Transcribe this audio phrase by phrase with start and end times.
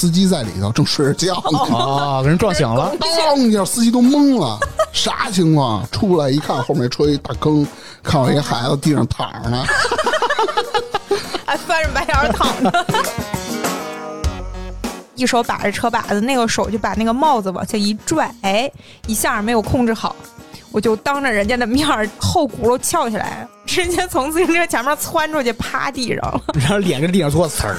[0.00, 4.58] 司机在里头正睡着觉呢，啊，给人撞醒了， 当一下，司机都懵了，
[4.94, 5.86] 啥情况？
[5.90, 7.66] 出来一看，后面车一大坑，
[8.02, 9.62] 看我一孩子地上躺着呢，
[11.44, 12.86] 还翻着白眼儿躺着，
[15.16, 18.72] 一手把着车把子，那个手就把那个帽子往下一拽，哎，
[19.06, 20.16] 一下没有控制好，
[20.72, 26.40] 我就当着人家的面儿后轱辘翘起来，直接从自行车前面窜出去，趴地上了。
[26.58, 27.76] 然后脸跟地上做词儿，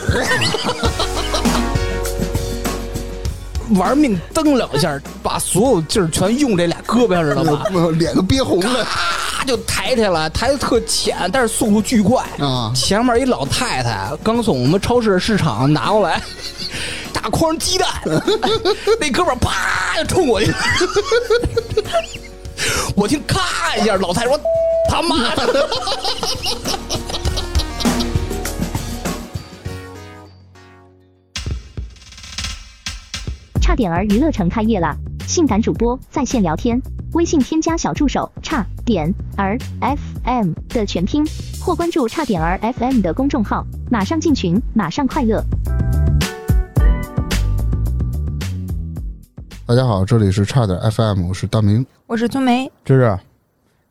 [3.71, 7.65] 玩命蹬两下，把所有劲儿全用这俩胳膊上，知道吧？
[7.97, 12.23] 脸都憋红了咔就抬起来，抬的特浅，但是速度巨快。
[12.39, 12.71] 啊！
[12.75, 16.21] 前面一老太太刚从我们超市市场拿过来
[17.13, 17.87] 大筐鸡蛋，
[18.99, 20.53] 那哥们儿啪就冲过去，
[22.95, 24.39] 我听咔一下，老太太说
[24.89, 25.69] 他妈的。
[33.61, 34.97] 差点儿娱乐城开业啦！
[35.27, 36.81] 性感主播在线聊天，
[37.13, 41.23] 微信添加小助手差点儿 FM 的全拼，
[41.63, 45.45] 或关注差点儿 FM 的公众号，马上进群，马上快乐。
[49.67, 51.85] 大家好，这里是差点 FM，我是大明。
[52.07, 53.19] 我是春梅，芝芝，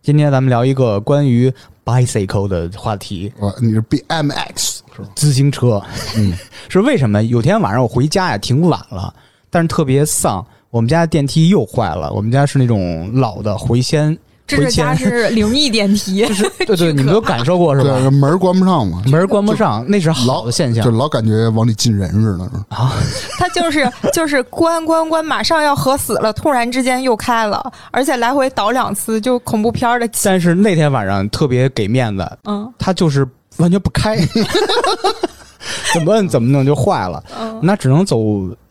[0.03, 1.51] 今天咱们聊一个关于
[1.85, 5.09] bicycle 的话题，我你是 BMX 是吧？
[5.15, 5.81] 自行车。
[6.19, 6.35] 嗯，
[6.69, 7.23] 是为什么？
[7.23, 9.15] 有天晚上我回家呀，挺晚了，
[9.51, 10.45] 但是特别丧。
[10.71, 16.25] 我们家电梯又坏了，我们家是那种老的回迁，回这是家，是灵异电梯，
[16.65, 17.99] 对对，你们都感受过是吧？
[17.99, 22.45] 对，门关不上嘛，门关不上，那是好老的现象就老感觉往里进人似的。
[22.69, 22.93] 啊。
[23.37, 30.21] 它就是就是关关关，马上要合死了，突然之间又开了，而且来回倒两次，就恐怖片的气。
[30.27, 33.27] 但是那天晚上特别给面子，嗯它就是
[33.57, 34.17] 完全不开，
[35.95, 38.19] 怎么摁怎么弄就坏了，嗯，那只能走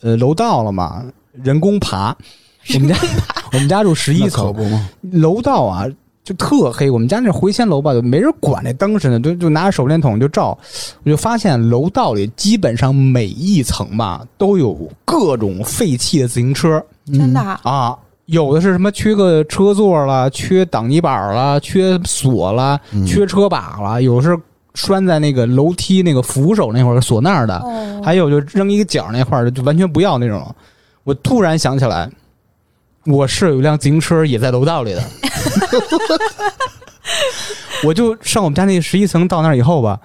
[0.01, 1.03] 呃楼道了嘛，
[1.43, 2.15] 人工爬。
[2.73, 2.95] 我们家
[3.53, 4.63] 我们家住十一层，不，
[5.17, 5.85] 楼道啊
[6.23, 6.89] 就特黑。
[6.89, 10.55] 我们家那回迁楼吧，就没人管那灯似的，就就拿着手电筒就照。
[11.03, 17.97] 我就发现楼道里基本上每一层吧都有各种废弃的自行车真的啊啊。
[18.25, 24.39] 有的是什么缺个车座了，缺挡泥板了，缺锁了，嗯缺车把了，有的是
[24.79, 30.55] 拴在那个楼梯那个扶手那块儿锁那儿的，哦，还有就扔一个角那块儿的，就完全不要那种。
[31.03, 32.09] 我突然想起来，
[33.05, 35.03] 我是有一辆自行车也在楼道里的，
[37.83, 39.99] 我就上我们家那十一层到那儿以后吧，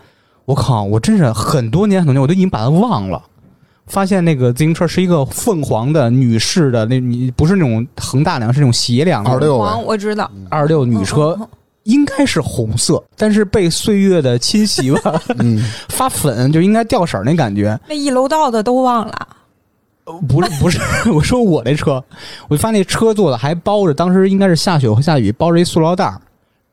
[0.45, 3.23] 我靠，我真是很多年很多年我都已经把它忘了。
[3.87, 9.23] 发现那个自行车是一个凤凰的女士的，那你不是那种横大梁，是那种斜梁。
[9.23, 11.37] 的二六，我知道，二六女车。
[11.39, 11.49] 嗯，嗯
[11.85, 15.59] 应该是红色，但是被岁月的侵袭吧， 嗯，
[15.89, 17.79] 发粉就应该掉色儿那感觉。
[17.89, 19.29] 那一楼道的都忘了。
[20.05, 20.79] 呃不是不是，
[21.11, 22.03] 我说我那车，
[22.49, 26.21] 我就发现那车座的还包着，当时应该是下雪和下雨，包着一塑料袋儿。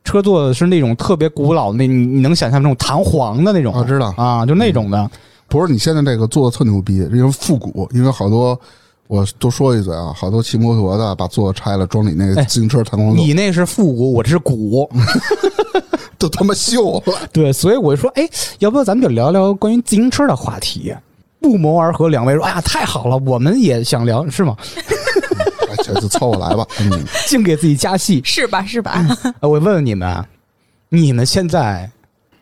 [0.04, 3.72] 车座的是那种特别古老，那你你能想象那种弹簧的那种？
[3.74, 5.10] 我知道啊，就那种的。
[5.48, 8.58] 不是你现在这个做的特牛逼，因为复古，因为好多
[9.12, 14.90] 我多说一嘴啊，好多骑摩托的把座子拆了，装你那个哎自行车弹簧座，你那是复古，我这是古。
[16.16, 17.18] 都他妈锈了。
[17.30, 18.26] 对，所以我就说，哎，
[18.60, 20.94] 要不要咱们就聊聊关于自行车的话题？
[21.40, 24.56] 不谋而合，两位说，哎呀，太好了，我们也想聊，是吗？
[25.84, 26.66] 就凑合来吧。
[26.80, 28.22] 嗯，净给自己加戏。
[28.24, 28.64] 是吧？
[28.64, 29.04] 是吧？
[29.40, 30.26] 呃我问问你们啊，
[30.88, 31.90] 你们现在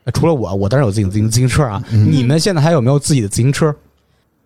[0.05, 3.75] 呃除了我，我当然有自己的自行自行车啊，你们现在还有没有自己的自行车？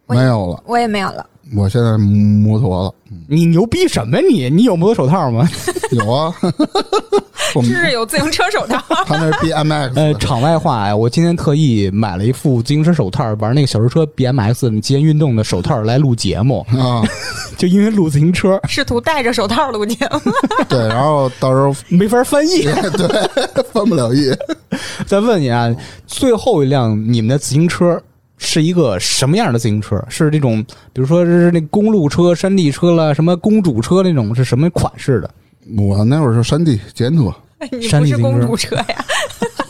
[0.08, 1.24] 没有了，我也没有了。
[1.54, 2.94] 我现在摩托了。
[3.28, 4.50] 你牛逼什么你？
[4.50, 5.48] 你有摩托手套吗？
[5.92, 6.34] 有啊，
[7.54, 17.04] 我们这是有自行车手套，他那是 BMX 呃，场外话呀，我今天特意买了一副自行车手套，玩那个小车车 BMX 极限运动的手套来录节目，啊，
[17.58, 20.32] 就因为录自行车试图戴着手套录节目。
[20.68, 22.64] 对，然后到时候没法翻译。
[22.64, 24.32] 对翻不了译。
[25.06, 25.74] 再问你啊，
[26.08, 28.02] 最后一辆你们的自行车
[28.46, 30.02] 是一个什么样的自行车？
[30.08, 30.64] 是这种，
[30.94, 35.30] 比如说是那公路车、山地车了，什么公主车那种，是什么款式的？
[35.78, 37.34] 我那会儿是山地捷途，
[37.72, 39.06] 你不是山地自行车公主车呀？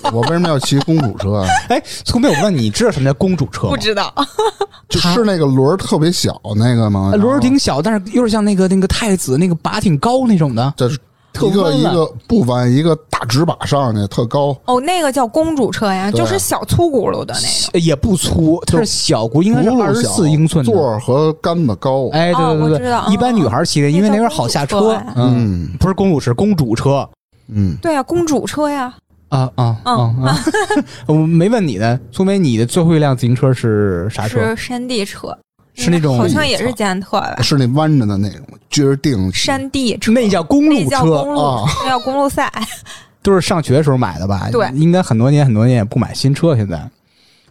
[0.14, 1.48] 我为什么要骑公主车啊？
[1.70, 3.70] 哎，聪明，我问你，你知道什么叫公主车吗？
[3.70, 4.14] 不知道。
[4.88, 7.10] 就是那个轮儿特别小那个吗？
[7.12, 10.74] 呃轮儿挺小，但是有点像那个那个太子那个把挺高那种的。
[10.78, 11.02] 这是特
[11.42, 14.56] 一个一个不弯，一个大直把上去，特高。
[14.66, 17.72] 哦，那个叫公主车呀，就是小粗轱辘的那个。
[17.74, 20.72] 呃也不粗，就是小轱，应该二十，四英寸的。
[20.72, 22.10] 座儿和杆子高。
[22.10, 24.94] 哎，对哦对对我知道，一般女孩骑的，因为那边好下车。
[25.16, 27.08] 嗯，嗯不是公主，是公主车。
[27.48, 28.94] 嗯，对啊，公主车呀。
[29.30, 30.40] 啊啊啊嗯啊！
[31.08, 34.56] 我没问你呢，苏梅，你的最后一辆自行车是啥车？
[34.56, 35.36] 是山地车，
[35.76, 37.42] 是那种好像也是捷安特吧？
[37.42, 38.42] 是那弯着的那种，
[38.72, 42.52] 撅定山地车那叫公路车，叫公路，啊 那叫公路赛。
[43.22, 44.50] 都是上学的时候买的吧？
[44.52, 46.56] 对应该很多年很多年也不买新车。
[46.56, 46.90] 现在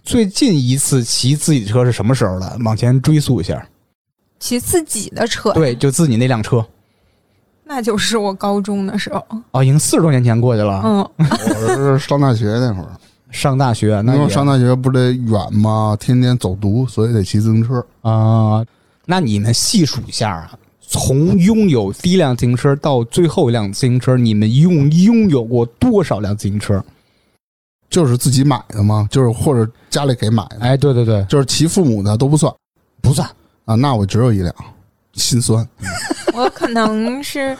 [0.05, 2.57] 最近一次骑自己的车是什么时候了？
[2.65, 3.67] 往前追溯一下，
[4.39, 6.65] 骑自己的车，对，就自己那辆车。
[7.65, 9.25] 那就是我高中的时候。
[9.51, 10.83] 哦，已经四十多年前过去了。
[10.85, 12.93] 嗯， 我是上大学那会儿，
[13.35, 15.97] 上大学那也因为上大学不得远吗？
[15.99, 17.85] 天天走读，所以得骑自行车。
[18.03, 18.65] 啊、
[19.05, 26.83] 那你们细数一下啊，从拥有第一辆自行车到最后一辆自行车，你们一共拥有过多少辆自行车？
[27.91, 29.09] 就是自己买的吗？
[29.11, 32.53] 就是或者家里给买的，哎，对对对，就是骑父母的都不算
[33.03, 33.29] 不算。
[33.65, 33.75] 啊。
[33.75, 34.55] 那我只有一辆，
[35.15, 35.69] 心酸。
[36.33, 37.57] 我可能是，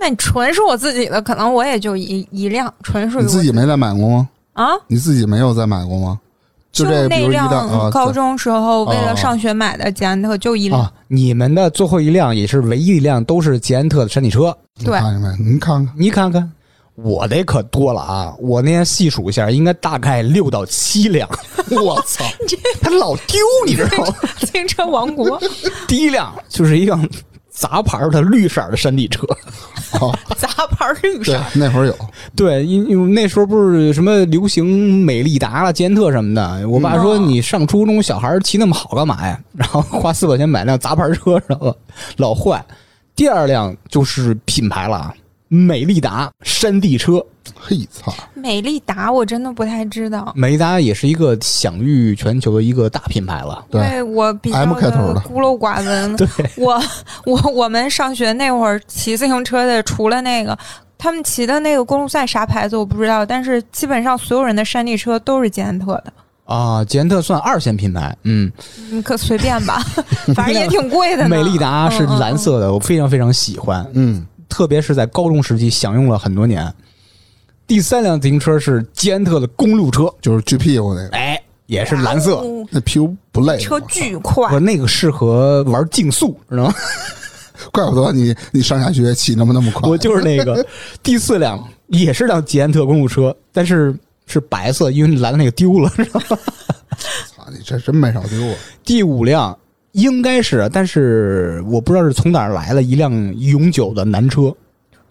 [0.00, 4.28] 那你纯是我自己的，可能我也就一一辆，纯属于你自己没再买过吗？
[4.54, 4.70] 啊？
[4.88, 6.18] 你自己没有再买过吗？
[6.72, 10.80] 就这，比那如一辆高中时候为哦了上学买的捷安特，就一辆。
[10.80, 15.36] 啊，你们的最后一辆也是唯一一辆都是捷安特的山地车，你对看见没？
[15.38, 16.52] 您看看，你看看，
[16.96, 18.34] 我的可多了啊！
[18.40, 21.28] 我那天细数一下，应该大概六到七辆。
[21.70, 22.24] 我操！
[22.82, 24.14] 他老丢，你知道吗？
[24.40, 25.40] 自行车王国，
[25.86, 27.08] 第一辆就是一辆
[27.54, 29.24] 杂牌的绿色的山地车，
[30.00, 31.96] 哦， 杂牌绿对色，，那会儿有，
[32.34, 36.68] 对，因因为那时候不是什么流行美利达了、捷安特什么的。
[36.68, 41.40] 我爸说：“嗯你上初中小孩骑那么好干嘛呀？” 然后花四块钱买辆杂牌车？
[42.18, 42.62] 老坏。
[43.14, 45.14] 第二辆就是品牌了啊，
[45.46, 47.24] 美利达山地车。
[47.58, 48.12] 嘿操！
[48.34, 53.64] 美利达我真的不太知道，美利达也是一个享誉全球的一个大品牌了。
[53.70, 56.16] 对我比较 M 开头的孤陋寡闻。
[56.16, 56.26] 对，
[56.56, 56.82] 我
[57.24, 60.58] 我我们上学那会儿骑自行车的，除了那个
[60.98, 66.12] 他们骑的那个公路赛啥牌子我不知道，但是基本上所有人的山地车都是捷安特的。
[66.44, 68.52] 啊，捷安特算二线品牌，嗯，
[68.90, 69.82] 你可随便吧，
[70.36, 71.26] 反正也挺贵的。
[71.26, 76.70] 美利达是嗯嗯蓝色的，我非常非常喜欢，嗯，特别是在高中时期享用了很多年。
[77.66, 86.74] 第三辆自行车是捷安特的公路车，就是锯屁股那个，哎，也是蓝色，哦那屁股不累，车巨快我，那个适合玩竞速，知道吗？
[87.72, 89.88] 怪不得你你上下学骑那么那么快。
[89.88, 90.64] 我就是那个
[91.02, 93.94] 第四辆，也是辆捷安特公路车，但是
[94.26, 95.88] 是白色，因为蓝的那个丢了。
[95.96, 96.38] 知道吗
[97.34, 98.54] 操，你这真没少丢啊！
[98.84, 99.56] 第五辆
[99.92, 104.54] 应该是，但是我不知道是从哪儿来了一辆永久的男车。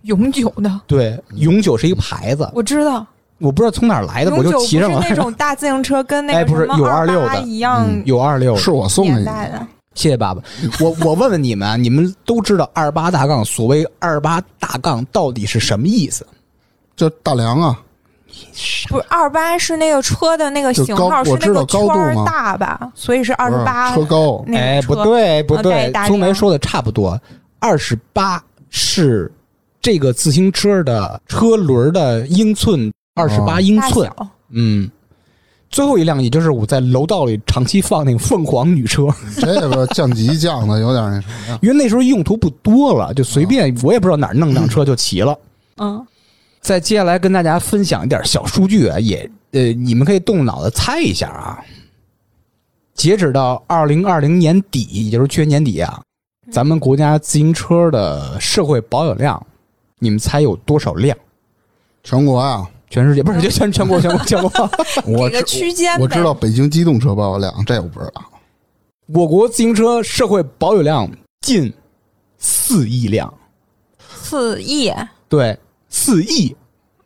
[0.04, 3.06] 永久的，对，永久是一个牌子，我知道。
[3.40, 5.02] 我不知道从哪儿来的，我就骑上了。
[5.02, 9.68] 那种大自行车，跟那哎不是有个什么二26八的一样嗯有二六，是我送给你的。
[9.96, 10.42] 谢谢爸爸。
[10.80, 16.26] 我我问问你们啊， 你们都知道二八大杠，所谓二八大杠到底是什么意思？
[16.96, 17.78] 就大梁啊，
[18.88, 22.92] 不是二八是那个车的那个型号，是那就高我知道个圈儿高度吗大吧？
[22.96, 27.20] 所以是二八车高，那哎，不对，不呃对带大，梁聪梅说的差不多。
[27.60, 29.30] 二十八是
[29.84, 34.10] 这个自行车的车轮的英寸，二十八英寸。
[34.18, 34.90] 小嗯，
[35.70, 41.60] 最后一辆也就是我在楼道里长期放那个凤凰女车，这个降级降的有点那什么？
[41.62, 45.38] 因为那时候用途不多了，就随便我也不知道哪儿弄辆车就骑了。
[45.78, 46.06] 嗯，
[46.62, 51.60] 再接下来跟大家分享一点小数据啊，也呃，你们可以动脑子猜一下啊。
[52.94, 56.00] 截止到二零二零年底，也就是去年年底啊，
[56.52, 59.44] 咱们国家自行车的社会保有量，
[60.04, 61.18] 你们猜有多少辆？
[62.04, 63.24] 全国啊，全世界？
[63.24, 64.70] 不是就全全国全国全国，
[65.08, 66.02] 我这个区间呗。
[66.02, 68.22] 我知道北京机动车保有量，这我不知道。
[69.08, 71.74] 我国自行车社会保有量近
[72.38, 73.34] 四亿辆，
[73.98, 74.92] 四亿？
[75.30, 75.58] 对，
[75.88, 76.54] 四亿，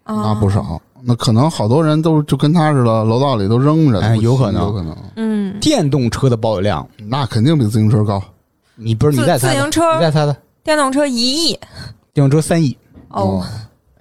[0.03, 4.63] 那啊，不少，那可能好多人都就跟他似的，楼道里都扔着，哎有可能。
[4.63, 8.19] 有可能，嗯，电动车的保有量，那肯定比自行车高。
[8.75, 11.59] 你不是你自再猜猜，自行车你再猜猜，电动车一亿。
[12.13, 12.75] 电动车三亿。
[13.17, 13.45] 哦，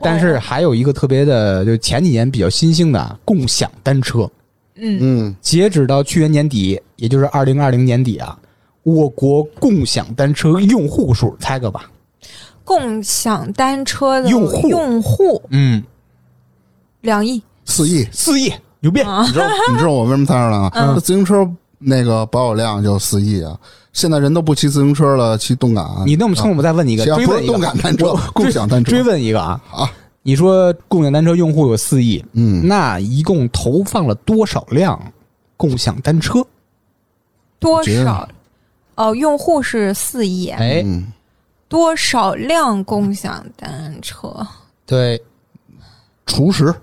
[0.00, 4.30] 但是还有一个特别的，就前几年比较新兴的啊共享单车，
[4.75, 8.38] 嗯，嗯，截止到去年年底，也就是二零二零年底啊，
[8.82, 11.90] 我国共享单车用户数猜个吧？
[12.64, 14.68] 共享单车的用户。
[14.68, 15.40] 用户。
[15.50, 15.82] 嗯，
[17.00, 17.40] 两亿。
[17.64, 18.04] 四亿。
[18.11, 19.02] 四亿，牛逼！
[19.02, 19.23] 啊。
[19.25, 20.99] 你知道你知道我为什么猜出来吗？
[21.00, 23.59] 自行车那个保有量就四亿啊，
[23.92, 25.87] 现在人都不骑自行车了，骑动感。
[26.06, 28.90] 你那么聪明，我再问你一个，啊不是追问一个动感单车，共享单车。
[28.90, 29.90] 追问一个啊啊，
[30.23, 35.00] 你说共享单车用户有四亿，嗯，那一共投放了多少辆
[35.56, 36.45] 共享单车？
[37.59, 38.28] 多少？
[38.97, 41.12] 哦，用户是四亿，哎，嗯，
[41.68, 44.35] 多少辆共享单车？
[44.87, 45.23] 对，
[46.25, 46.75] 除十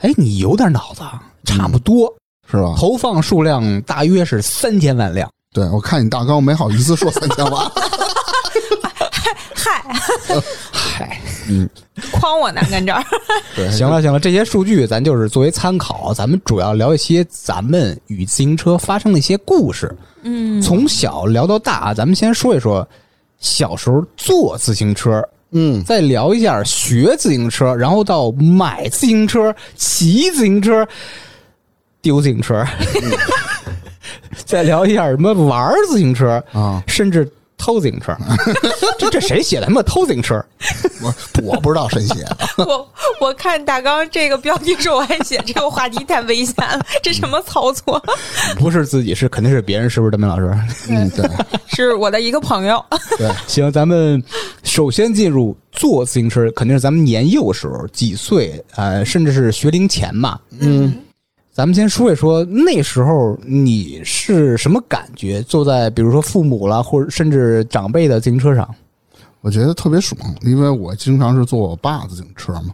[0.00, 2.14] 哎，你有点脑子，啊，差不多。
[2.50, 2.74] 是吧？
[2.76, 5.28] 投放数量大约是三千万辆。
[5.52, 7.70] 对，我看你大纲没好意思说三千万，
[9.54, 9.82] 嗨，
[10.70, 11.68] 嗨，嗯
[12.12, 13.02] 诓我呢，跟这儿。
[13.56, 19.94] 对， 行了行了，这些数据咱就是作为参考，咱们主要聊一些咱们与自行车发生的一些故事。
[20.22, 22.86] 嗯，从小聊到大啊，咱们先说一说
[23.40, 30.86] 小时候坐自行车，嗯，再聊一下学自行车，然后到买自行车、骑自行车、
[32.00, 32.64] 丢自行车，
[34.44, 38.16] 再聊一下什么玩自行车啊，甚至偷自行车。
[38.98, 39.66] 这这谁写的？
[39.66, 40.42] 他妈偷自行车？
[41.02, 42.88] 我我不知道谁写的， 我
[43.20, 48.02] 我看大纲这个标题时候，我还写这个话题太危险了，这什么操作？
[48.58, 50.10] 不是自己，是肯定是别人，是不是？
[50.10, 50.52] 邓明老师？
[50.88, 51.28] 嗯，对
[51.68, 52.84] 是我的一个朋友。
[53.16, 54.22] 对，行，咱们
[54.64, 60.38] 首先进入坐自行车，肯定是咱们年幼时候几岁，呃，甚至是学龄前嘛。
[60.58, 60.92] 嗯，
[61.58, 65.42] 咱们先说一说那时候你是什么感觉？
[65.42, 68.72] 坐在比如说父母了，或者甚至长辈的自行车上，
[69.40, 72.68] 我觉得特别爽，因为我经常是坐我爸自行车嘛，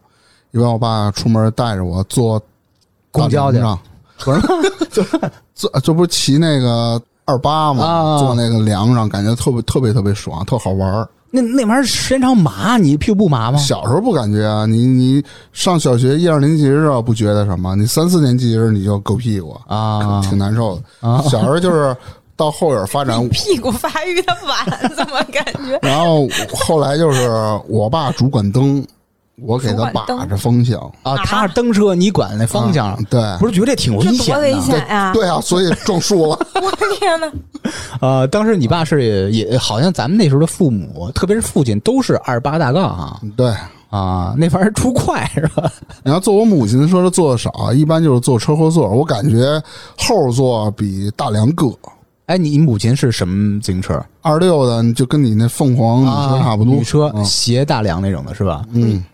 [0.51, 2.39] 因为我爸出门带着我坐
[3.11, 3.59] 公交去
[4.19, 4.41] 不是，
[5.55, 11.09] 坐这不是骑那个二八嘛，啊坐那个梁上，感觉特别特别特别爽，特好玩儿。
[11.35, 13.59] 那那玩意儿时间长麻，你屁股不麻吗？
[13.59, 15.21] 小时候不感觉啊，你你
[15.53, 21.09] 上小学一二年级的时候不觉得什么，你三四年级的时候你就够屁股，啊挺难受的。
[21.09, 21.97] 啊小时候就是
[22.37, 25.77] 到后边发展，屁股发育的晚，怎么感觉？
[25.83, 27.29] 然后后来就是
[27.69, 28.87] 我爸主管灯，
[29.43, 30.79] 我给他把着风向。
[31.03, 34.61] 啊，他是蹬车，你管那方向啊，对，不是觉得这挺危险的？
[34.61, 35.13] 险呀！
[35.13, 36.39] 对啊，所以撞树了。
[36.63, 37.31] 我的天哪！
[38.01, 43.53] 呃，当时你爸是也也好像咱们那时候的父母，特别是父亲，都是二八大杠啊对，
[43.91, 45.71] 啊，那玩意儿出快是吧？
[46.05, 48.89] 你要坐我母亲的车坐的少，一般就是坐车后座。
[48.89, 49.61] 我感觉
[49.99, 51.75] 后座比大梁硌。
[52.27, 54.03] 哎，你母亲是什么自行车？
[54.23, 58.65] 二六的就跟你那凤凰女车差不多，啊女车嗯斜大梁那种的是吧？
[58.73, 59.05] 嗯，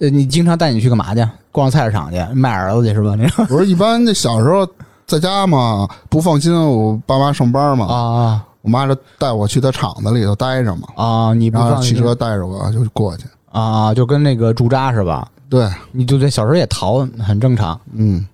[0.00, 1.26] 呃，你经常带你去干嘛去？
[1.52, 3.14] 逛菜市场去卖儿子去是吧？
[3.16, 4.66] 那种不是一般那小时候
[5.06, 13.24] 在家嘛，不放心我爸妈上班嘛，啊我妈就带我去她厂子里头待着嘛，啊，你不放心然后汽车带着我就过去。
[13.50, 15.26] 啊，就跟那个驻扎是吧？
[15.48, 17.78] 对，你就对小时候也淘，很正常。
[17.92, 18.24] 嗯，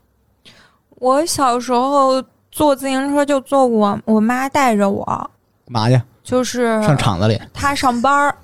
[0.97, 5.99] 我小时候坐自行车就坐我我妈带着我，干嘛去？
[6.23, 8.35] 就是上厂子里她上班儿，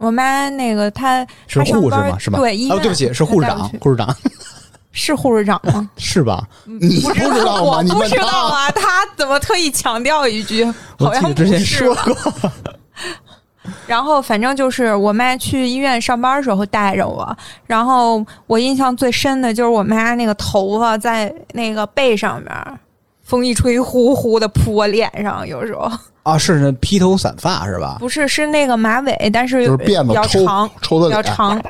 [0.00, 2.18] 我妈那个她是护士吗？
[2.18, 2.38] 是吧？
[2.38, 4.16] 哦，对医院对不起，是护士长护士长
[4.92, 5.88] 是护士长吗？
[5.98, 6.42] 是吧？
[6.64, 7.84] 你不知道吗？
[7.88, 10.64] 我不知道啊，她怎么特意强调一句？
[10.98, 12.16] 好像之前是说过。
[13.86, 22.50] 然后反正就是我妈去医院上班的时候带着我，然后我印象最深的就是我妈那个头发在那个背上面，
[23.30, 25.88] 风一吹呼呼的扑我脸上，有时候
[26.24, 27.96] 啊，是那披头散发是吧？
[28.00, 31.62] 不是是那个马尾，但是就是辫比较子抽长，抽的，比较长。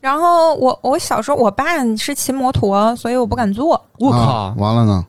[0.00, 3.82] 然后我我小时候我爸是骑摩托，所以我不敢坐。
[3.98, 4.54] 我靠啊！
[4.58, 5.02] 完了呢，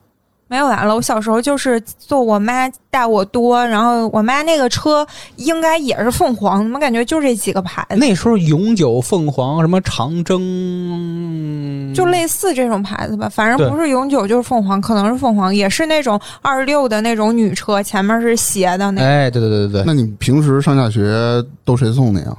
[0.53, 5.03] 没有完了，我小时候就是坐我妈带我多，然后我妈那个车
[5.38, 19.07] 应该也是凤凰，怎么感觉就这几个牌子，那时候永久、凤凰、什么长征，就类似这种牌子吧，反正不是永久就是凤凰，可能是凤凰，也是那种二十六的那种女车，前面是斜的那个。
[19.07, 22.38] 哎，对对对对对，那你平时上下学都谁送你啊？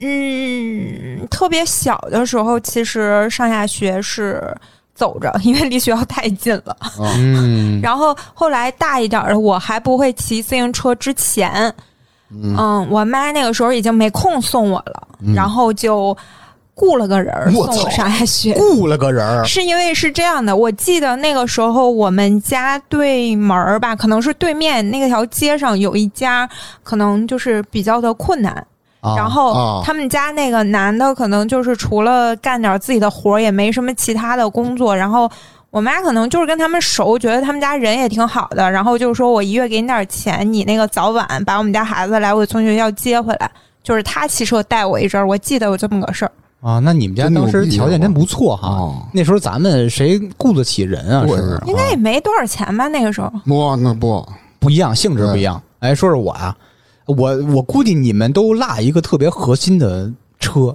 [0.00, 4.56] 嗯，特别小的时候，其实上下学是
[4.98, 6.76] 走着， 因为离学校太近了。
[6.80, 11.72] 啊，嗯，然后后来大一点儿的，我还不会骑自行车之前，
[12.30, 16.16] 嗯我妈那个时候已经没空送我了，嗯然后就
[16.74, 18.54] 雇了个人送我上下学。
[18.54, 26.48] 雇了个人，是因为是这样的，我记得那个时候我们家对门儿吧，可能是对面那条街上有一家，
[26.82, 28.66] 可能就是比较的困难。
[29.00, 34.96] 啊然后啊他们家那个男的可能就是除了干点自己的活儿，也没什么其他的工作。
[34.96, 35.30] 然后
[35.70, 43.50] 我妈可能就是跟他们熟，觉得他们家人也挺好的，然后就说我一月给你点钱，你那个早晚把我们家孩子来回从学校接回来。
[43.80, 46.32] 就是他骑车带我一阵儿，我记得有这么个事儿。
[46.60, 48.68] 啊，那你们家当时条件真不错哈。
[48.68, 51.20] 哦，那时候咱们谁雇得起人啊？
[51.26, 51.62] 是不是？
[51.66, 52.86] 应该也没多少钱吧？
[52.88, 54.28] 那个时候，不，那不，
[54.58, 55.62] 不一样，性质不一样。
[55.78, 56.54] 哎，说说我啊，
[57.08, 60.74] 我我估计你们都落一个特别核心的车。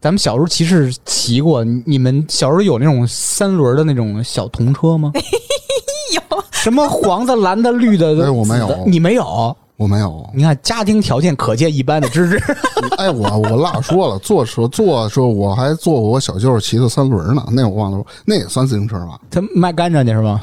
[0.00, 5.10] 咱们小时候其实骑过，你你们小时候有那种三轮的那种小童车吗？
[6.14, 6.20] 有
[6.52, 8.24] 什么黄的、蓝的、绿的？
[8.24, 9.56] 哎我没有你没有？
[9.76, 10.24] 我没有。
[10.32, 12.42] 你看家庭条件可见一斑的芝芝，
[12.96, 19.18] 哎，我我落说了，坐车坐的时候我还坐过我小舅骑的三轮呢，那我忘了，那也算自行车吧？
[19.30, 20.40] 他卖甘蔗去是吧？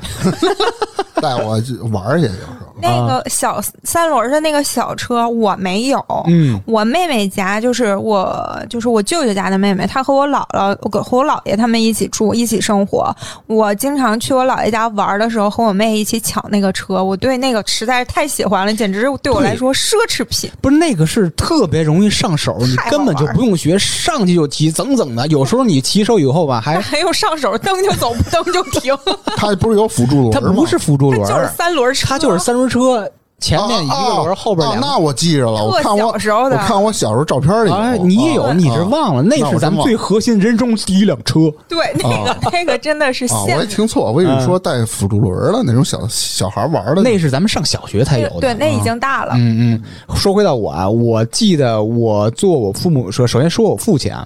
[1.22, 2.63] 带我去玩去，有时候。
[2.82, 13.16] 那个小三轮的那个小车我没有，嗯，我妹妹家就是我就是我舅舅家的妹妹，她和我姥姥我和我姥爷他们一起住一起生活。
[13.48, 20.50] 我经常去我姥爷家玩的时候，和我妹一起抢那个车，我对那个实在是太喜欢了，简直对我来说奢侈品。
[20.62, 25.28] 不是那个是特别容易上手，你根本就不用学，上去就骑，整整的。
[25.28, 28.98] 有时候你骑手以后吧，还还有上手蹬就走，不蹬就停，
[29.38, 30.32] 它不是有辅助轮吗？
[30.34, 34.88] 它不是辅助轮就是，三轮车，它就是三轮车，前面一个轮后边两个。
[34.88, 37.72] 啊那我记着了，我看我小时候的我看我小时候照片里
[38.04, 41.40] 你也有，啊你是忘了，那是咱们最核心人生第一辆车。
[41.68, 48.40] 对那个、 那个真的是啊，我现也听错，我以为说带辅助轮的那种小小孩玩的那是咱们上小学才有的。
[48.40, 49.34] 对，那已经大了。
[49.36, 54.26] 嗯嗯，说回到我啊，我记得我坐我父母的车，首先说我父亲啊，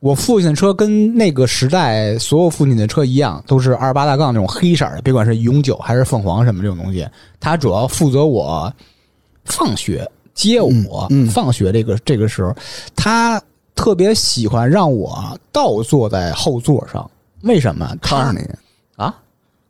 [0.00, 7.08] 我父亲的车跟那个时代所有父亲的车一样，都是二十八大杠那种黑色的，别管是永久还是凤凰什么这种东西，
[7.40, 8.72] 他主要负责我
[9.44, 12.54] 放学接我、嗯嗯放学这个这个时候，
[12.94, 13.40] 他
[13.74, 17.10] 特别喜欢让我倒坐在后座上，
[17.42, 17.96] 为什么？
[18.02, 18.48] 看着你
[19.02, 19.14] 啊，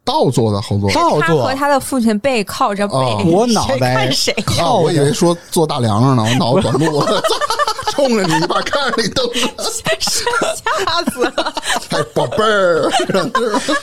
[0.05, 0.91] 倒坐在后座。
[0.93, 4.45] 倒坐他和他的父亲背靠着背，哦我脑袋看谁呀？
[4.47, 7.23] 啊，靠我以为说坐大梁上呢，我脑子短路了，
[7.91, 11.55] 冲着你一把看着你蹬着，吓死了！
[11.91, 12.91] 哎，宝贝儿，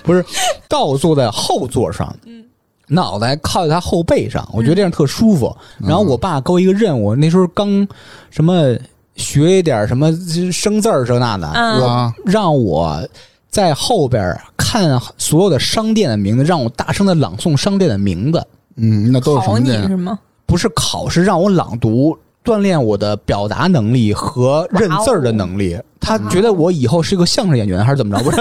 [0.03, 0.23] 不是
[0.67, 2.15] 倒坐在后座上，
[2.87, 5.55] 脑袋靠在他后背上，我觉得这样特舒服。
[5.79, 7.87] 然后我爸给我一个任务，那时候刚
[8.29, 8.75] 什么
[9.15, 10.11] 学一点什么
[10.51, 13.01] 生字儿这那的，我让我
[13.49, 18.45] 在后边看所有的商店的名字，让我大声的朗诵商店的名字，
[18.75, 20.19] 嗯，那都是什么店你是吗？
[20.45, 22.17] 不是考试，让我朗读。
[22.43, 28.23] 锻炼我的表达能力和认字儿的能力，他觉得我以后是个相声演员还是怎么着？
[28.29, 28.37] 不是，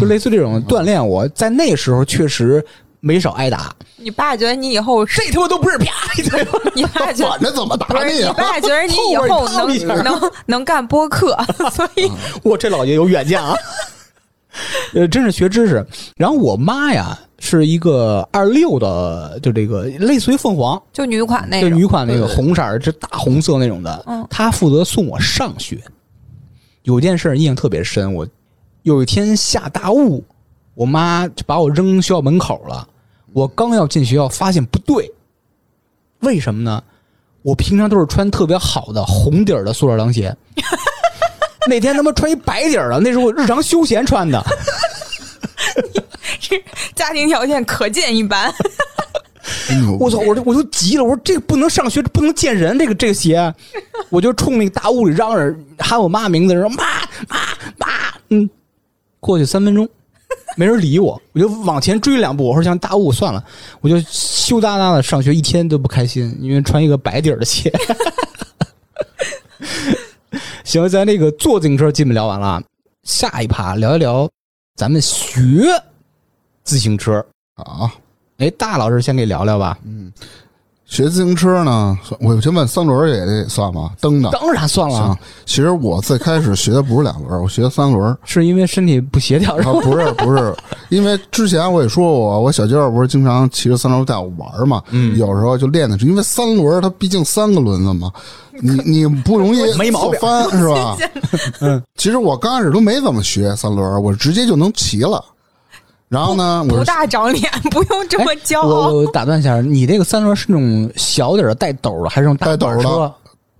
[0.00, 1.26] 就类似这种锻炼我。
[1.28, 2.64] 在那时候确实
[3.00, 5.86] 没少挨打，你爸觉得你以后是，这他妈都不是啪。
[6.74, 7.50] 你爸 觉得。
[7.50, 8.24] 怎么打不是你？
[8.36, 11.36] 爸 觉得你以后能能能干播客，
[11.72, 12.10] 所以
[12.42, 13.54] 我这老爷有远见啊！
[14.94, 15.84] 呃，真是学知识。
[16.16, 21.78] 然后我妈呀，是一个二六的，就这个类似于凤凰，就女款那就种。
[21.78, 24.04] 女款那个红色儿，这大红色那种的。
[24.06, 25.80] 嗯她负责送我上学。
[26.82, 28.26] 有件事印象特别深，我
[28.82, 30.24] 有一天下大雾，
[30.74, 32.88] 我妈就把我扔学校门口了。
[33.32, 35.12] 我刚要进学校，发现不对，
[36.20, 36.82] 为什么呢？
[37.42, 40.36] 我平常都是穿特别好的红底儿的塑料凉鞋，
[41.68, 44.42] 那天他妈穿一白底儿的，那是我日常休闲穿的。
[46.94, 48.52] 家庭条件可见一斑。
[49.80, 50.18] 牛我操！
[50.18, 53.52] 我这我就急了，我说这个不能上学，不能见人，这个这个鞋，
[54.10, 56.84] 我就冲那个大屋里嚷嚷，喊我妈名字，说妈
[57.28, 57.38] 妈
[57.78, 57.86] 妈，
[58.30, 58.48] 嗯，
[59.20, 59.88] 过去三分钟，
[60.56, 63.44] 没人理我，我就往前追两步，我说像大雾算了，
[63.80, 67.72] 我就羞答答的上学，一天都不开心，因为穿一个白底儿的鞋。
[70.66, 72.60] 行，咱那个坐自行车基本聊完了，
[73.04, 74.28] 下一趴聊一聊
[74.74, 75.32] 咱们学
[76.64, 77.24] 自行车。
[77.54, 77.90] 啊！
[78.38, 79.78] 哎，大老师先给聊聊吧。
[80.86, 83.90] 学自行车呢，我先问三轮也得算吗？
[84.00, 85.18] 蹬的当然算了。。
[85.44, 88.16] 其实我最开始学的不是两轮，我学的三轮。
[88.24, 90.54] 是因为身体不协调，然啊，后不是不是，
[90.88, 98.12] 因为之前我也说过，我小舅不是经常骑着三轮带我玩嘛，嗯有时候就练的是因为三轮它毕竟三个轮子嘛，
[98.60, 100.96] 你你不容易没毛病侧翻是吧？
[101.60, 105.22] 嗯，其实我刚开始都没怎么学三轮，我直接就能骑了。
[106.08, 108.92] 然后呢，我不大长脸， 不用这么骄傲。
[108.92, 113.12] 我打断一下，你这个三轮是那种小点儿的带斗的，还是那种带斗的？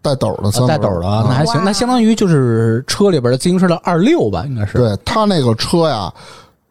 [0.03, 4.79] 带斗的三带斗的那还行，那相当于就是车里边的自行车的二六吧，应该是。
[4.79, 6.13] 对他那个车呀，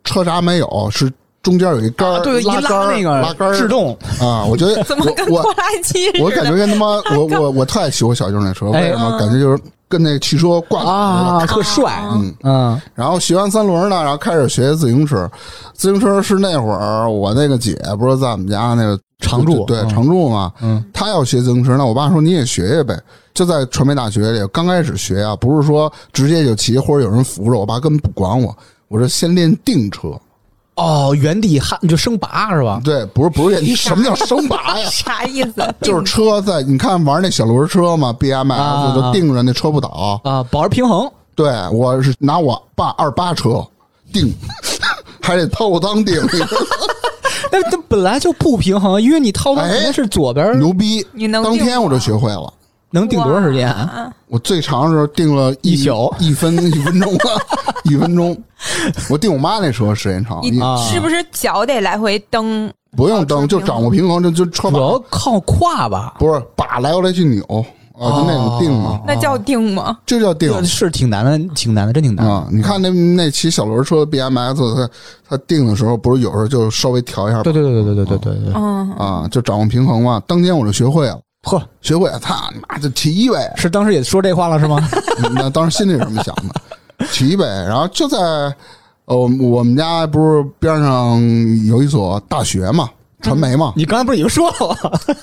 [0.06, 1.12] 车闸没有，是
[1.44, 6.10] 中间有一杆儿、啊，对，一拉杆儿那个拉杆儿制动，啊，我觉得 怎么跟我我拖拉机？
[6.22, 6.86] 我感觉跟他妈
[7.18, 9.20] 我我我特爱骑我小舅那车，哎为什么？
[9.20, 12.36] 感觉就是跟那汽车挂钩似的啊，特帅，嗯。
[12.44, 12.82] 嗯。
[12.94, 15.30] 然后学完三轮呢，然后开始学自行车。
[15.74, 19.90] 自行车是那会儿我那个姐不是在我们家那个常住对嗯。
[19.90, 23.00] 常住嘛，嗯，她要学自行车，那我爸说你也学学呗。
[23.34, 28.56] 就在传媒大学里，刚开始学啊，不是说直接就骑或者有人扶着，我爸根本不管我。
[28.88, 30.10] 我说先练定车，
[30.76, 32.82] 哦，原地焊就升拔是吧？
[32.84, 34.88] 对，不是不是原地，什么叫升拔呀？
[34.92, 35.76] 啥意思？
[35.82, 40.20] 就是车在你看玩那小轮车嘛，BMX 啊就定着那车不倒。
[40.24, 43.66] 啊，保持平衡，对我是拿我爸二八车
[44.12, 44.34] 定，
[45.22, 46.22] 还得掏裆定。
[47.52, 51.06] 那这本来就不平衡，因为你掏裆肯定是左边，牛逼！
[51.14, 52.52] 你能当天我就学会了。
[52.96, 53.70] 能定多长时间？
[53.70, 57.30] 啊我最长的时候定了一宿一分 一分钟吧，
[57.84, 58.36] 一分钟。
[59.10, 62.72] 我定我妈那车时间长，你是不是脚得来回蹬？
[62.98, 67.44] 不用蹬，就掌握平衡，就就车把主要靠胯吧，不是把来回来去扭
[67.98, 69.98] 啊，就那种定嘛，那叫定吗？
[70.06, 72.26] 这叫定这是挺难的，挺难的，真挺难。
[72.28, 72.48] 啊。
[72.52, 74.90] 你看那那骑小轮车 BMS，它
[75.30, 80.22] 它定的时候，不是有时候就稍微调一下对对对对对对对对对，嗯，啊，就掌握平衡嘛。
[80.26, 83.54] 当天我就学会了， 呵，学会了，操你妈就骑呗。
[83.56, 84.78] 是当时也说这话了是吗？
[85.36, 87.46] 那当时心里是这么想的，骑呗。
[87.46, 88.18] 然后就在
[89.06, 91.22] 呃我们家不是边上
[91.68, 92.90] 有一所大学嘛，
[93.22, 94.78] 传媒嘛， 你刚才不是已经说了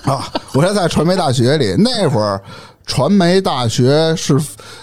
[0.06, 0.14] 吗？
[0.14, 2.40] 啊，我是在传媒大学里，那会儿
[2.86, 4.40] 传媒大学是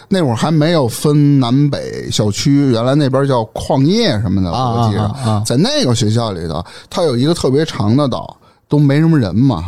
[0.10, 8.36] 那会儿还没有分南北校区，原来那边叫矿业什么的，啊我记着，啊啊啊在那个学校里头，它有一个特别长的岛，
[8.68, 9.64] 都没什么人嘛，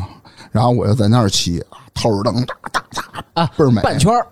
[0.52, 4.26] 然后我就在那儿骑，透着灯，哒哒哒，啊，倍儿美，半圈儿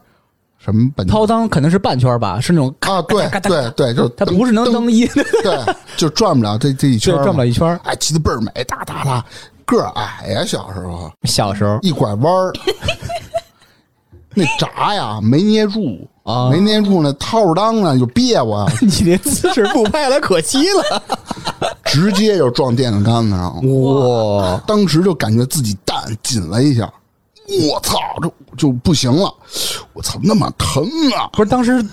[0.58, 2.40] 什么半掏裆肯定是半圈儿吧？
[2.42, 7.80] 是那种啊，对对对，就是它不是能蹬蹬一，对，就转不了这这一圈对，儿，转不了一圈儿。
[7.86, 9.26] 哎，骑的倍儿美，哒哒哒，
[9.66, 12.52] 个儿矮呀，小时候小时候一拐弯儿，
[14.36, 21.04] 那闸呀没捏住啊没捏住那套着裆呢就别我， 你这姿势不拍了，可惜了。
[21.84, 26.88] 直接就撞电线杆子上了，哇，当时就感觉自己蛋紧了一下，
[27.72, 29.34] 我操，这就不行了，
[29.94, 30.84] 我操，那么疼
[31.18, 31.28] 啊！
[31.34, 31.84] 不是当时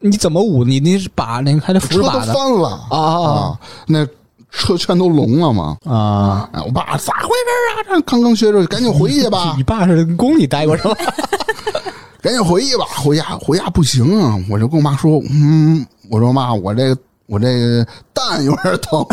[0.00, 0.64] 你怎么捂？
[0.64, 4.04] 你你是把那个还得扶着把的翻了啊那
[4.50, 5.76] 车全都聋了嘛。
[5.84, 6.48] 啊！
[6.52, 7.94] 哎，我爸咋回事啊？
[7.94, 10.96] 这刚刚学着，赶紧回去吧你，爸是宫里待过是吧？
[12.26, 12.84] 赶紧回去吧。
[12.96, 14.36] 回家回家不行啊！
[14.50, 19.06] 我就跟我妈说，嗯，我说妈，我这个我这个蛋有点疼。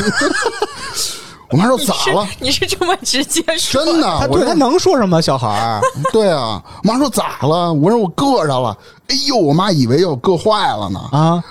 [1.52, 2.26] 我妈说咋了？
[2.26, 3.86] 是你是这么直接说？
[3.86, 5.22] 真的，他对他能说什么？
[5.22, 5.80] 小孩儿
[6.12, 6.60] 对啊。
[6.84, 7.72] 我妈说咋了？
[7.72, 8.76] 我说我硌着了。
[9.10, 11.00] 哎呦，我妈以为要硌坏了呢。
[11.12, 11.44] 啊，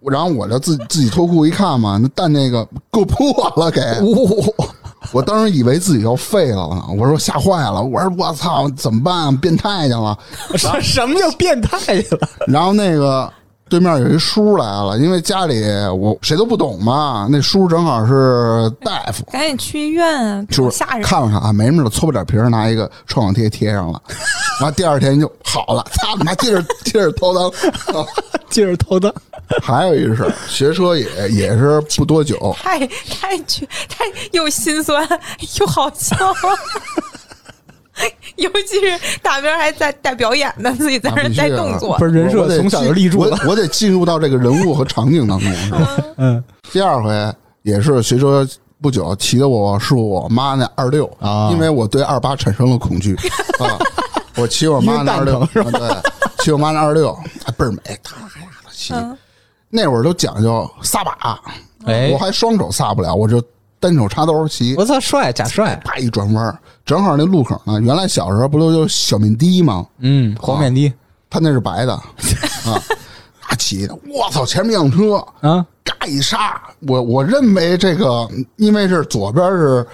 [0.00, 3.80] 我然后我就自自己脱裤一看嘛，那蛋那个硌破了给。
[5.16, 9.34] 我当时以为自己要废了呢，我说吓坏了，我说我操，怎么办？
[9.38, 10.18] 变态去了。
[10.56, 12.28] 什什么叫变态去了？
[12.46, 13.32] 然后那个
[13.66, 20.44] 对面有一叔来了，因为家里我谁都不懂嘛，那叔正好是大夫，赶紧去医院啊！
[20.50, 21.02] 就是吓人。
[21.02, 23.98] 看了看啊，没什么的，搓破点皮儿，拿一个创可贴贴上了，
[24.60, 27.48] 然后第二天就好了，操你妈，接着接着掏裆。
[27.98, 28.04] 啊
[28.48, 29.12] 接着偷的，
[29.62, 35.06] 还有一事儿，学车也也是不多久，太太绝太又心酸
[35.58, 36.16] 又好笑，
[38.36, 42.04] 尤其是大明还在带表演呢，自己在那带动作不。
[42.04, 43.38] 是人我得设从小就进立住了。
[43.44, 45.90] 我我得进入到这个人物和场景当中，是吧？
[46.18, 47.10] 嗯第二回
[47.62, 48.46] 也是学车
[48.82, 53.14] 不久，骑的我是我妈那二六啊因为我对二八产生了恐惧
[53.58, 53.78] 啊。
[54.36, 55.96] 我骑我妈那二六，对，
[56.44, 58.28] 骑我妈那二六，哎倍儿美，哒呀
[58.66, 58.92] 的骑。
[58.92, 59.16] 嗯
[59.70, 61.40] 那会儿都讲究撒把，
[61.86, 63.42] 哎我还双手撒不了，我就
[63.78, 64.74] 单手插兜骑。
[64.76, 67.80] 我操，帅假帅，啪一转弯，正好那路口呢。
[67.80, 69.86] 原来小时候不都有小面的吗？
[69.98, 70.92] 嗯，黄面的
[71.28, 71.92] 他那是白的
[72.64, 72.80] 啊，
[73.40, 74.46] 他骑的，我操！
[74.46, 79.86] 前面一辆车，啊，嘎一刹，我我认为这个，因为是左边是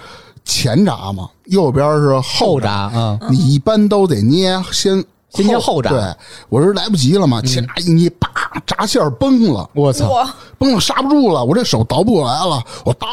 [0.45, 6.15] 前闸嘛，右边是后闸，闸啊，你一般都得捏先先捏后闸对，
[6.49, 8.29] 我是来不及了嘛，前闸一捏，叭，
[8.65, 10.25] 闸线崩了，我操，
[10.57, 13.07] 崩了刹不住了，我这手倒不过来了，我倒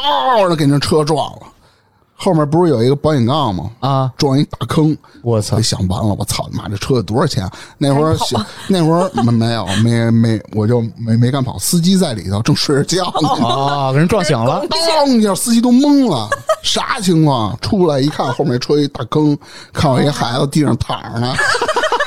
[0.49, 1.39] 的给那车撞了。
[2.23, 3.71] 后面不是有一个保险杠吗？
[3.79, 5.59] 啊，撞一大坑，我操。
[5.59, 7.49] 想完了，我操你妈，这车得多少钱？
[7.79, 16.29] 那会儿小那会儿没没有没没，我就没没敢跑，司机在里头正睡着觉呢，哦，给人撞醒了， 当一下，司机都懵了，
[16.61, 17.57] 啥情况？
[17.59, 19.35] 出来一看，后面车一大坑，
[19.73, 21.33] 看我一孩子地上躺着呢，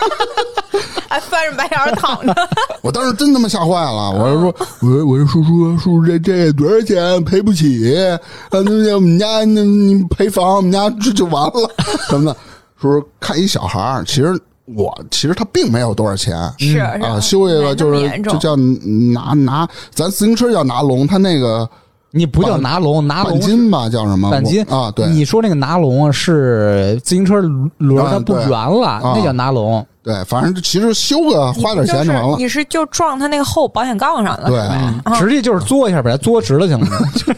[1.08, 2.34] 还翻着白眼儿躺着，
[2.82, 7.22] 我当时真他妈吓坏了，我就说，我说我说叔叔叔叔这这多少钱？
[7.24, 8.18] 赔不起，啊，
[8.50, 11.70] 那那我们家那你赔房，我们家这就完了
[12.08, 12.36] 什么的。
[12.80, 21.68] 叔叔看一小孩儿，其实我其实他并没有多少钱，是啊，修一个就是就叫拿拿，咱自行车叫拿龙，他那个
[22.16, 24.30] 你不叫拿龙，拿钣龙是金吧叫什么？
[24.30, 27.40] 钣金啊，对你说那个拿龙是自行车
[27.78, 29.84] 轮儿它不圆了，那叫拿龙。
[30.00, 32.36] 对，反正其实修个花点钱就完了。
[32.36, 36.86] 你是就撞他那个后保险杠上了，对直接就是作一下，把它作直了行了。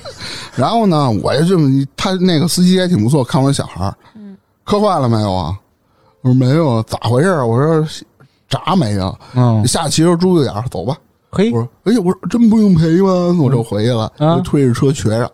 [0.57, 3.95] 然后呢，我就这么，他那个司机也挺不错，看我小孩儿，
[4.65, 5.55] 磕坏了没有啊？
[6.21, 7.47] 我说没有啊，咋回事啊？
[7.47, 7.87] 我说
[8.49, 9.17] 闸没了。
[9.35, 10.97] 嗯，下骑着猪子眼儿走吧。
[11.37, 13.37] 嘿我，说，哎呀，我说真不用赔吗？
[13.41, 15.31] 我就回去了，啊就推着车瘸着。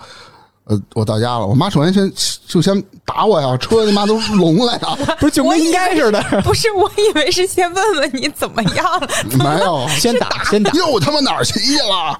[0.65, 2.13] 呃，我到家了，我妈首先先
[2.47, 9.09] 就先打我呀，车他妈都聋了呀， 不是就跟应该似的，不是，我以为是先问问你怎么样了。
[9.39, 10.71] 没有， 先打先打。
[10.71, 12.17] 又他妈哪儿骑去了？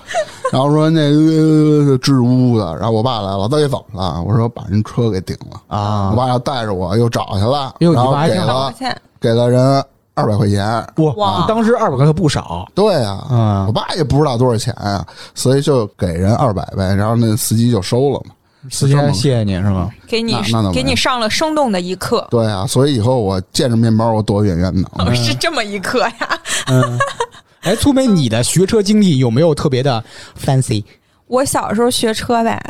[0.53, 4.21] 然后说那个支支吾吾的，然后我爸来了，到底怎么了？
[4.27, 8.75] 我说把人车给顶了啊我爸要带着我又找去了，哟然后给了，
[9.21, 10.65] 给了人二百块钱。
[10.97, 12.69] 哇哇，当时二百块可不少。
[12.75, 18.35] 对呀、嗯我爸也不知道多少钱啊，所以就给人二百呗，然后那司机就收了嘛。
[18.71, 19.91] 司机还谢谢你是吗？
[20.07, 24.89] 给你那那倒没给你上了生动的一课，对啊，所以以后我见着面包我躲远远的。
[24.93, 26.41] 哦是这么一课呀。
[26.69, 26.99] 嗯，
[27.63, 30.03] 哎，粗梅，你的学车经历有没有特别的
[30.41, 30.85] fancy？
[31.27, 32.63] 我小时候学车吧，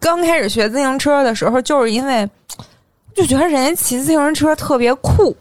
[0.00, 2.28] 刚开始学自行车的时候，就是因为
[3.14, 5.36] 就觉得人家骑自行车特别酷，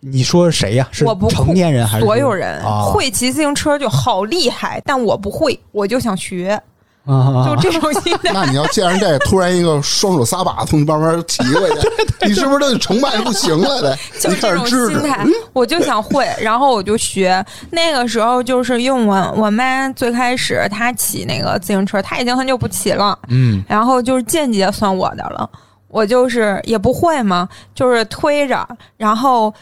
[0.00, 0.88] 你说谁呀？
[0.90, 6.60] 是我不成年人还是所有人啊会骑自行车就好厉害，但我不会，我就想学，
[7.04, 7.46] 啊？
[7.46, 8.30] 就这种心态。
[8.34, 11.88] 那你要见着这突然一个双手撒把从你慢慢骑过去，
[12.26, 13.98] 你是不是都得崇拜不行了 得？
[14.18, 17.44] 就开这种始支持，心态，我就想会，然后我就学。
[17.70, 25.48] 那个时候就是用我我妈最开始她骑那个自行车，她已经很久不骑了，嗯，然后就是间接算我的了。
[25.88, 28.64] 我就是也不会嘛，就是推着，
[28.96, 29.52] 然后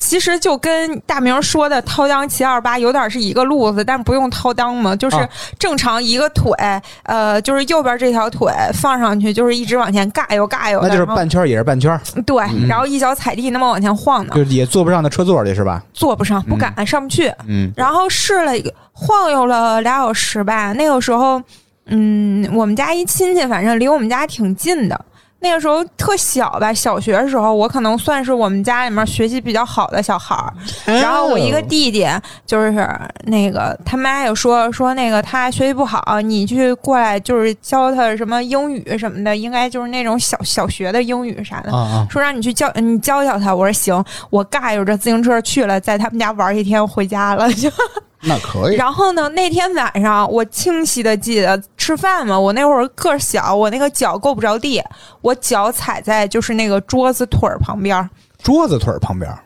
[0.00, 6.52] 其实就跟大明说的掏裆骑二八有点是一个路子，但不用掏裆嘛，就是啊正常一个腿，
[7.04, 15.84] 呃，就是右边这条腿放上去，就是一直往前尬悠尬悠的，那就是半圈儿也是半圈儿，对，然后一脚踩地那么往前晃呢，就也坐不上那车座里是吧？
[15.92, 17.30] 坐不上，不敢、上不去。
[17.46, 21.40] 嗯然后试了一个晃悠了俩小时吧，那个时候，
[21.86, 25.04] 嗯，我们家一亲戚，反正离我们家挺近的。
[25.40, 30.52] 那个时候特小吧，小学的时候，我可能算是我们家里面学习比较好的小孩儿。
[30.84, 32.06] 然后我一个弟弟，
[32.46, 32.88] 就是
[33.24, 41.72] 那个他妈也说说那个他学习不好，你去过来就是教他什么英语什么的，应该就是那种小小学的英语啥的。
[41.72, 47.70] 啊啊，说让你去教你教教他，我说行，我尬悠着自行车去了，在他们家玩一天，回家了就。
[48.22, 48.76] 那可以。
[48.76, 54.82] 然后呢，那天晚上我清晰的记得吃饭嘛，我那会儿个儿小，我那个脚够不着地，
[55.20, 58.08] 我脚踩在就是那个桌子腿儿旁边儿。
[58.42, 59.38] 桌子腿儿旁边儿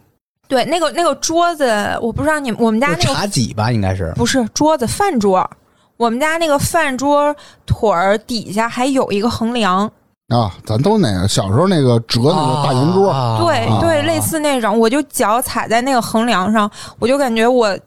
[0.46, 5.48] 对，那个那个桌子，我不知道你我们家那个茶几吧，应该是不是桌子，饭桌。
[5.96, 7.34] 我们家那个饭桌
[7.64, 9.90] 腿儿底下还有一个横梁，
[10.28, 17.78] 啊，咱都那个小时候那个折那个大圆桌，啊啊对对，类似那种，我就脚踩在那个横梁上，我就感觉我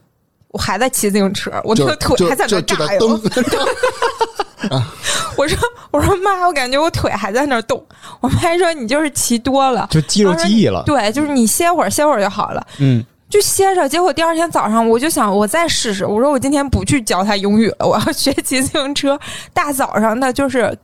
[0.58, 3.00] 我还在骑自行车，我那个腿还在那炸悠。
[3.00, 3.32] 蹬，
[5.38, 5.58] 我说
[5.92, 7.86] 我说妈，我感觉我腿还在那儿动。
[8.20, 10.82] 我妈还说你就是骑多了，就肌肉记忆了。
[10.84, 13.88] 对，就是你歇会儿歇会儿就好了，嗯，就歇着。
[13.88, 19.20] 结果第二天早上我就想我再试试，我说我今天不去教他英语了，我要学骑自行车。
[19.54, 20.76] 大早上的就是。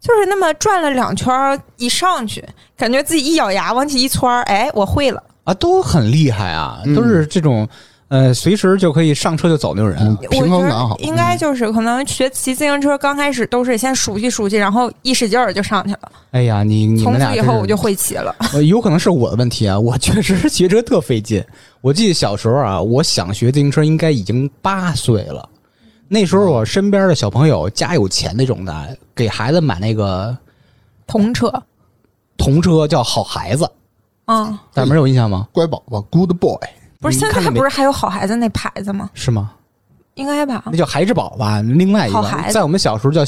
[0.00, 2.42] 就是那么转了两圈，一上去，
[2.74, 5.22] 感觉自己一咬牙往起一窜儿，哎，我会了。
[5.44, 7.68] 啊，都很厉害啊，嗯都是这种
[8.10, 10.16] 呃，随时就可以上车就走那种人嗯。
[10.30, 10.96] 平衡感好。
[10.98, 16.12] 应该就是可能学骑自行车刚开始都是先熟悉熟悉，然后一使劲儿就上去了。
[16.32, 18.34] 哎呀，你你从们俩真是此以后我就会骑了。
[18.52, 21.42] 呃，有可能是我的问题啊，我 确实骑车特费劲。
[21.80, 25.48] 我记得小时候啊，我想学自行车应该已经八岁了。
[26.08, 30.36] 那时候我身边的小朋友家有钱那种的，给孩子买那个
[31.06, 31.48] 童车，
[32.36, 33.70] 童车叫好孩子，
[34.26, 35.46] 嗯，大门有印象吗？
[35.52, 36.58] 乖宝宝，Good boy，
[37.00, 39.08] 不是现在不是还有好孩子那牌子吗？
[39.14, 39.52] 是吗？
[40.14, 40.76] 应该吧那。
[40.76, 43.22] 叫孩之宝吧，另外一个好孩子在我们小时候叫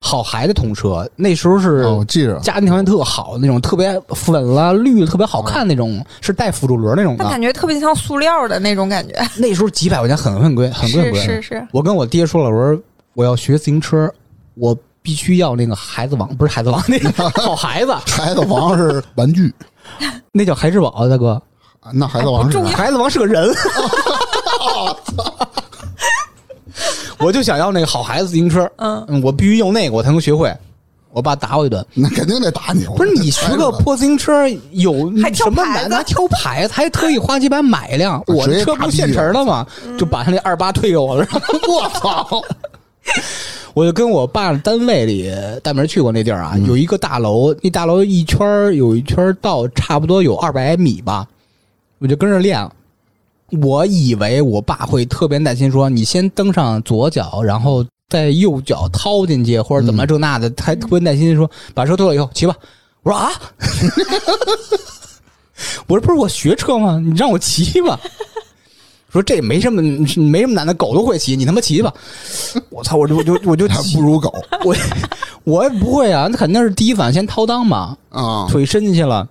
[0.00, 7.24] 好孩子童车，那时候是哦，我记着，家庭条件特好那种，特别粉了绿，特别好看那种，是带辅助轮那种的。
[7.24, 9.14] 感觉特别像塑料的那种感觉。
[9.38, 11.20] 那时候几百块钱很很贵，很贵很贵。
[11.20, 12.82] 是是，我跟我爹说了，我说
[13.14, 14.12] 我要学自行车，
[14.56, 17.10] 我必须要那个孩子王，不是孩子王，那个
[17.40, 19.50] 好孩子， 孩子王是玩具，
[20.32, 21.40] 那叫孩之宝啊，大哥。
[21.92, 23.54] 那孩子王是啥不重要孩子王是个人。
[27.18, 30.54] 我就想要那个好孩子自行车，嗯，我必须用那个，我才能学会。
[31.12, 32.84] 我爸打我一顿，那肯定得打你。
[32.96, 35.98] 不是你学个破自行车有还挑什么牌子难？
[35.98, 38.20] 还挑牌子，还特意花几百买一辆。
[38.26, 39.64] 我这车不现成的吗，
[39.96, 41.24] 就把他那二八退给我了。
[41.68, 42.42] 我操！
[43.74, 51.24] 我就跟我爸单位里大门去过那地儿啊，有一个大楼，那大楼一圈儿有一圈儿道，差不多有二百米吧，
[52.04, 52.70] 我就跟着练。
[53.62, 60.50] 我以为我爸会特别耐心说：“你先蹬上左脚，然后再右脚掏进去，或者怎么这那的。
[60.50, 62.54] 他还特别耐心地说：“把车推了以后骑吧。”
[63.02, 63.32] 我说：“啊，
[65.88, 67.00] 我说不是我学车吗？
[67.02, 67.98] 你让我骑吧。”
[69.10, 71.90] 说这没什么没什么难的，狗都会骑，你他妈骑吧！
[72.68, 74.30] 我操，我就我就我就还骑不如狗。
[74.62, 74.76] 我
[75.44, 79.26] 我也不会啊，那肯定是第一反应先掏裆嘛，啊，腿伸进去了，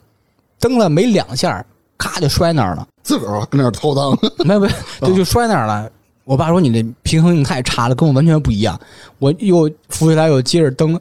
[0.57, 1.63] 蹬了没两下，
[1.97, 4.67] 咔就摔那儿了，自个儿跟那儿偷裆， 没有没
[5.01, 5.89] 有，就就摔那儿了。
[6.25, 8.79] 我爸说你这平衡性太差了，跟我完全不一样。
[9.19, 10.99] 我又扶起来又接着蹬，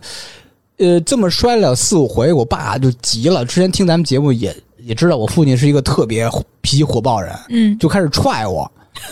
[0.79, 3.45] 呃，这么摔了四五回，我爸就急了。
[3.45, 6.29] 之前听咱们节目也也知道，我父亲是一个特别
[6.61, 8.69] 脾气火爆人，嗯，就开始踹我，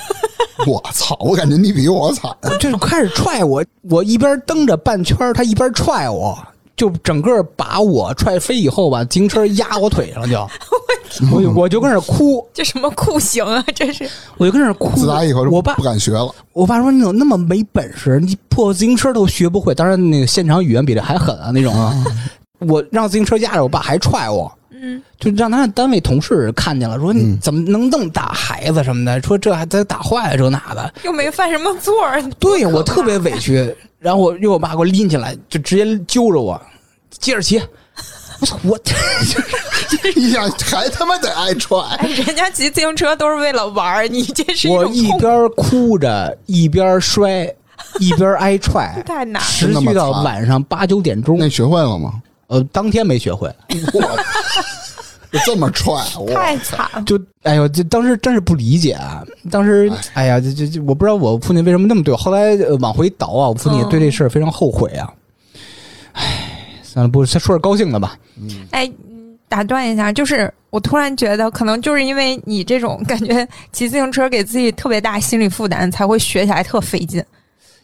[0.66, 1.16] 我操！
[1.20, 2.36] 我感觉你比我惨。
[2.58, 6.36] 就是开始踹我，我一边蹬着半圈，他一边踹我，
[6.76, 10.44] 就整个把我踹飞以后吧，自行车压我腿上就，
[11.32, 13.64] 我就 我就跟那哭，这什么酷刑啊？
[13.74, 14.90] 这是 我就跟那哭。
[14.96, 16.32] 自打以后我爸不敢学了。
[16.52, 18.20] 我爸说：“你怎么那么没本事？
[18.20, 19.74] 你破自行车都学不会。
[19.74, 21.94] 当然，那个现场语言比这还狠啊，那种啊。
[22.60, 30.92] 我让自行车压着，我爸还踹我，嗯，就让他单位同事看见了，说你嗯怎么能那么打孩子什么的，说这还得打坏了这那的。
[31.04, 32.22] 又没犯什么错儿。
[32.38, 33.74] 对我多可怕特别委屈。
[33.98, 36.60] 然后我又我爸给我拎起来，就直接揪着我，
[37.10, 37.60] 接着骑。
[38.40, 38.78] 我操，我
[40.02, 41.78] 哎 呀，还他妈得挨踹！
[41.98, 47.52] 哎，人家骑自行车都是为了玩儿，你这是一我一边哭着一边摔，
[47.98, 49.48] 一边挨踹， 太难了。
[49.48, 51.48] 持续到晚上八九点钟那。
[51.48, 52.14] 学会了吗？
[52.46, 53.52] 呃，当天没学会。
[55.32, 59.24] 就这么踹，我太惨了，就哎呦，这当时真是不理解啊！
[59.48, 62.18] 当时哎呀，这这这，我不知道我父亲为什么那么对我。
[62.18, 65.08] 后来、呃、往回倒啊，我父亲也对这事儿非常后悔啊。
[66.90, 68.16] 唉，算了，不先说点高兴的吧。
[68.70, 77.22] 哎，嗯打断一下，就是我突然觉得，可能就是因为你这种感觉，骑自行车给自己特别大心理负担，才会学起来特费劲。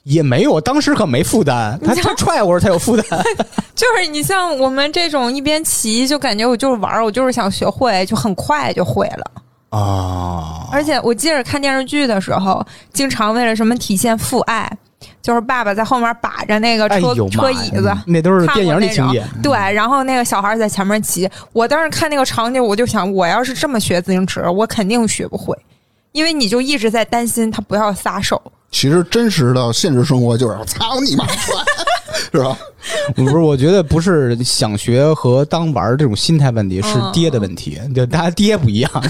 [0.04, 3.04] 也没有，当时可没负担，他他踹我时候才有负担。
[3.74, 9.30] 就是你像我们这种一边骑就感觉我就是玩儿，我就是想学会，就很快就会了。
[9.70, 14.70] 啊，而且我记着看电视剧的时候，经常为了什么体现父爱，
[15.26, 17.92] 就是爸爸在后面把着那个车、车椅子。
[18.06, 19.26] 那都是电影里情节。
[19.42, 25.52] 对，然后那个小孩在前面骑，我当时看那个场景，我就想，我要是这么学自行车，我肯定学不会，
[26.12, 28.40] 因为你就一直在担心他不要撒手。
[28.70, 31.26] 其实真实的现实生活就是 操你妈，
[32.30, 32.56] 是吧？
[33.16, 37.80] 不是，我觉得不是想学和当玩儿这种心态问题，是嗯爹的问题。
[37.92, 39.04] 就大家爹不一样。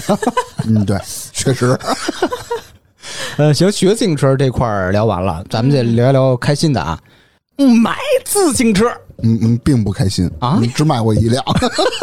[0.65, 0.97] 嗯，对，
[1.31, 1.77] 确实。
[3.37, 6.99] 呃，行，学自行车这块儿聊完了，咱们再聊一聊开心的啊。
[7.83, 8.85] 买自行车，
[9.23, 11.43] 嗯嗯，并不开心啊你只买过一辆，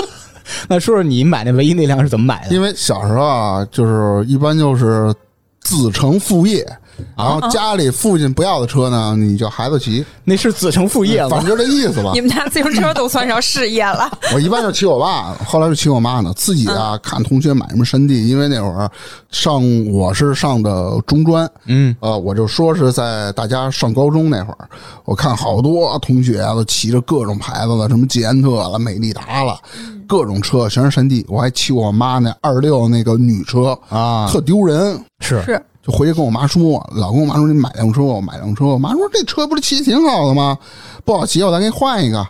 [0.68, 2.54] 那说说你买那唯一那辆是怎么买的？
[2.54, 5.14] 因为小时候啊，就是一般就是
[5.60, 6.66] 子承父业，
[7.16, 11.40] 然后家里父亲不要的车呢，你就孩子骑，那是子承父业了反？
[11.44, 12.20] 正就这意思吧你。
[12.20, 16.32] 们家自行车都算上事业了， 我一般就骑我爸，后来就骑我妈呢。
[16.36, 18.90] 自己啊，看同学买什么山地，因为那会儿
[19.30, 24.68] 上我是上的中专，嗯，呃，我就说是在大家上高中那会儿，
[25.04, 29.58] 我看好多同学啊，都骑着各种牌子的，什么捷安特了、美利达了，
[30.06, 31.24] 各种车全是山地。
[31.28, 34.98] 我还骑我妈那二六那个女车啊特丢人。
[35.20, 38.64] 是是就回去跟我妈说，老跟我妈说你买辆车，我买辆车。
[38.64, 40.58] 我妈说这车不是骑挺好的吗？
[41.04, 42.26] 不好骑，我再给你换一个。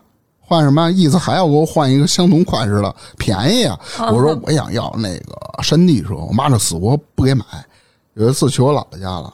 [0.46, 1.16] 换什么意思？
[1.16, 3.78] 还要给我换一个相同款式的，便宜啊！
[4.12, 7.44] 我说我想要那个山地车，我妈就死活不给买。
[8.12, 9.32] 有一次去我姥姥家了，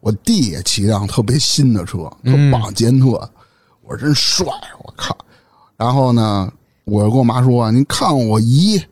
[0.00, 3.06] 我弟也骑辆特别新的车，特嗯棒，捷安特。
[3.82, 4.46] 我说真帅，
[4.82, 5.16] 我靠！
[5.76, 6.52] 然后呢，
[6.84, 8.82] 我就跟我妈说：“您看我姨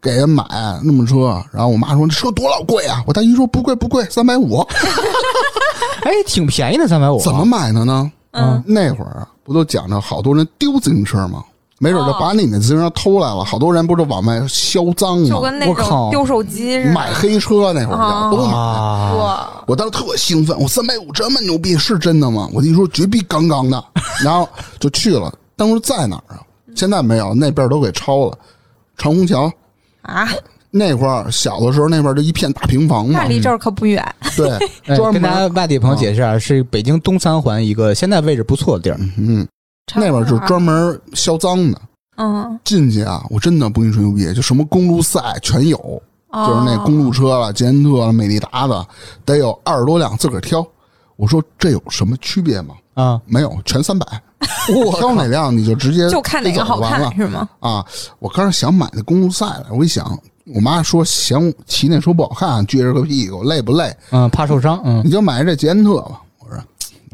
[0.00, 0.44] 给人买
[0.82, 4.58] 那么车。”然后我妈说：“这车多老贵啊！”我大姨说：“不贵不贵，三百五。
[6.02, 7.20] 哎，挺便宜的，三百五。
[7.20, 8.10] 怎么买的呢？
[8.32, 11.44] 嗯，那会儿不都讲着好多人丢自行车吗？
[11.82, 15.28] 没准就哦把你那自行车偷来了，好多人不是往外销赃吗？
[15.30, 16.92] 就跟那我靠种丢手机似的。
[16.92, 18.52] 买黑车那会儿都买。
[19.66, 22.48] 我当时特兴奋，我三百五这么牛逼是真的吗？
[22.52, 23.82] 我弟说绝逼杠杠的，
[24.22, 24.46] 然后
[24.78, 25.32] 就去了。
[25.56, 26.40] 当时在哪儿啊？
[26.76, 28.38] 现在没有，那边都给抄了。
[28.98, 29.50] 长虹桥
[30.02, 30.28] 啊，
[30.70, 34.04] 那块儿小的时候，那边就一片大平房嘛那，离这儿可不远。
[34.36, 34.58] 对，
[35.12, 39.00] 跟大家门外地朋友解释一下，是北京东三环一个现在位置不错的地儿。
[39.16, 39.46] 嗯，
[39.94, 41.80] 那边就是专门销赃的。
[42.16, 45.78] 嗯，进去啊，我真的不跟你说牛逼，就什么公路赛全有，
[46.28, 48.86] 哦就是那公路车了、捷安特了、美利达的，
[49.24, 50.66] 得有二十多辆，自个儿挑。
[51.16, 52.74] 我说这有什么区别吗？
[52.94, 54.06] 啊，没有，全三百。
[54.74, 57.48] 我挑哪辆你就直接就看哪个好看是吗？
[57.60, 57.84] 啊！
[58.18, 60.18] 我刚才想买那公路赛来，我一想，
[60.54, 63.94] 我妈说嫌骑那车不好看，撅着个屁股，累不累？
[64.10, 66.20] 嗯，怕受伤，嗯你就买这捷安特吧。
[66.38, 66.58] 我说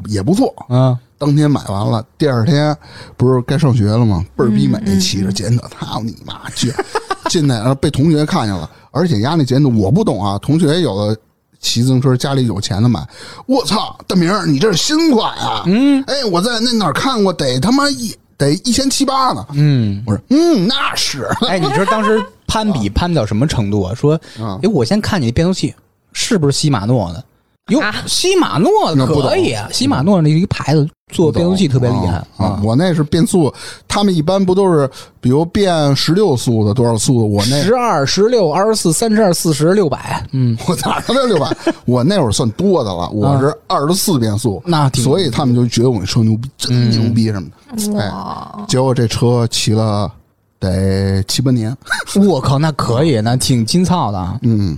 [0.05, 2.75] 也不错，嗯，当天买完了，第二天
[3.17, 4.23] 不是该上学了吗？
[4.35, 6.73] 倍儿逼美，骑着捷安特，操你妈去！
[7.29, 11.19] 进来然后被同学看见了，而且压那捷安特我不懂啊，同学有的
[11.67, 13.05] 骑自行车，家里有钱的买。
[13.45, 15.63] 我操，大明儿，你这是新款啊？
[15.65, 19.45] 嗯，哎，我在那哪儿看过，得他妈一得一千七八呢。
[19.53, 21.27] 嗯，我说，嗯，那是。
[21.47, 23.93] 哎，你知道当时攀比攀到什么程度啊？
[23.93, 25.73] 说，啊哎，我先看你的变速器
[26.13, 27.23] 是不是禧马诺的？
[27.69, 32.61] 哟啊，西马诺那可以啊，西马诺那一个牌子做变速器特别厉害啊啊！
[32.63, 33.53] 我那是变速，
[33.87, 34.89] 他们一般不都是
[35.19, 37.25] 比如变十六速的多少速的？
[37.25, 41.55] 我那十二、十六、二十四、三十二、四十、六百，嗯，我哪他妈六百？
[41.85, 47.99] 我那会儿算多的了，我是二十四变速，那挺所以他们就觉得我那车牛逼，真牛逼什么的。
[47.99, 50.11] 哎，哇，结果这车骑了
[50.59, 51.75] 得七八年，
[52.27, 54.39] 我靠，那可以，那挺劲操的啊。
[54.41, 54.77] 嗯，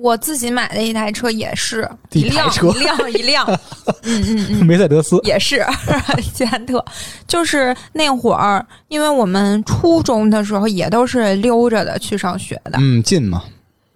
[0.00, 3.46] 我自己买的一台车也是一一辆一辆一辆，
[4.02, 5.64] 嗯嗯嗯，梅赛德斯，也是
[6.32, 6.84] 捷安特，
[7.26, 13.42] 就是那会儿，因为我们初中的时候也都是溜着的去上学的，嗯，近嘛，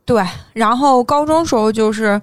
[0.05, 2.21] 对，然后高中时候就是。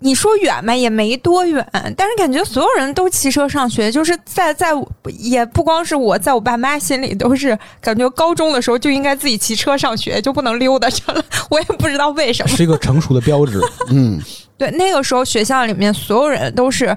[0.00, 1.66] 你说远吧，也没多远，
[1.96, 4.68] 但是感觉所有人都骑车上学，就是在在
[5.18, 11.24] 也不光是我，在我爸妈心里都是感觉高中的时候就应该自己骑车上学，就不能溜达着了。
[11.48, 12.54] 我也不知道为什么。
[12.54, 13.58] 是一个成熟的标志。
[13.88, 14.20] 嗯，
[14.58, 16.94] 对，那个时候学校里面所有人都是，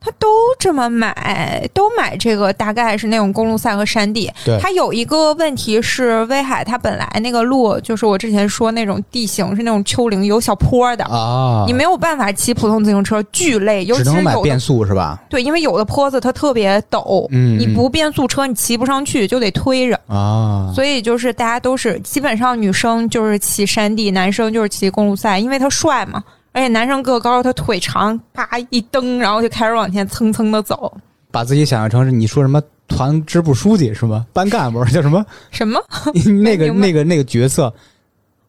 [0.00, 0.28] 他都
[0.58, 4.30] 这么买，都买这个，大概是那种公路赛和山地。
[4.44, 11.04] 对它有一个问题是，威海它本来那个路就是我之前说那种地形是那种丘陵，有小坡的。
[11.06, 15.20] 啊，你没有办法骑普通自行车，巨累，尤只其是有的能买变速是吧？
[15.28, 19.98] 对，因为有的坡子它特别陡，嗯你不变速车你骑不上去，就得推着。
[20.06, 26.22] 啊，所以就是大家都是基本上女生就是骑山地，男生就是骑公路赛，因为他帅嘛，
[26.56, 30.90] 而且男生个高，他腿长，啪一蹬，然后就开始往前蹭蹭的走。
[31.30, 34.24] 把自己想象成是你说什么团支部书记是吗？
[34.32, 35.22] 班干部叫什么？
[35.50, 35.78] 什么
[36.42, 37.70] 那个那个那个角色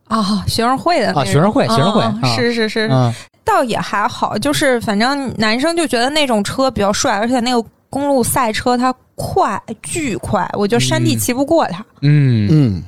[0.07, 0.41] 啊？
[0.47, 2.01] 学生会的啊学生会学生会
[2.33, 11.85] 是是是，啊，倒也还好，就是反正男生就觉得那种车比较帅，而且那个公路赛车它快，巨快，我觉得山地嗯骑不过它。
[12.03, 12.83] 嗯，嗯，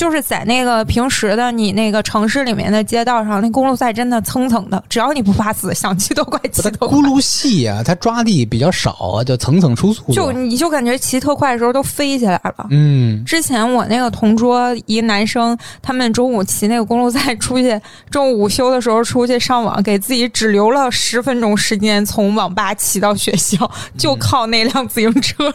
[0.00, 7.02] 就是在那个平时的你那个城市里面的街道上，那公路赛真的蹭蹭的，只要你不怕死，想骑都快骑它多快轱。
[7.02, 10.10] 辘细啊，它抓地比较少啊，就层层出速。
[10.10, 12.66] 就你就感觉骑特快的时候都飞起来了。
[12.70, 17.78] 嗯，之前我那个同桌一男生，他们中午骑那个公路赛出去，
[18.10, 25.50] 中午午休的时候出去上网，给自己只留了十分钟时间从网吧骑到学校，就靠那辆自行车。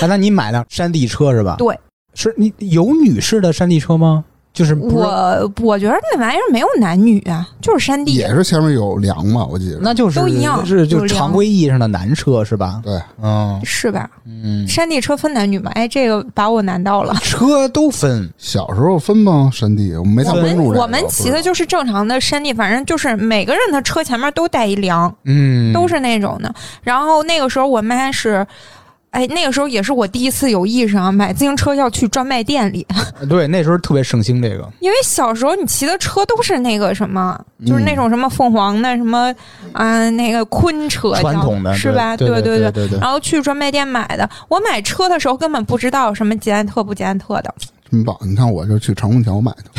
[0.00, 1.56] 啊，那你买辆山地车是吧？
[1.58, 1.76] 对，
[2.18, 4.24] 是你有女士的山地车吗？
[4.50, 8.14] 就是我我觉得那玩意儿没有男女啊，就是山地。
[8.14, 9.78] 也是前面有梁嘛，我记得。
[9.80, 12.80] 那就是都一样是就常规意义上的男车是吧？
[12.82, 14.10] 对，嗯是吧？
[14.26, 15.70] 嗯，山地车分男女吗？
[15.74, 17.14] 哎，这个把我难到了。
[17.22, 19.48] 车都分，小时候分吗？
[19.52, 20.64] 山地我没太关注。
[20.70, 26.52] 我们骑的就是正常的山地，反正就是每个人的车前面都带一梁，嗯，都是那种的。
[26.82, 28.44] 然后那个时候我妈是，
[29.10, 32.86] 哎，那个时候也是我第一次有意识啊，买自行车要去专卖店里，
[33.28, 34.68] 对，那时候特别盛行这个。
[34.80, 39.34] 因为小时候你骑的车都是那个什么，嗯就是那种什么凤凰的什么
[39.72, 42.16] 啊、那个昆车传统的是吧？
[42.16, 42.58] 对对对。
[42.58, 47.54] 对对对，然后去专卖店买的，我买车的时候根本不知道什么捷安特不捷安特的，
[47.90, 48.16] 真棒！
[48.20, 49.70] 你看，我就去长虹桥买的，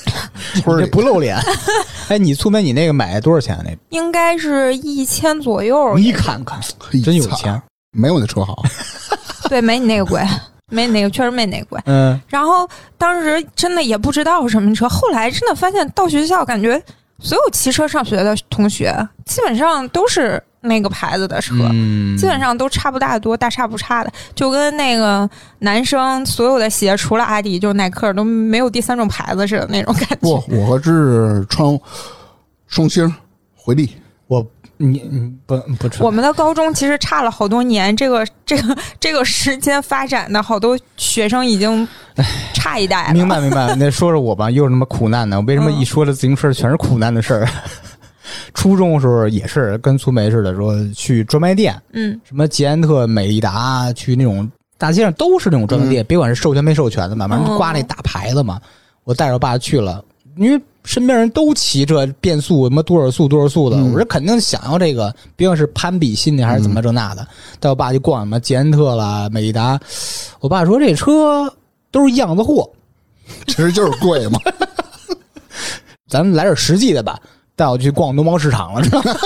[0.62, 1.36] 村里不露脸。
[2.08, 3.58] 哎，你苏梅，你那个买多少钱？
[3.64, 5.96] 那应该是一千左右。
[5.98, 6.58] 你看看，
[7.04, 7.60] 真有钱。
[7.92, 8.62] 没我那车好。
[9.48, 10.22] 对，没你那个贵，
[10.70, 11.80] 没你那个确实没你那个贵。
[11.86, 16.80] 嗯，然后当时真的也不知道什么车，后来真的发现到学校，感觉
[17.18, 21.54] 所有骑车上学的同学基本上都是那个牌子的车。
[21.72, 25.28] 嗯基本上都差不大多，大差不差的，就跟那个
[25.60, 31.80] 男生所有的鞋，除了阿迪，就是耐克，都没有第三种牌子似的那种感不觉。，我和芝芝穿
[32.66, 33.12] 双星
[33.54, 34.44] 回力，我
[34.78, 41.86] 你你不不穿我们的高中其实差了好多年，这个这个这个时间发展的好多学生已经
[42.54, 43.12] 差一代了。
[43.12, 45.36] 明白明白，那说说我吧，又是那么苦难的。
[45.36, 47.48] 我为什么一说这自行车全是苦难的事儿？
[48.54, 58.60] 初中的时候也是跟苏梅似的，说去专卖店，嗯，什么捷安特、美利达，去那种大街上都是那种专卖店，别管是授权没授权的嘛，反正哦挂那大牌子嘛。
[59.04, 60.04] 我带着我爸去了，
[60.36, 67.26] 因为身边人都骑这变速，什么多少速多少速的，嗯我说肯定想要这个，别管是攀比心理还是怎么这那的。
[67.60, 69.78] 带我爸去逛什么捷安特啦、美利达，
[70.40, 71.52] 我爸说这车
[71.90, 72.70] 都是样子货，
[73.48, 74.40] 其实就是贵嘛。
[76.08, 77.20] 咱们来点实际的吧，
[77.54, 79.14] 带我去逛农贸市场了，知道吗？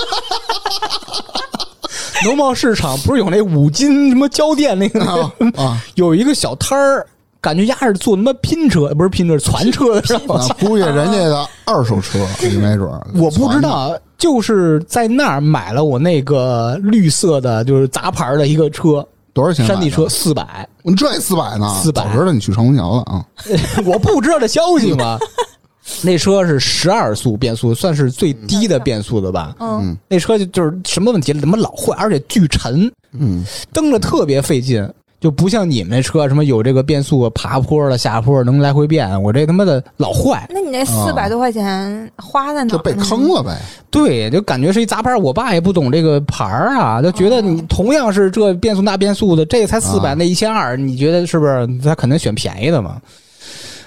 [2.27, 7.07] 农贸市场不是有那五金什么胶垫那个、啊啊， 有一个小摊儿，
[7.43, 10.37] 感觉丫是坐他妈拼车，不是拼车，传车的，知道吗？
[10.37, 12.19] 啊，估计人家的二手车
[12.61, 19.67] 没准儿我不知道，就是在那儿买了我那个绿色的，就是杂牌的一个车，多少钱？
[19.67, 21.69] 山地车四百，你这四百呢？
[21.83, 23.27] 四百早知道你去长虹桥了啊！
[23.85, 25.19] 我不知道这消息吗？
[26.01, 29.53] 那车是十二速变速，算是最低的变速的吧。
[29.59, 32.89] 嗯，那车就就是什么问题，怎么老坏，而且巨沉，
[33.19, 34.89] 嗯，蹬着特别费劲，
[35.23, 40.45] 就不像你们那车什么有这个变速爬坡了下坡能来回变，我这他妈的老坏。
[40.51, 42.77] 那你那四百多块钱花在哪儿？
[42.77, 43.57] 就被坑了呗。
[43.89, 45.15] 对，就感觉是一杂牌。
[45.15, 51.69] 我爸也不懂这个牌儿啊，就觉得你同样是这变速那变速的，这才四百、啊那一千二，你觉得是不是？
[51.85, 53.01] 他肯定选便宜的嘛。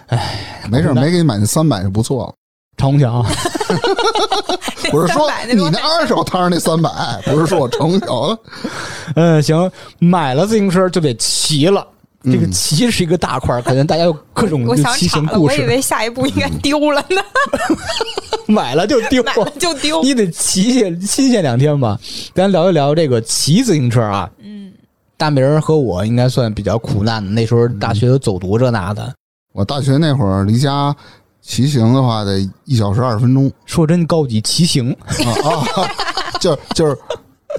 [0.08, 2.34] 哎没事儿，没给你买那三百就不错了。
[2.78, 3.26] 长虹桥，
[4.92, 6.90] 我是说你那二手摊上那三百，
[7.26, 8.40] 不是说我长虹桥的。
[9.16, 11.86] 嗯，行，买了自行车就得骑了。
[12.24, 14.66] 这个嗯骑是一个大块儿，可能大家有各种
[14.96, 15.62] 骑行故事。
[15.62, 17.22] 我以为下一步应该丢了呢，
[18.48, 20.02] 买了就丢，买了就丢。
[20.02, 22.00] 你得骑去新鲜两天吧。
[22.34, 24.28] 咱聊一聊这个骑自行车啊。
[24.40, 24.74] 嗯，
[25.18, 29.14] 大明儿和我应该算比较苦难的，那时候大学有走读这那的。
[29.54, 30.96] 我大学那会儿离家
[31.46, 34.92] 骑行的话得一小时二十分钟说真高级，骑行。
[34.92, 35.30] 啊
[35.76, 35.88] 啊，
[36.42, 36.98] 就就是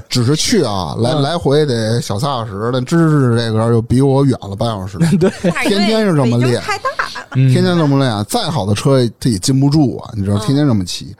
[0.08, 4.98] 只是去啊，来嗯来回得小仨小时，但知识这个又比我远了半小时。
[5.16, 5.30] 对，
[5.62, 7.26] 天天是这么练太大了。
[7.36, 10.10] 嗯天天这么练，再好的车它也禁不住啊！
[10.16, 11.14] 你知道，天天这么骑，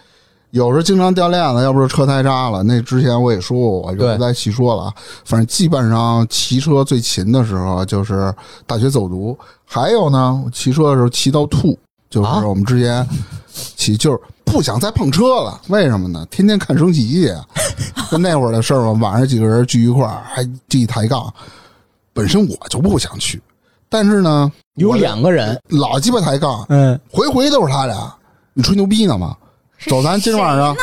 [0.51, 2.63] 有时候经常掉链子，要不是车胎扎了。
[2.63, 4.95] 那之前我也说过，我就不再细说了啊。
[5.25, 8.33] 反正基本上骑车最勤的时候就是
[8.67, 11.79] 大学走读，还有呢，骑车的时候骑到吐，
[12.09, 13.07] 就是啊我们之前
[13.77, 15.61] 骑就是不想再碰车了。
[15.69, 16.27] 为什么呢？
[16.31, 17.35] 天天看升旗去，
[18.11, 18.93] 就那会儿的事儿嘛。
[18.93, 21.33] 晚上几个人聚一块儿，还一抬杠，
[22.13, 23.43] 本身我就不想去，
[23.89, 28.15] 但是呢，有两个人，老鸡巴抬杠，嗯，回回都是他俩，
[28.55, 29.37] 你吹牛逼呢吗？
[29.89, 30.75] 走，咱今晚上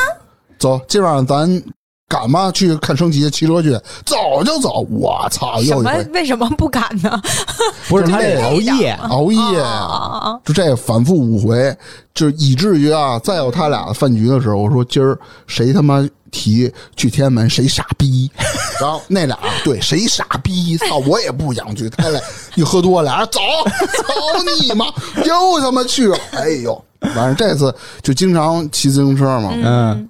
[0.58, 1.62] 走，今晚上咱
[2.06, 3.70] 赶吧去看升旗，骑车去，
[4.04, 4.86] 走就走。
[4.90, 6.10] 我操，什么又一回？
[6.12, 7.20] 为什么不敢呢？
[7.88, 10.38] 不是他这得 熬夜，熬夜啊！
[10.44, 11.74] 就这反复五回，
[12.12, 18.30] 就以至于啊，再有他俩饭局的时候，我说今儿谁他妈提去天安门，谁傻逼。
[18.80, 21.88] 然后那俩对谁傻逼，操，我也不想去。
[21.88, 22.20] 他俩
[22.54, 24.84] 一喝多，俩人走走你妈，
[25.24, 26.16] 又他妈去了。
[26.32, 29.52] 哎呦，反正这次就经常骑自行车嘛。
[29.54, 30.08] 嗯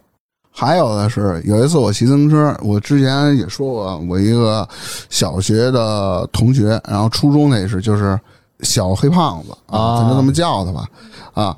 [0.57, 4.67] 还有的是，有一次我骑自行车，我之前也说过，我一个
[5.11, 8.19] 小学的同学，然后初中那也是，就是
[8.61, 10.87] 小黑胖子啊咱就这么叫他吧，
[11.35, 11.57] 啊，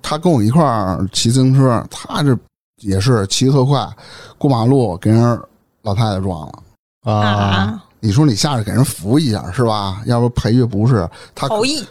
[0.00, 2.34] 他跟我一块儿骑自行车，他这
[2.80, 3.86] 也是骑特快，
[4.38, 5.38] 过马路给人
[5.82, 6.52] 老太太撞了。
[7.02, 10.00] 啊，啊，你说你下去给人扶一下是吧？
[10.06, 11.46] 要不赔去不是他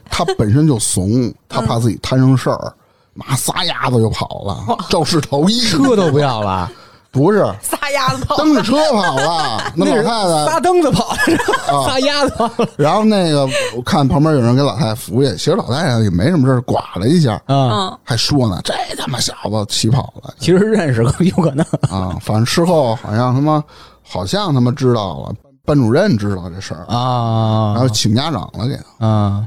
[0.09, 2.73] 他本身就怂，他怕自己摊上事儿，
[3.13, 5.59] 妈撒丫子就跑了，肇事逃逸。
[5.61, 6.69] 车都不要了，
[7.11, 8.37] 不是撒丫子跑。
[8.37, 11.17] 蹬着车跑了， 那老太太撒蹬子跑了，
[11.75, 22.15] 啊撒丫子跑了，然后那个我看旁边有人给老太太扶去，其实老太太也没什么事儿，剐了一下，啊，嗯，还说呢，这他妈小子起跑了其实认识有可能， 啊！
[22.21, 23.63] 反正事后好像他妈
[24.07, 25.33] 好像他妈知道了，
[25.65, 29.07] 班主任知道这事儿，啊，然后请家长了给他。
[29.07, 29.45] 啊，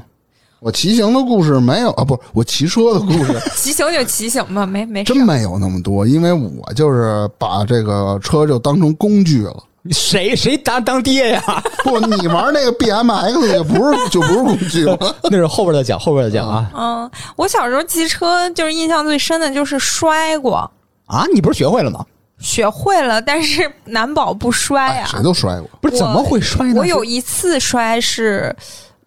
[0.63, 9.61] 我骑行的故事没有啊，不是我骑车的故事， 骑行就骑行吧，没没真没有那么多，因为我就是把这个车就当成工具了。
[9.91, 11.43] 谁谁当当爹呀？
[11.83, 14.97] 不，你玩那个 BMX 也不是就不是工具了。
[15.29, 20.71] 那是后边的讲，后边的讲啊嗯，我小时候骑车就是印象最深的就是摔过，
[21.07, 21.25] 啊！
[21.33, 22.05] 你不是学会了吗？
[22.39, 25.03] 学会了，但是难保不摔啊。
[25.03, 25.69] 哎谁都摔过。
[25.81, 26.79] 不是怎么会摔呢？
[26.79, 28.55] 我有一次摔是，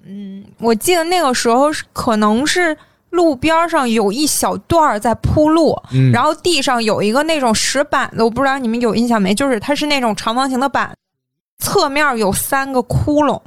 [0.07, 2.77] 嗯，我记得那个时候是可能是
[3.11, 9.35] 路边上有一小段儿在铺路，嗯然后地上有一个那种石板子，我不知道你们有印象没？
[9.35, 10.95] 就是它是那种长方形的板，
[11.59, 13.41] 侧面有三个窟窿，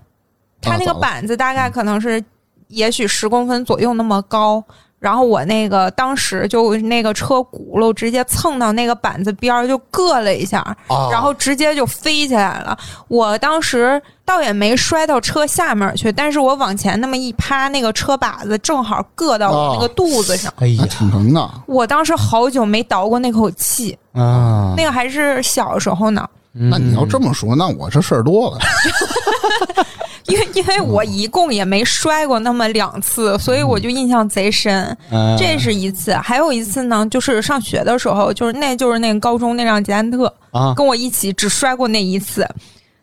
[0.61, 2.23] 它那个板子大概可能是
[2.67, 4.63] 也许十公分左右那么高。
[4.99, 12.77] 然后我那个当时就那个车轱辘直接蹭到那个板子边儿，就硌了一下，啊然后直接就飞起来了。
[13.07, 20.53] 我当时倒也没摔到车下面去，但是我往前那么一趴，那个车把子正好硌到我那个肚子上。
[20.57, 21.49] 哎呀还挺疼的。
[21.65, 26.27] 我当时好久没倒过那口气，啊，那个还是小时候呢。
[26.51, 28.57] 那那你要这么说，那我这事儿多了。
[30.29, 34.95] 因为因为我一共也没摔过那么两次，所以我就印象贼深。
[35.11, 42.47] 嗯这是一次，还有一次呢，就是上学的时候，就是那就是那个高中那辆捷安特，啊跟我一起只摔过那一次。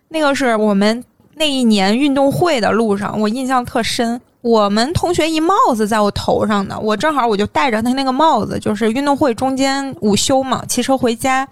[0.08, 1.04] 那个是我们
[1.34, 4.20] 那一年运动会的路上，我印象特深。
[4.42, 11.46] 我们同学一帽子在我头上呢，我正好我就戴着他那个帽子，就是运动会中间午休嘛，骑车回家。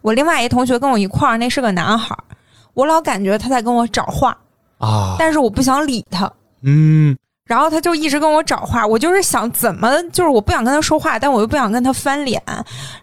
[0.00, 2.24] 我另外一同学跟我一块儿，那是个男孩儿，
[2.72, 4.34] 我老感觉他在跟我找话，
[4.80, 6.30] 啊，但是我不想理他。
[6.62, 7.16] 嗯，
[7.46, 12.42] 然后他就一直跟我找话，我就是想怎么，就是我不想跟他说话，但我又不想跟他翻脸，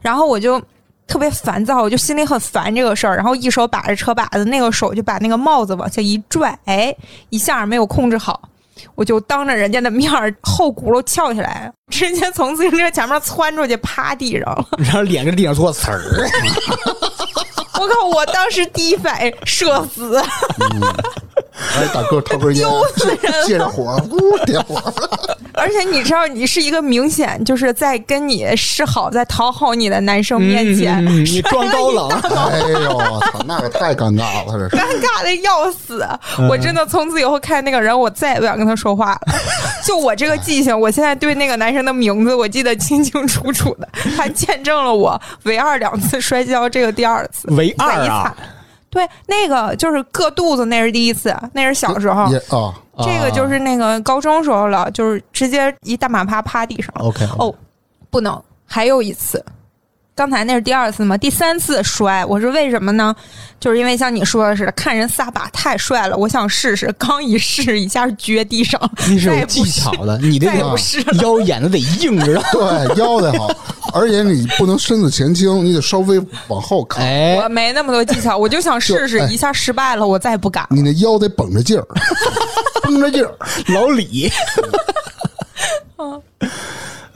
[0.01, 0.61] 然后我就
[1.07, 6.93] 特别烦躁，我就心里很烦这个事儿，然后一手把着车把子，那个手就把那个帽子往下一拽，哎，
[7.29, 8.41] 一下没有控制好，
[8.95, 14.65] 我就当着人家的面儿后轱辘翘起来， 直接从自行车前面窜出去，趴地上了。
[14.77, 16.01] 然后脸跟地上做词儿，
[17.79, 18.05] 我靠！
[18.07, 20.21] 我当时第一反应社死，
[21.75, 22.67] 哎，大哥掏根烟，
[23.45, 24.81] 借着火，呜，点火。
[25.53, 32.09] 而且你知道，你是一个明显就是在跟你示好、在讨好你的男生面前，嗯 你装高冷，
[32.51, 34.69] 哎呦，我操，那个太尴尬了，这是。
[34.69, 36.07] 尴尬的要死。
[36.37, 39.21] 嗯我真的从此以后看那个人，我再也不想跟他说话了。
[39.83, 47.47] 就我这个记性，我现在对那个男生的名字我记得清清楚楚的，还见证了我唯二两次摔跤，这个第二次。
[47.51, 48.35] 唯二啊！
[48.97, 52.27] 对，那个就是硌肚子，那是第一次，那是小时候。
[53.03, 56.91] 这个就是那个高中时候了，就是直接一大马趴趴地上。
[56.97, 57.53] OK，哦，
[58.09, 59.45] 不能，还有一次，
[60.17, 63.15] 刚才那是第二次嘛，第三次摔，我是为什么呢？
[63.59, 70.99] 就是因为像你说的似的，看人撒把太帅了，我想试试，刚一试，一下撅地上，你是有技巧的，你这再也个不是。
[71.21, 72.41] 腰演的得硬着。
[72.51, 73.47] 对，腰得好，
[73.93, 80.69] 而且你不能身子前倾，你得稍微往后靠，哎我，没那么多技巧，我就想试试，哎一下失败了，我再也不敢了。
[80.71, 81.85] 你那腰得绷着劲儿，
[82.81, 83.31] 绷着劲儿。
[83.67, 84.31] 老李。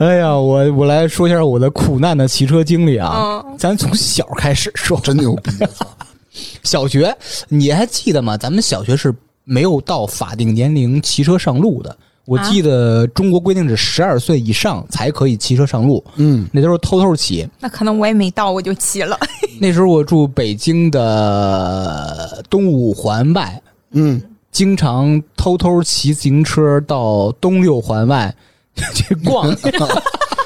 [0.02, 3.40] 哎呀，我我来说一下我的苦难的骑车经历啊。
[3.46, 5.52] 嗯咱从小开始说，真牛逼！
[5.74, 5.86] 操
[6.64, 7.16] 小学
[7.48, 8.36] 你还记得吗？
[8.36, 11.96] 咱们小学是没有到法定年龄骑车上路的。
[12.24, 17.48] 我啊记得中国规定是十二岁以上才可以骑车上路，嗯，那都是偷偷骑。
[17.60, 19.16] 那可能我也没到，我就骑了。
[19.60, 28.34] 那时候我住北京的东五环外，嗯，经常偷偷骑自行车到东六环外
[28.94, 29.54] 去逛。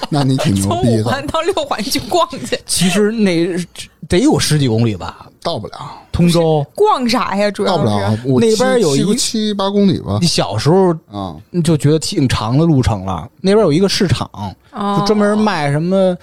[0.09, 3.45] 那你挺牛从逼的，五环到六环去逛去，其实那
[4.09, 5.75] 得有十几公里吧， 到不了，
[6.13, 6.65] 通州。
[6.77, 7.51] 逛啥呀？
[7.51, 13.29] 主要到不了那边有一七七八公里吧你，小时候啊，就觉得挺长的路程了。
[13.41, 14.31] 那边有一个市场，
[14.71, 16.17] 哦就专门卖什么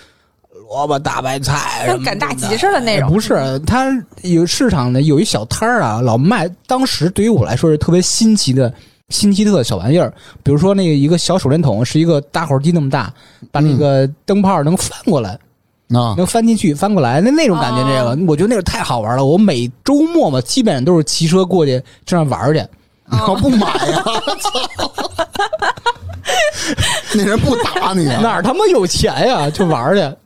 [0.69, 3.91] 萝卜、大白菜，跟赶大集似的那种哎不是，它
[4.21, 6.49] 有市场呢，有一小摊儿啊，老卖。
[6.65, 8.73] 当时对于我来说是特别新奇的。
[9.09, 13.13] 新奇特的小玩意儿，比如说那个一个小手电筒是一个打火机那么大，
[13.51, 15.31] 把那个灯泡能翻过来，
[15.89, 19.23] 啊，能翻进去翻过来，那那种感觉，这个、我觉得那个太好玩了。
[19.23, 22.65] 我每周末嘛，基本上都是骑车过去这样玩儿去。
[23.05, 24.03] 你要不买呀？
[24.39, 24.91] 操！
[27.13, 28.21] 那人不打你啊？
[28.21, 29.49] 哪儿他妈有钱呀？
[29.49, 30.17] 就玩去。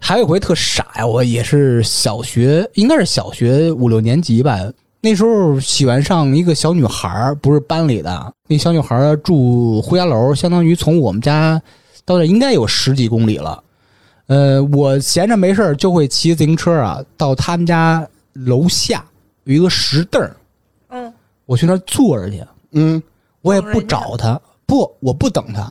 [0.00, 4.58] 还有回特傻呀，我也是小学，应该是小学五六年级吧。
[5.00, 8.34] 那时候喜欢上一个小女孩儿，不是班里的。
[8.48, 11.60] 那小女孩儿住呼家楼，相当于从我们家
[12.04, 13.62] 到这应该有十几公里了。
[14.26, 19.04] 呃，我闲着没事儿就会骑自行车啊，到他们家楼下
[19.44, 20.36] 有一个石凳儿
[20.88, 21.12] 嗯，
[21.46, 22.44] 我去那儿坐着去。
[22.72, 23.00] 嗯，
[23.42, 25.70] 我也不找他，不，我不等他，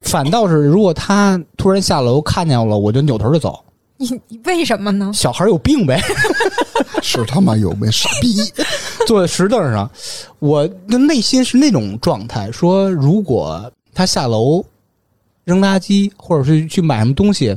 [0.00, 3.62] 反倒是如果他突然下楼看见我了，我就扭头就走。
[3.98, 5.10] 你你为什么呢？
[5.14, 6.00] 小孩有病呗，
[7.02, 8.36] 是他妈有病傻逼？
[9.06, 9.90] 坐在石凳上，
[10.38, 14.64] 我的内心是那种状态，说如果他下楼
[15.44, 17.56] 扔垃圾，或者是去买什么东西，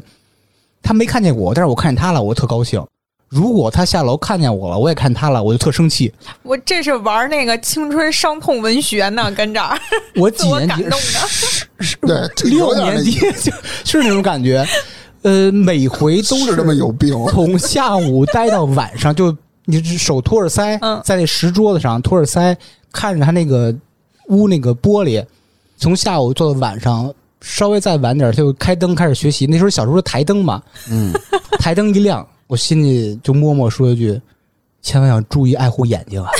[0.82, 2.82] 他没看见我，但是我看见他了，我特高兴。
[3.28, 6.12] 如果他下楼看见我了，我也看他了，我就特生气。
[6.42, 9.78] 我这是玩那个青春伤痛文学呢，跟这儿
[10.16, 12.28] 我几年级 感动的。
[12.36, 13.20] 对，六年级
[13.84, 14.66] 就是那种感觉，
[15.22, 17.14] 呃，每回都是这么有病。
[17.28, 22.56] 从下午待到晚上，就你手托着腮，嗯在那石桌子上托着腮，
[22.92, 23.76] 看着他那个
[24.28, 25.26] 屋那个玻璃，
[25.78, 29.46] 从下午坐到晚上，稍微再晚点就开灯开始学习。
[29.46, 31.14] 那时候小时候台灯嘛，嗯，
[31.60, 34.20] 台灯一亮，我心里就默默说一句
[34.82, 36.32] ：“千万要注意爱护眼睛啊！”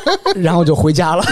[0.36, 1.24] 然后就回家了。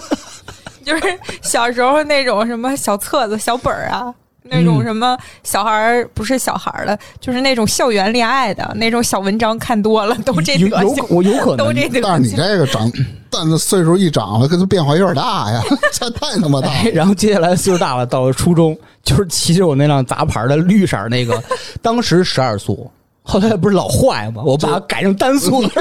[0.84, 1.02] 就是
[1.42, 4.14] 小时候那种什么小册子、小本儿啊，
[4.50, 12.36] 那种什么小孩儿不是小孩儿了，就是那种校园恋爱的那种小文章看多了，都这有有德行，我有可能都这德但是你。
[12.36, 12.90] 这个长，
[13.30, 21.42] 但是岁数一长了，跟他变化有点大呀， 这太他妈大哎，然后接下来岁数大了，到了初中，就是骑着我那辆杂牌的绿色那个，
[21.82, 22.90] 当时十二速，
[23.22, 24.42] 后来不是老坏吗？
[24.44, 25.68] 我把它改成单速了。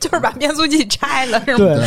[0.00, 1.58] 就是把变速器拆了，是吗？
[1.58, 1.78] 对，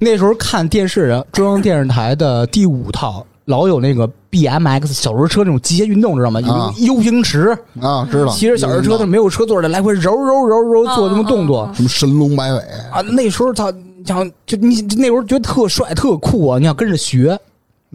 [0.00, 6.40] 那时候看电视，中央电视台的第五套老有那个 BMX 小轮车那种极限运动，知道吗？
[6.48, 8.28] 啊有 U 型池，啊，知道。
[8.28, 12.58] 骑着小轮车，他没有车座的，来回揉揉揉揉做什么动作什么神龙摆尾，
[12.92, 13.00] 啊。
[13.02, 13.72] 那时候他
[14.06, 17.38] 想就你那时候觉得特帅特酷啊，你想跟着学。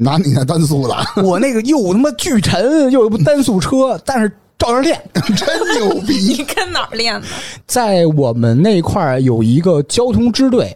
[0.02, 4.98] 拿你那单速的， 我那个又他妈巨沉，又有部单速车，但是照样练。
[5.36, 5.48] 真
[5.78, 6.46] 牛逼 你！
[6.56, 7.28] 跟哪儿练的？
[7.68, 10.74] 在我们那块儿有一个交通支队，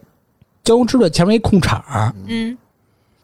[0.62, 2.58] 交通支队前面一空场儿，嗯，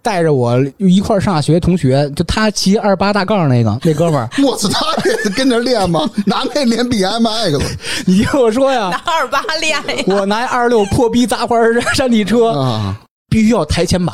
[0.02, 6.10] 带着我一块儿上下学同学，就他骑二八大杠那个那哥们儿，我操，他也跟着练吗？
[6.26, 7.62] 拿那练 BMX
[8.06, 10.04] 你听我说呀拿，二八练呀。
[10.08, 11.56] 我拿二十六破逼杂花
[11.94, 13.00] 山地车，啊！
[13.30, 14.14] 必须要抬前把，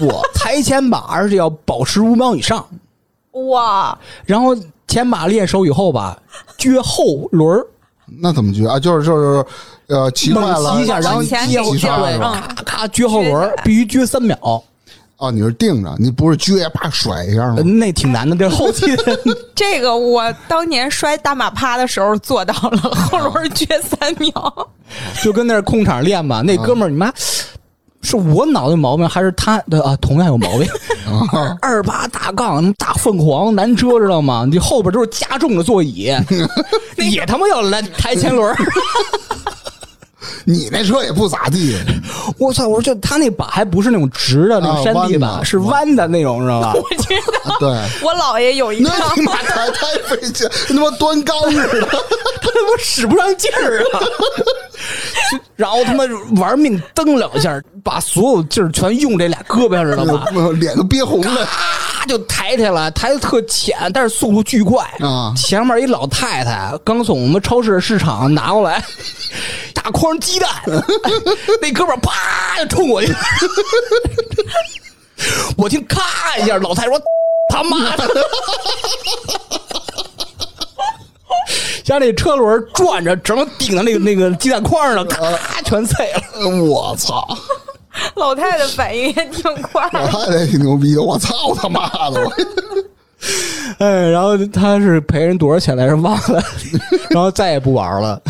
[0.00, 2.66] 我抬前把，而且要保持五秒以上，
[3.50, 4.56] 哇，然后
[4.88, 6.18] 前把练熟以后吧，
[6.58, 7.66] 撅后轮儿。
[8.20, 8.68] 那怎么撅？
[8.68, 8.78] 啊？
[8.78, 9.46] 就是就是，
[9.88, 12.48] 呃，骑快了，骑一下，然后接拧劲儿对，是吧？
[12.56, 14.62] 咔咔撅后轮儿，必须撅三秒，
[15.24, 17.62] 哦，你是定着，你不是撅啪甩一下吗呃？
[17.62, 19.18] 那挺难的，这后期的。
[19.54, 22.78] 这个我当年摔大马趴的时候做到了，
[23.10, 24.68] 后轮撅三秒。
[25.22, 26.42] 就跟那儿空场练吧。
[26.42, 27.10] 那哥们儿，你妈
[28.02, 29.96] 是我脑子有毛病，还是他的啊？
[29.96, 30.68] 同样有毛病。
[31.32, 34.46] 啊，二八大杠，大凤凰难遮知道吗？
[34.50, 36.14] 你后边都是加重的座椅，
[36.98, 38.56] 也他妈要来抬前轮儿。
[40.44, 41.76] 你那车也不咋地，
[42.38, 42.66] 我操！
[42.68, 46.72] 我说就他那把还不是那种直的那种啊山地把，是弯的那种，知道吧？
[46.74, 47.68] 我觉得对，
[48.02, 51.86] 我姥爷有一那趟你妈太太费劲，跟他妈端缸似的。
[52.44, 54.00] 他他妈使不上劲儿啊！
[55.56, 56.04] 然后他妈
[56.40, 60.26] 玩命蹬两下，把所有劲儿全用这俩胳膊上，知道吧？
[60.60, 61.48] 脸都憋红了
[62.04, 68.82] 咔就抬起来，抬的特浅，但是速度巨快啊前面一老太太刚从我们超市市场拿过来
[69.74, 70.50] 大筐鸡蛋，
[71.60, 73.14] 那哥们儿啪就冲过去，
[75.56, 77.00] 我听咔一下，老太太说
[77.50, 78.08] 他妈的。
[81.84, 86.48] 像那车轮转着，正顶到那个那个鸡蛋筐上了，咔全碎了。
[86.62, 87.26] 我操！
[88.16, 92.20] 老太太反应也挺快老太太挺牛逼的，我操他妈的！
[92.20, 92.32] 我
[93.78, 95.96] 哎，然后他是赔人多少钱来着？
[95.96, 96.42] 忘了，
[97.10, 98.20] 然后再也不玩了。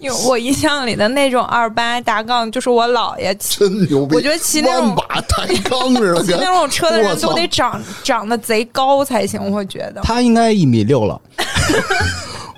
[0.00, 4.14] 因为我印象里的那种二八大杠，就是我姥爷骑真牛逼！
[4.14, 10.00] 我觉得骑那种弯把抬杠似的，骑那种车的人都得长长得贼高才行，我觉得。
[10.02, 11.20] 他应该一米六了，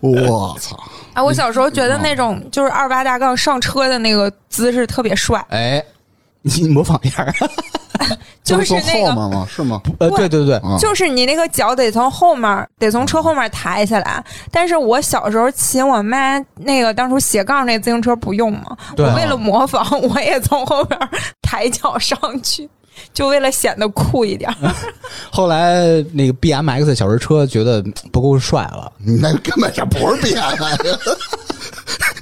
[0.00, 0.78] 我操！
[1.14, 5.84] 哎，我小时候觉得那种就是二八大杠上车的那个姿势特别帅，哎，
[6.42, 7.26] 你模仿一下。
[8.42, 9.46] 就是那个后面吗？
[9.48, 9.80] 是吗？
[10.00, 14.22] 呃，对对对，啊就是你那个脚得从后面，得从车后面抬起来。
[14.50, 20.98] 但是我小时候骑我妈那个当初斜杠那自行车不用嘛，对啊我为了模仿， 我也从后边
[21.40, 22.68] 抬脚上去，
[23.14, 24.52] 就为了显得酷一点。
[25.30, 27.80] 后来那个 B M X 小轮车觉得
[28.10, 30.52] 不够帅了，你那根本就不是变呀！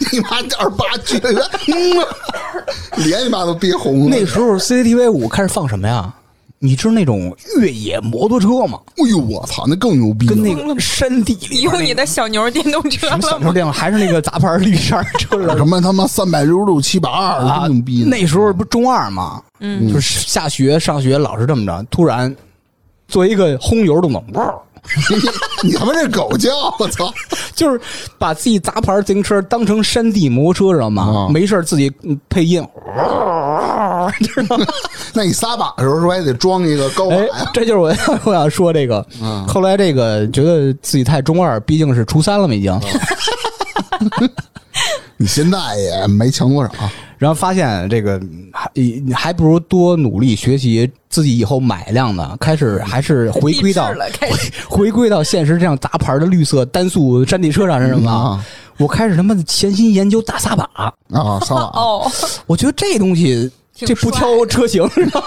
[0.12, 4.16] 你妈二八撅着，嗯，脸你妈都憋红了。
[4.16, 6.12] 那时候 C C T V 五开始放什么呀？
[6.62, 8.78] 你知道那种越野摩托车吗？
[8.98, 10.26] 哎呦我操，那更牛逼！
[10.26, 13.20] 跟那个山地里你用你的小牛电动车了吗？
[13.22, 18.04] 什么小牛电动还是那个杂牌绿色车 什么他妈三百六十度七百二，牛逼！
[18.04, 19.42] 那时候不中二吗？
[19.60, 22.34] 嗯，就是下学上学老是这么着，突然
[23.08, 24.60] 做一个轰油动作，wow
[25.62, 26.50] 你他妈这狗叫！
[26.78, 27.12] 我操！
[27.54, 27.80] 就是
[28.18, 31.26] 把自己杂牌自行车当成山地摩托车，知道吗？
[31.28, 32.60] 啊没事自己嗯配音，
[34.34, 34.66] 知道吗？
[35.12, 39.04] 那你撒把的时候是不是还得装一个高把哎？，这就是我我想说这个。
[39.22, 42.80] 嗯后来这个觉得自己太中二，毕竟是初三了嘛，已经。
[45.16, 46.70] 你现在也没强多少，
[47.20, 48.18] 然后发现这个
[48.50, 48.70] 还
[49.14, 52.34] 还不如多努力学习，自己以后买辆呢。
[52.40, 53.92] 开始还是回归到
[54.70, 58.12] 回归到现实，这样杂牌的绿色单速山地车上，知道吗？
[58.12, 58.44] 啊
[58.78, 62.10] 我开始他妈的潜心研究大撒把，啊，撒把 哦，
[62.46, 65.22] 我觉得这东西这不挑车型是吧？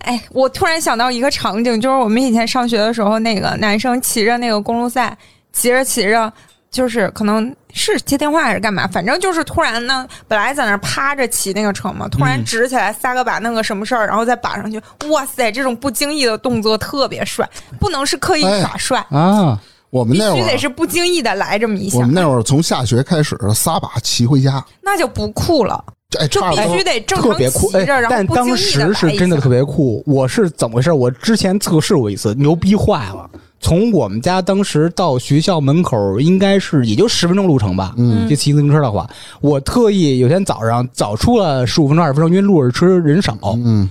[0.00, 5.16] 哎，我突然想到一个场景，就是我们以前上学的时候，那个男生骑着那个公路赛，
[5.52, 6.32] 骑着骑着，
[6.72, 17.48] 就是可能是接电话还是干嘛，反正就是突然呢，本来在那儿趴着骑那个车嘛，突然嗯直起来撒个把，弄个什么事儿，然后再把上去，哇塞，这种不经意的动作特别帅，
[17.78, 19.60] 不能是刻意哎耍帅，啊，
[19.90, 25.84] 我们那会儿须得是不经意的来这么一下我，们那会儿从下学开始撒把骑回家，那就不酷了，
[26.18, 30.02] 哎，就必须得正常特别酷骑着，哎然后但当时是真的特别酷。
[30.06, 30.90] 我是怎么回事？
[30.92, 33.28] 我之前测试过一次，牛逼坏了。
[33.62, 37.94] 从我们家当时到学校门口，应该是也就十分钟路程吧。
[37.96, 39.08] 嗯就骑自行车的话，
[39.40, 43.88] 我特意有天早上早出了十五分钟、二十分钟，因为路上车人少，嗯，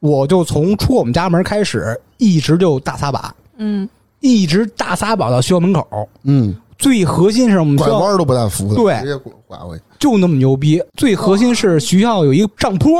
[0.00, 3.88] 我就从出我们家门开始，一直就大撒把，嗯，
[4.20, 5.86] 一直大撒把到学校门口。
[6.24, 9.82] 嗯，最核心是我们学校拐弯都不带扶的，对直接拐拐回去。
[9.98, 10.82] 就那么牛逼。
[10.96, 12.92] 最核心是学校有一个上坡，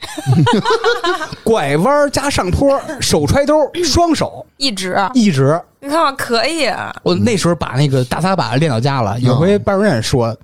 [1.44, 5.60] 拐弯加上坡，手揣兜， 双手一直，一直。
[5.80, 6.70] 你看我可以，
[7.02, 9.18] 我那时候把那个大撒把练到家了。
[9.20, 10.36] 有回班主任说，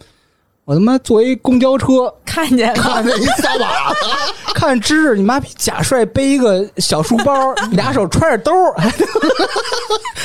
[0.65, 3.93] 我他妈坐一公交车 看见了，看见一撒把，
[4.55, 8.53] 看芝芝你妈逼贾帅背一个小书包，俩手揣着兜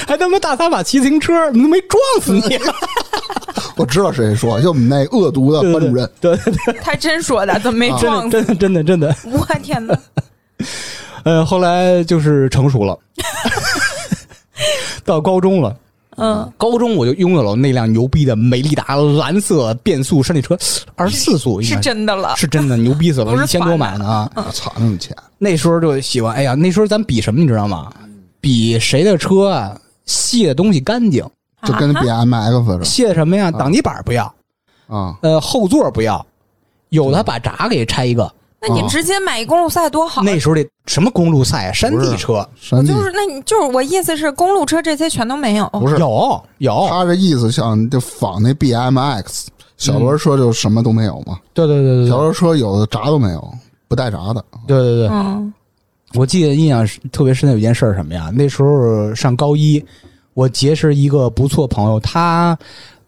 [0.07, 2.59] 还他妈大撒把骑自行车，你都没撞死你。
[3.78, 6.09] 我知道谁说，就我们那恶毒的班主任。
[6.20, 8.43] 对对对，他真说的，怎么没真撞死？
[8.43, 9.16] 的真的真的真的。
[9.32, 9.97] 我天哪！
[11.24, 12.97] 呃，后来就是成熟了，
[15.05, 15.76] 到高中了。
[16.18, 20.57] 嗯，高中我就拥有了那辆牛逼的美利达蓝色变速山地车，
[20.95, 22.36] 二十四速，是真的了。
[22.36, 24.30] 是真的牛逼死了，一千多买的啊！
[24.36, 25.16] 我操，那么钱！
[25.38, 27.91] 那时候就喜欢，哎呀，那时候咱比什么，你知道吗？
[28.41, 31.24] 比谁的车啊卸的东西干净，
[31.64, 32.84] 就跟啊 BMX 似的。
[32.86, 33.51] 卸什么呀？
[33.51, 34.26] 挡泥板不要，
[34.88, 36.26] 啊，呃，后座不要，
[36.89, 38.32] 有的把闸给拆一个。
[38.64, 40.22] 那你直接买一公路赛多好。
[40.22, 41.70] 那时候的什么公路赛？
[41.70, 42.47] 啊，山地车。
[42.55, 42.93] 山地。
[42.93, 45.68] 就是，那你就是我意思是，公路车这些全都没有。
[45.70, 45.97] 不是。
[45.97, 49.47] 有有，他的意思像就仿那 BMX
[49.78, 52.09] 小轮车就什么都没有嘛，对对对对对。
[52.09, 53.53] 小轮车有的闸都没有，
[53.88, 54.45] 不带闸的。
[54.68, 55.51] 对对对，嗯。
[56.14, 58.30] 我记得印象特别深的有件事儿什么呀？
[58.32, 59.84] 那时候上高一，
[60.34, 62.57] 我结识一个不错朋友，他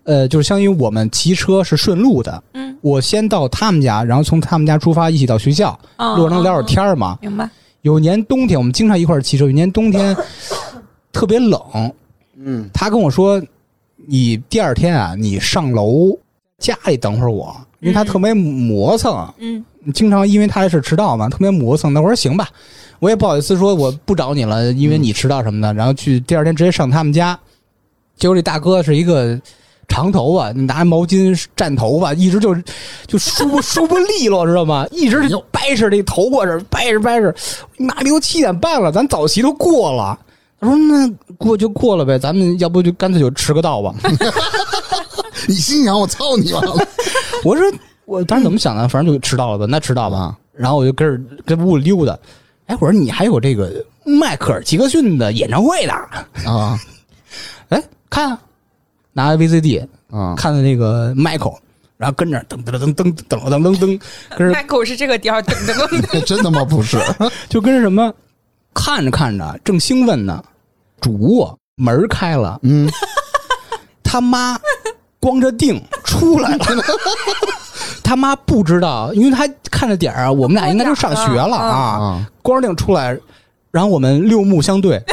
[0.04, 7.18] 呃，就是相当于我们骑车是顺路的，嗯，我先到他们家，然后从他们家出发一起到学校，嗯路上聊会儿天儿嘛。
[7.22, 7.50] 明白。
[7.84, 10.16] 有年冬天我们经常一块儿骑车，有年冬天
[11.12, 11.62] 特别冷，
[12.38, 13.42] 嗯，他跟我说
[14.08, 16.18] ：“你第二天啊，你上楼
[16.58, 19.34] 家里等会儿我，因为他特别磨蹭。
[19.38, 19.64] 嗯
[19.94, 21.92] 经常因为他的事迟到嘛，特别磨蹭。
[21.92, 22.48] 那我说行吧，
[23.04, 25.74] 我也不好意思说我不找你了，因为你迟到什么的。
[25.74, 27.38] 然后去第二天直接上他们家，
[28.16, 29.38] 结果这大哥是一个
[29.90, 32.56] 长头发，拿毛巾蘸头发，一直就
[33.06, 34.88] 就梳不 梳不利落，知道吗？
[34.90, 37.36] 一直就掰扯这头发这掰着掰着，
[37.78, 40.18] 妈离都七点半了，咱早习都过了。
[40.62, 41.06] 他说那
[41.38, 43.94] 过就过了呗，咱们要不就干脆就迟个到吧。
[45.46, 46.88] 你心想我操你妈了，
[47.44, 47.66] 我说
[48.06, 48.88] 我当时怎么想的？
[48.88, 50.18] 反正就迟到了吧，那迟到吧。
[50.20, 52.16] 啊然后我就跟着跟屋里溜达。
[52.68, 55.94] 哎，我说你还有这个迈克尔·杰克逊的演唱会呢？
[56.46, 56.80] 啊
[57.70, 58.40] 哎，看啊，
[59.12, 60.36] 拿 VCD 啊！
[60.38, 61.58] 看的那个 Michael，
[61.98, 64.02] 然后跟着噔噔噔噔噔噔噔噔，
[64.38, 66.22] 跟着麦口是这个调，噔噔噔。
[66.26, 66.98] 真他妈不是，
[67.50, 68.14] 就跟着什么，
[68.74, 70.44] 看着看着正兴奋呢，
[71.02, 72.90] 主卧门开了，嗯，
[74.04, 74.60] 他妈
[75.24, 76.66] 光着腚出来了。
[78.04, 81.68] 他妈不知道，因为他看着点儿啊，我们俩应该就上学了啊，
[81.98, 83.18] 啊，光着腚出来，
[83.72, 85.02] 然后我们六目相对，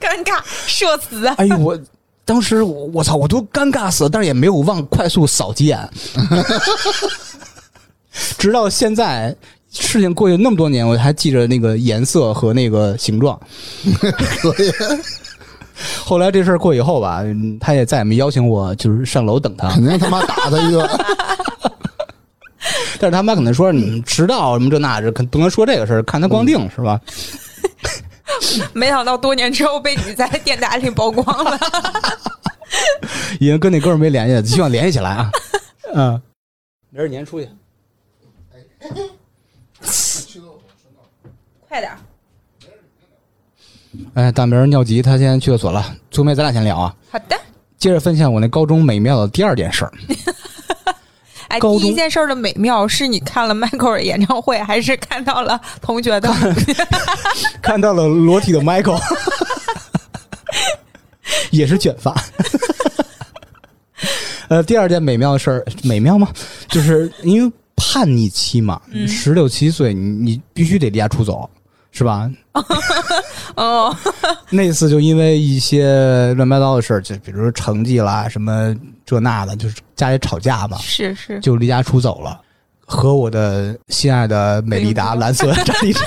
[0.00, 1.24] 尴尬，社死。
[1.36, 1.78] 哎呦我。
[2.26, 5.78] 当时我我操，我都尴尬死了，但是也没有忘快速扫几眼。
[8.38, 9.36] 直到现在，
[9.70, 13.38] 事情过去那么多年，我还记着那个颜色和那个形状。
[14.40, 14.72] 可以，
[16.04, 19.68] 后来这事儿过以后吧，嗯他也再也没邀请我，就是上楼等他。
[19.70, 20.88] 肯定他妈打他一顿，
[23.00, 27.00] 但是他妈可能说你迟到什么这那这，可不能说这个事儿，看他光腚是吧？
[28.72, 31.58] 没想到多年之后被你在电台里曝光了。
[33.38, 35.30] 已经跟那哥们没联系了，希望联系起来啊。
[35.94, 36.20] 嗯，
[36.90, 37.48] 明儿年出去。
[41.68, 41.98] 快点儿，
[44.14, 45.94] 哎，大明尿急，他先去厕所了。
[46.10, 46.94] 粗妹，咱俩先聊啊。
[47.10, 47.36] 好的。
[47.78, 49.92] 接着分享我那高中美妙的第二件事儿。
[51.48, 56.32] 哎，高中第一件事儿的美妙是你看了迈克尔演唱会，还是看到了同学的？
[57.60, 59.00] 看 到了裸体的 Michael，
[61.50, 62.14] 也是卷发。
[64.48, 66.28] 呃，第二件美妙的事儿，美妙吗？
[66.68, 71.48] 就是因为叛逆期嘛，十六七岁，你你必须得离家出走，
[71.90, 72.30] 是吧？
[73.56, 73.94] 哦，
[74.50, 78.74] 那次就因为一些乱七八糟的事儿，就比如说成绩啦，什么
[79.04, 82.40] 这那的，就是家里吵架嘛，是是，就离家出走了，
[82.84, 86.04] 和我的心爱的美利达蓝色战利车，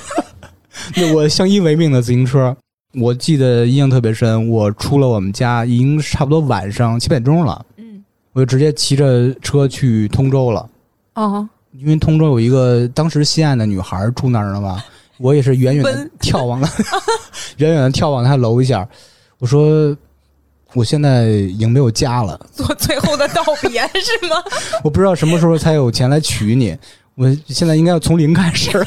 [0.96, 2.56] 那我相依为命的自行车，
[2.96, 4.50] 我记得印象特别深。
[4.50, 10.70] 我出了我们家，已经差不多晚上七点钟了，嗯，我就直接骑着车去通州了，
[11.16, 14.84] 哦，因为通州有一个当时心爱的女孩住那儿了嘛。
[15.18, 16.70] 我也是远远的眺望了，
[17.58, 18.88] 远远的眺望他楼一下，
[19.40, 19.96] 我说
[20.74, 24.36] 我现在已经没有家了，做最后的道别是吗？
[24.84, 26.78] 我不知道什么时候才有钱来娶你，
[27.16, 28.72] 我现在应该要从零开始。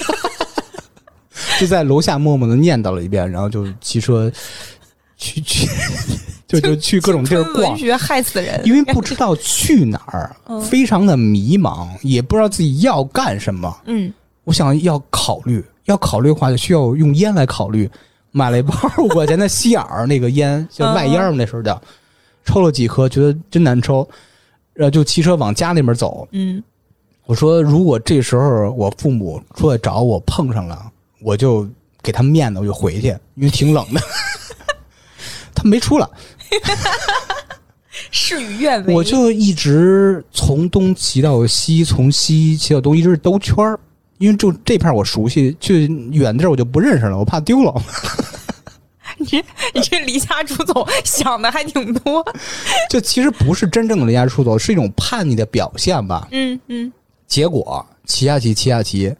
[1.58, 4.30] 就在楼下默默的念叨了一遍，然后就骑车
[5.16, 5.68] 去去，
[6.46, 7.76] 就就去各种地儿逛。
[7.98, 10.60] 害死人，因为不知道去哪儿，嗯。
[10.62, 13.74] 非常的迷茫，也不知道自己要干什么。
[13.86, 14.12] 嗯，
[14.50, 17.88] 我想要考虑，要考虑的话，就需要用烟来考虑。
[18.32, 21.80] 买了一包五块钱的吸眼儿那个烟， 叫外烟儿，那时候叫，
[22.44, 24.08] 抽了几颗，觉得真难抽，
[24.74, 26.26] 然后就骑车往家那边走。
[26.32, 26.60] 嗯，
[27.26, 30.90] 我说，如果这时候我父母出来找我碰上了，
[31.22, 31.64] 我就
[32.02, 34.00] 给他们面子，我就回去，因为挺冷的。
[35.54, 36.08] 他没出来，
[38.10, 38.94] 事与愿违。
[38.94, 43.78] 我就一直从东骑到西，从西骑到东，一直是兜圈儿。
[44.20, 47.74] 因为就这片我熟悉，去远地儿我就不认识了，我怕丢了。
[49.16, 49.44] 你这
[49.74, 52.22] 你这离家出走想的还挺多。
[52.90, 56.28] 就其实不是真正的离家出走，是一种叛逆的表现吧。
[56.32, 56.92] 嗯嗯，
[57.26, 59.14] 结果骑呀骑，骑呀骑，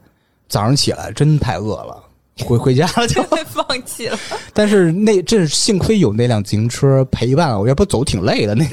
[0.50, 2.04] 早上起来真太饿了，
[2.44, 3.24] 回回家了就。
[3.50, 4.18] 放弃了。
[4.52, 8.64] 但是那这幸亏有那辆自行车陪伴我，要不走挺累的那。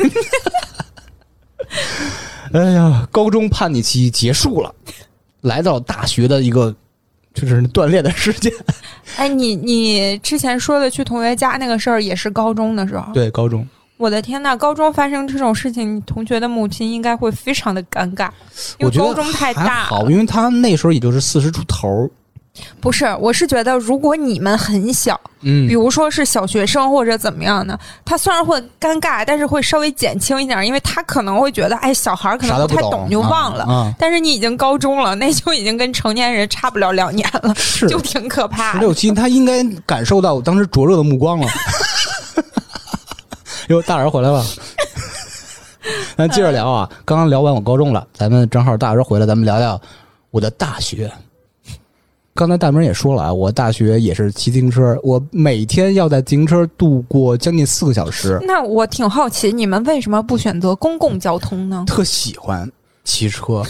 [2.53, 4.73] 哎呀，高中叛逆期结束了，
[5.42, 6.74] 来到大学的一个
[7.34, 8.52] 就是锻炼的时间。
[9.18, 13.14] 哎，你你之前说的去同学家那个事儿，也是高中的时候。
[13.14, 13.68] 对，高中
[13.98, 18.30] 我的天呐，高中发生这种事情，你同学的母亲应该会非常的尴尬，
[18.80, 22.10] 因为我觉得高中太还大好，因为他那时候也就是四十出头。
[22.80, 33.64] 不是，我是觉得如果你们很小，嗯比，如说是小学生或者怎么样的，他虽然会尴尬，但是会稍微减轻一点，因为他可能会觉得，哎，小孩可能不太懂就忘了。
[33.66, 38.80] 啊啊但是你已经高中了，那就已经跟成年人差不了两年了，是就挺可怕的。
[38.80, 41.47] 十六七，他应该感受到我当时灼热的目光了。
[43.70, 44.45] 哟，大儿回来了，
[46.16, 46.89] 咱接着聊啊。
[47.03, 49.80] 刚刚聊完我高中了，咱们正好大儿回来，咱们聊聊
[50.32, 51.12] 我的大学。
[52.38, 61.84] 刚才大明也说了啊，我大学也是骑自行车，我每天要在自行车度过将近四个小时，那我挺好奇，你们为什么不选择公共交通呢？
[61.88, 62.72] 特喜欢
[63.04, 63.64] 骑车。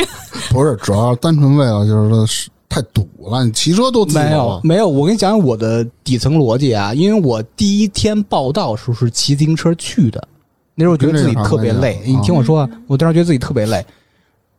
[0.48, 4.60] 不是，主要单纯为了就是说是太堵了，你骑车多自没由啊。
[4.64, 10.26] 有没有，我跟你讲讲我的底层逻辑啊，因为我第一天报道时候是骑自行车去的，
[10.74, 12.00] 那时候觉得自己特别累。
[12.06, 13.84] 你听我说啊，我当时觉得自己特别累，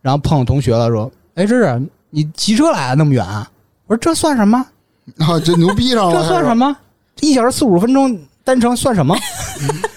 [0.03, 3.49] 然后碰到同学了，说：“哎，这是你骑车来啊，那么远啊？”
[3.87, 4.57] 我说：“这算什么？
[5.19, 6.75] 啊，这牛逼上了，这算什么？
[7.21, 9.15] 一小时四五十分钟单程算什么？”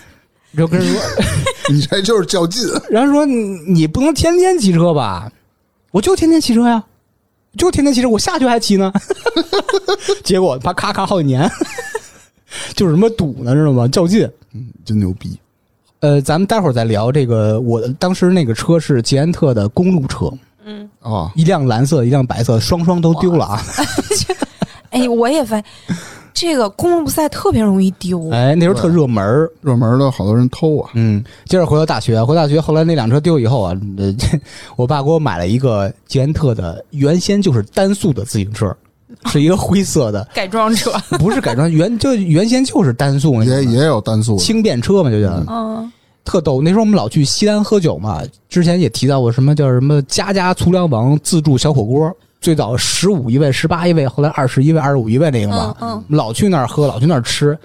[0.57, 1.01] 就跟人说，
[1.73, 2.63] 你这就是较劲。
[2.91, 3.35] 然后说你
[3.69, 5.31] 你不能天天骑车吧？
[5.91, 6.83] 我就天天骑车呀，
[7.57, 8.93] 就天天骑车，我下去还骑呢。
[10.25, 11.49] 结果他咔咔好几年，
[12.75, 13.87] 就是什么堵呢，知道吗？
[13.89, 14.29] 较劲。
[14.55, 15.39] 嗯真牛逼！
[16.01, 17.61] 呃，咱们待会儿再聊这个。
[17.61, 20.33] 我当时那个车是捷安特的公路车，
[20.69, 23.63] 嗯，哦，一辆蓝色，一辆白色，双双都丢了啊！
[24.91, 25.65] 哎，我也发现
[26.35, 28.31] 这个公路赛特别容易丢。
[28.31, 29.51] 哎，那时候特热门儿。
[29.63, 30.91] 热门的好多人偷啊。
[30.93, 34.15] 嗯，接着回到大学，回大学后来那辆车丢以后啊，呃，
[34.77, 38.77] 我爸给我买了一个捷安特的，原先就是单速的自行车，
[39.27, 45.91] 是一个灰色的，改装车，不是改装，原就原先就是单速也也有单速，轻便车嘛，就叫、嗯，
[46.29, 46.61] 特逗。
[46.61, 57.59] 那时候我们老去西单喝酒嘛，之前也提到过什么叫什么家家粗粮王自助小火锅，最早十五一位、十八一位，后来二十一位、二十五一位那个嘛，嗯老去那儿喝，老去那儿吃。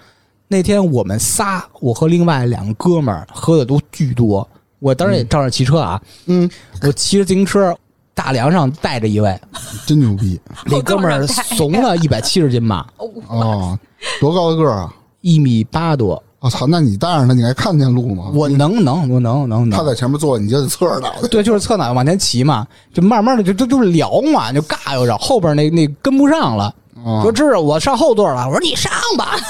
[0.47, 4.47] 那天我们仨，我和另外两个哥们儿喝的都巨多，
[4.79, 6.49] 我当时也照样骑车啊，嗯，
[6.83, 7.75] 我骑着自行车，
[8.13, 9.37] 大梁上带着一位，
[9.85, 10.39] 真牛逼。
[10.65, 12.87] 那哥们儿怂了一百七十斤吧，
[13.27, 13.77] 哦！
[14.21, 14.93] 多高的个儿啊！
[15.21, 18.25] 一米八多，我操，那你带上他，你还看见路吗？
[18.33, 21.27] 我能能我能能能，他在前面坐，你就得侧着脑袋。
[21.29, 26.65] 对，就是侧脑袋往前骑嘛，就慢慢的就就就是聊嘛，就尬悠着，后边那那跟不上了，
[27.05, 29.37] 啊说知道我上后座了，我说你上吧。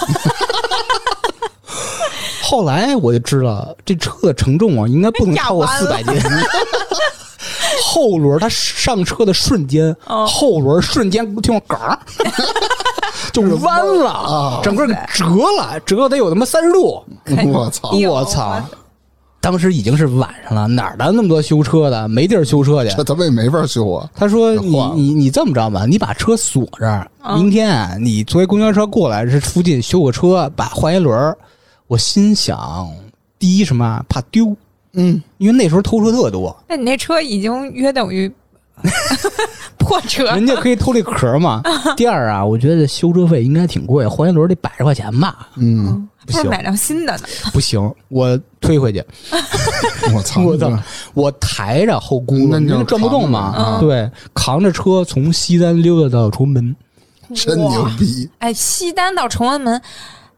[2.43, 6.13] 后来我就知道这车的承重啊，应该不能 超过压四百斤。
[7.83, 11.99] 后轮他上车的瞬间，哦后轮瞬间听我嘎儿，
[13.31, 15.25] 就弯了，啊整个给折
[15.57, 17.03] 了，折得有他妈三十度。
[17.51, 17.91] 我操！
[17.91, 18.61] 我操！
[19.41, 22.07] 当时已经是晚上了，哪儿来那么多修车的？
[22.07, 22.95] 没地儿修车去。
[22.95, 24.09] 这咱们也没法修啊！
[24.15, 31.35] 他说你：“你你这么着吧，你把车锁这儿，嗯明天啊你坐一公交车过来，这附近修个车，把换一轮。”
[31.87, 32.89] 我心想，
[33.37, 34.55] 第一什么啊怕丢，
[34.93, 36.55] 嗯，因为那时候偷车特多。
[36.67, 38.31] 那你那车已经约等于
[39.77, 41.61] 破车，人家可以偷这壳嘛。
[41.97, 45.49] 第二啊，我觉得修车费应该挺贵，换一轮得百十块钱吧。
[45.57, 47.23] 嗯，不是买辆新的呢。
[47.51, 49.03] 不行， 我推回去，
[50.15, 50.71] 我操，我操，
[51.13, 53.77] 我抬着后轱辘，那你就你转不动嘛。
[53.79, 56.75] 对，扛着车从西单溜达到崇文门，
[57.35, 58.29] 真牛逼！
[58.39, 59.81] 哎，西单到崇文门，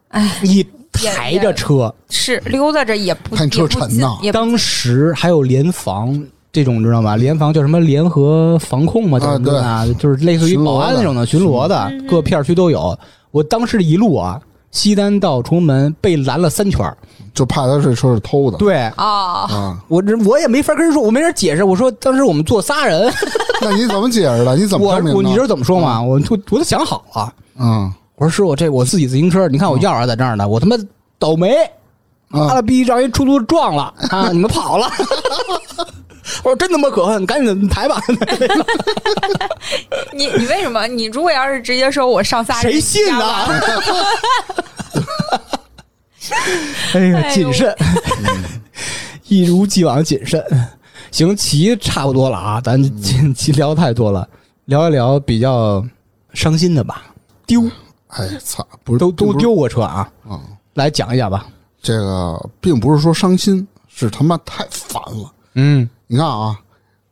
[0.09, 0.65] 哎，你
[0.95, 6.23] 抬着车，是溜达着也不看车沉呐当时还有联防。
[6.51, 7.17] 这种知道吗？
[7.17, 9.85] 联防叫什么联合防控嘛，叫什么啊？
[9.99, 12.97] 就是类似于保安那种的巡逻的，各片区都有。
[13.31, 14.39] 我当时一路啊，
[14.71, 16.89] 西单到崇文门被拦了三圈
[17.33, 18.57] 就怕他这车是偷的。
[18.57, 21.65] 对啊，啊，我这我也没法跟人说，我没人解释。
[21.65, 23.13] 我说当时我们坐仨人，
[23.61, 24.55] 那你怎么解释的？
[24.55, 24.87] 你怎么？
[25.13, 26.01] 我你知道怎么说吗？
[26.01, 27.33] 我我我都想好了。
[27.59, 30.78] 嗯我说师傅，这我自己自行车，你看我钥匙在这儿呢，我他妈
[31.20, 31.55] 倒霉，
[32.30, 34.30] 妈啊了逼让一出租撞了 啊！
[34.32, 34.89] 你们跑了。
[36.43, 38.01] 我说真他妈可恨，赶紧抬吧！
[40.11, 40.88] 你你为什么？
[40.88, 43.61] 你如果要是直接说我上仨人，谁信加呢完？
[46.93, 47.76] 哎呀，谨慎，
[49.28, 50.43] 一如既往谨慎。
[51.11, 54.28] 行，骑差不多了啊，咱骑骑聊太多了，
[54.66, 55.86] 聊一聊比较
[56.34, 57.03] 伤心的吧。
[57.45, 57.70] 丢
[58.16, 60.39] 哎，操，不是都都丢过车啊，啊！
[60.74, 61.45] 来讲一讲吧。
[61.82, 65.32] 这个并不是说伤心，是他妈太烦了。
[65.53, 66.57] 嗯你看啊，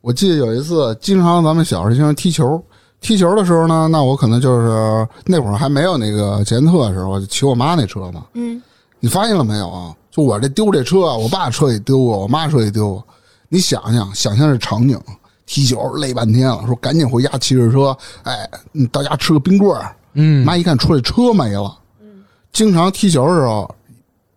[0.02, 2.62] 我记得有一次，经常咱们小时候经常踢球，
[3.02, 8.26] 踢球的时候呢，那我可能就是那会儿还没有那个捷安特的时候，我就骑我妈那车嘛。
[8.34, 8.62] 嗯，
[9.00, 9.96] 你发现了没有啊？
[10.10, 13.06] 就我这丢这车啊，我爸车也丢过，我妈车也丢过。
[13.50, 15.00] 你想想，想象这场景，
[15.46, 19.96] 踢球累半天了，说赶紧回家骑着车，哎，你到家吃个冰棍儿。
[20.14, 20.46] 嗯。
[20.46, 22.24] 妈一看出来车没了，嗯。
[22.52, 23.70] 经常踢球的时候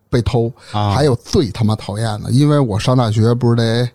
[0.09, 3.89] 被偷，啊还有最他妈讨厌的，因为我上大学不是得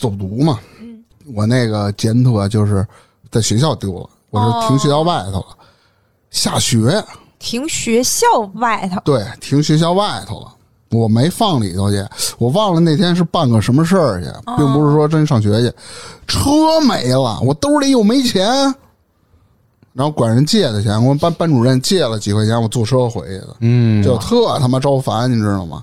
[0.00, 1.02] 走读嘛，嗯。
[1.34, 2.86] 我那个捷安特就是
[3.30, 5.56] 在学校丢了，我是停学校外头了，
[6.30, 7.04] 下学
[7.38, 10.54] 停学校外头，对停学校外头了。
[10.90, 12.02] 我没放里头去，
[12.38, 15.70] 我忘了那天是办个什么事儿去，并不是说真上学去。
[16.26, 18.74] 车没了，我兜里又没钱，
[19.98, 23.56] 然后管人借的钱，我班班主任借了几块钱，我坐车回去的。
[23.58, 25.82] 嗯，就特他妈招烦，你知道吗？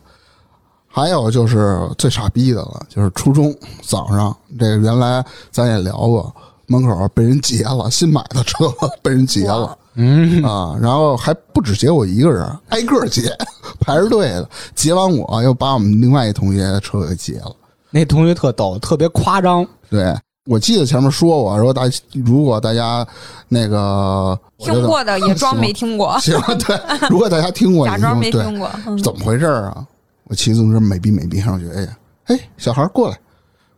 [0.88, 6.34] 还有就是最傻逼的了，就是初中早上，这个原来咱也聊过，
[6.68, 13.38] 门口被人劫了，新买的车 被人劫了，嗯啊，然后还不止劫我一个人，挨个儿劫，
[13.82, 17.54] 排着队的，劫完我又把我们另外一同学的车给劫了。
[17.92, 19.68] 那同学特逗，特别夸张。
[19.90, 20.16] 对，
[20.46, 21.84] 我记得前面说过，说大
[22.14, 23.06] 如果大家
[23.50, 26.80] 那个听过的也装没听过， 行，对，
[27.10, 28.70] 如果大家听过， 假装没听过。
[28.86, 29.86] 嗯怎么回事儿啊？
[30.26, 31.90] 我骑自行车美逼美逼上学去，
[32.26, 33.20] 哎，小孩儿过来，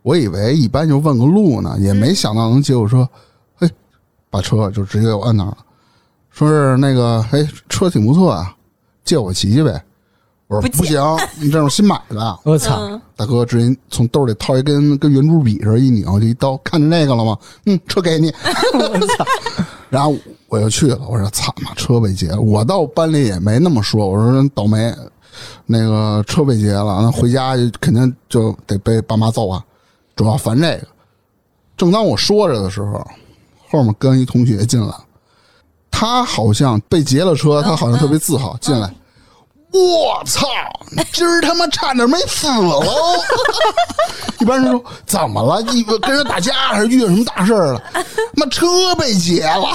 [0.01, 3.07] 我以为一般就问个路呢，也没想到能接我车，
[3.55, 3.69] 嘿，
[4.29, 5.57] 把车就直接给我摁那儿了，
[6.31, 8.53] 说是那个，哎，车挺不错啊，
[9.05, 9.81] 借我骑骑呗。
[10.47, 11.01] 我说不不行，
[11.41, 12.75] 你这是新买的，我操！
[12.79, 17.35] 嗯大哥直接从兜里掏一根跟圆珠笔似的，一拧就一刀，看见那个了吗？
[17.65, 18.31] 嗯，车给你。
[18.77, 19.25] 我操
[19.89, 20.15] 然后
[20.47, 22.39] 我就去了，我说操妈，车被劫了。
[22.39, 24.93] 我到班里也没那么说，我说人倒霉，
[25.65, 29.63] 那个车被劫了，那回家肯定就得被爸妈揍啊。
[30.15, 30.87] 主要烦这个。
[31.75, 33.03] 正当我说着的时候，
[33.69, 34.93] 后面跟一同学进来，
[35.89, 38.93] 他好像被劫了车，他好像特别自豪，进来。
[39.71, 40.47] 我操！
[41.13, 42.81] 今儿他妈差点没死喽！
[44.39, 45.61] 一般人说怎么了？
[45.73, 47.81] 你跟人打架还是遇到什么大事儿了？
[48.33, 48.65] 妈车
[48.95, 49.67] 被劫了！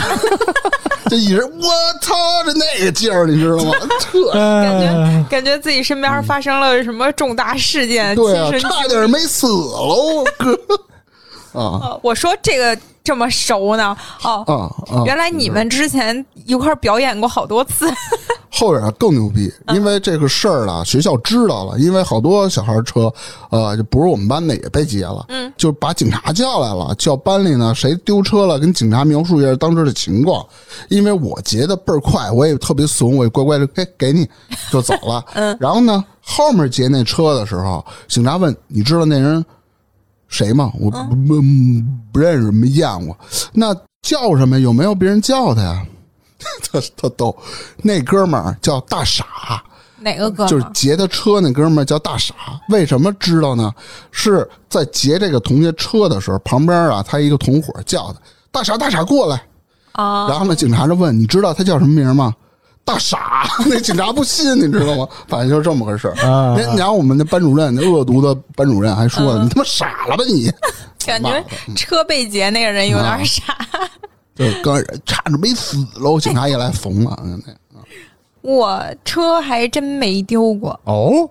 [1.11, 1.69] 这一人我
[2.01, 2.15] 操，
[2.45, 3.73] 这那个劲儿你知道吗？
[4.01, 10.53] 特 感觉感觉自己身边发生了什么重大事件，对啊，亲身经差点没死喽，哥！
[11.53, 13.97] 啊哦我说这个这么熟呢？
[14.23, 15.03] 哦，啊啊！
[15.05, 17.91] 原来你们之前一块儿表演过好多次。
[18.55, 23.11] 后边啊更牛逼，因为这个事儿呢，学校知道了，因为好多小孩车，
[23.49, 30.45] 呃，就不是我们班的也被劫了，嗯，就把警察叫来了，叫班里呢谁丢车了，跟警察描述一下当时的情况。
[30.91, 34.29] 因为我劫的倍儿快，我也特别怂，我也乖乖的，给，给你
[34.71, 35.25] 就走了。
[35.33, 39.43] 嗯，然后呢，后面劫那车的时候，警察问你知道那人
[40.33, 40.73] 谁嘛？
[40.81, 41.43] 我不不
[42.11, 43.17] 不认识，没见过。
[43.53, 44.59] 那叫什么？
[44.59, 45.87] 有没有别人叫他呀？
[46.65, 47.37] 特特逗，
[47.83, 49.25] 那哥们儿叫大傻，
[50.01, 50.49] 哪个哥？
[50.49, 52.35] 就是劫他车那哥们儿叫大傻。
[52.69, 53.73] 为什么知道呢？
[54.11, 58.19] 是在劫这个同学车的时候，旁边啊，他一个同伙叫他
[58.51, 59.41] 大傻大傻过来。
[59.93, 62.35] 啊，然后呢，警察就问你知道他叫什么名吗？
[62.85, 65.09] 大傻， 那警察不信，你知道吗？
[65.29, 66.15] 反正就是这么个事儿。
[66.29, 70.51] 啊那然后我们那班主任，那恶毒的班主任还说：“嗯你他妈傻了吧你
[71.07, 71.45] 感觉
[71.77, 73.43] 车被劫那个人有点傻。！”
[74.35, 77.17] 就刚人差点没死喽，警察也来缝了。
[78.41, 81.29] 我车还真没丢过，哦，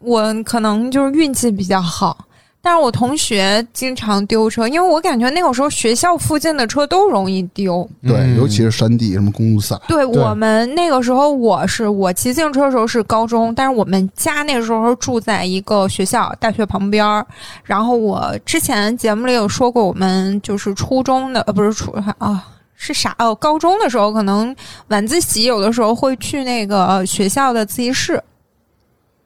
[0.00, 2.16] 我可能就是运气比较好。
[2.60, 7.88] 但是我同学经常丢车，因为我感觉那个时候学校附近的车都容易丢。
[8.02, 8.36] 对，嗯。
[8.36, 10.22] 尤其是山地什么公路赛，对对。
[10.22, 17.24] 我们那个时候，我是我骑自行车的时候是高中，但是我们家那个时候住在一个学校大学旁边儿。
[17.62, 22.44] 然后我之前节目里有说过，我们就是初中的呃不是初啊
[22.74, 23.14] 是啥？
[23.18, 24.54] 哦，高中的时候可能
[24.88, 28.22] 晚自习有的时候会去那个学校的自习室，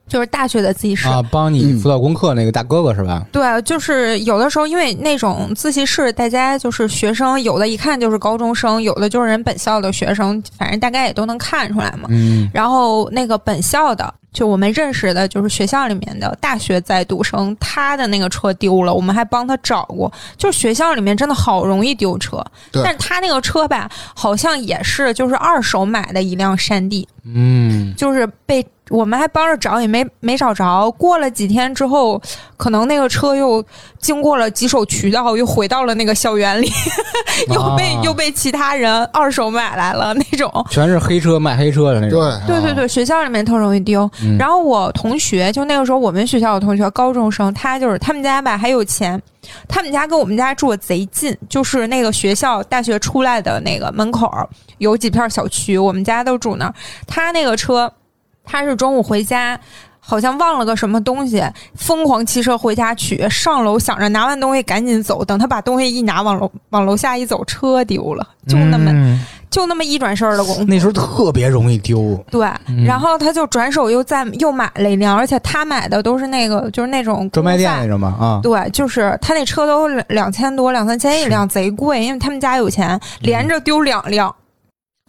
[0.07, 1.07] 就是大学的自习室。
[1.07, 3.25] 啊，帮你辅导功课那个大哥哥是吧？
[3.31, 12.07] 对，就是有的时候，因为那种自习室，大家就是学生，有的一看就是高中生，有的就是人本校的学生，反正大概也都能看出来嘛。
[12.09, 20.11] 嗯，然后那个本校的，就我们认识的，就是学校里面的大学在读生，他的那个车丢了，我们还帮他找过。
[20.37, 30.91] 就是学校里面真的好容易丢车，但是他那个车吧，好像也是就是二手买的一辆山地，嗯，就是被我们还帮着找，也没没找着。
[30.91, 32.21] 过了几天之后，
[32.57, 33.63] 可能那个车又
[33.97, 36.69] 经过了几手渠道，又回到了那个校园里，
[37.49, 40.51] 又被、啊又被其他人二手买来了那种。
[40.69, 42.19] 全是黑车卖黑车的那种。
[42.45, 44.09] 对对对对，学校里面特容易丢。
[44.21, 49.19] 嗯然后我同学，就那个时候我们学校的同学，高中生，他就是他们家吧还有钱，
[49.67, 54.29] 他们家跟我们家住的贼近，就是那个学校大学出来的那个门口
[54.79, 56.73] 有几片小区，我们家都住那儿。
[57.07, 57.91] 他那个车，
[58.43, 59.59] 他是中午回家。
[60.05, 61.41] 好像忘了个什么东西，
[61.75, 70.63] 疯狂骑车回家取，上楼想着拿完东西赶紧走，等他把东西一拿，往楼往楼下一走，车丢了，就那么、嗯就那么一转身的功夫。
[70.65, 72.21] 那时候特别容易丢。
[72.29, 84.35] 对，嗯然后他就转手又再又买了一辆，而且他买的都是那个就是那种专卖店公赛那种嘛啊，对，就是他那车都两两千多、两三千一辆，贼贵，因为他们家有钱，连着丢两辆。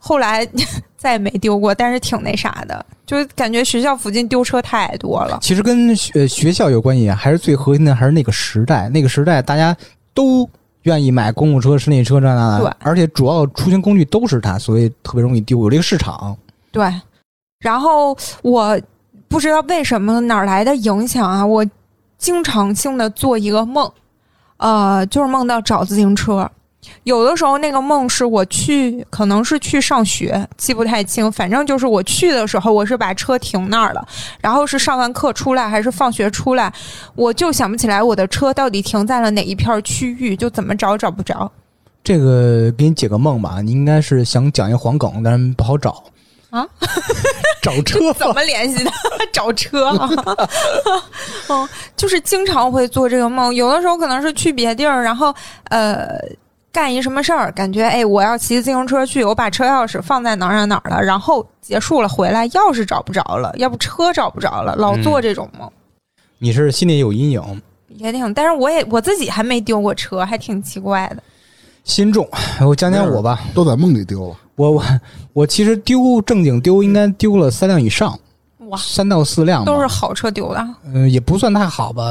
[0.07, 0.47] 后来
[0.99, 5.39] 再也没丢过，但是挺那啥的，就感觉学校附近丢车太多了。
[5.41, 8.87] 其实跟学学校有关系啊，还是最核心的还是那个时代。
[8.91, 9.75] 那个时代大家
[10.13, 10.47] 都
[10.83, 16.37] 愿意买公共车、室内车这那对的，而且主要出行工具都是它，所以特别容易丢，有这个市场。
[16.71, 16.93] 对，
[17.61, 18.79] 然后我
[19.27, 21.65] 不知道为什么哪儿来的影响啊，我
[22.19, 23.91] 经常性的做一个梦，
[24.59, 26.51] 呃，就是梦到找自行车。
[27.05, 31.31] 有的时候那个梦是我去，可能是去上学，记不太清。
[31.31, 34.07] 反正就是我去的时候，我是把车停那儿了，
[34.41, 36.73] 然后是上完课出来还是放学出来，
[37.15, 41.51] 我就想不起来我的车到底停在了哪一片区域，就怎么找找不着。
[42.03, 46.05] 这个给你解个梦吧，你应该是想讲一个黄梗，但是不好找
[46.51, 46.67] 啊，
[47.63, 48.91] 找 车怎么联系的？
[49.33, 50.09] 找车啊？
[51.49, 55.35] 嗯，就是经常会做这个梦，有的时候可能是去别地儿，然后
[55.71, 56.07] 呃
[56.75, 65.71] 干一什么事儿，感觉哎我要骑自行车去，我把车钥匙放在哪儿哪儿哪儿了，然后结束了回来钥匙找不着了，要不车找不着了，老做这种梦。
[66.39, 71.23] 你是心里有阴影，也挺，但是我也我自己还没丢过车，还挺奇怪的。
[71.85, 72.29] 心重。
[72.61, 74.37] 我讲讲我吧，都在梦里丢了。
[74.57, 74.85] 我我
[75.33, 78.19] 我其实丢正经丢应该丢了三辆以上，
[78.69, 82.03] 哇，三到四辆，都是好车丢的，嗯、也不算太好吧，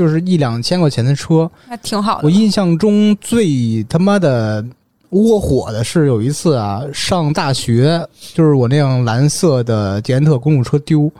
[0.00, 1.50] 就是一两千块钱的车。
[1.68, 2.24] 还挺好的。
[2.24, 4.64] 我印象中最他妈的
[5.10, 11.12] 窝火的是有一次啊，上大学就是我那辆蓝色的捷安特公路车丢，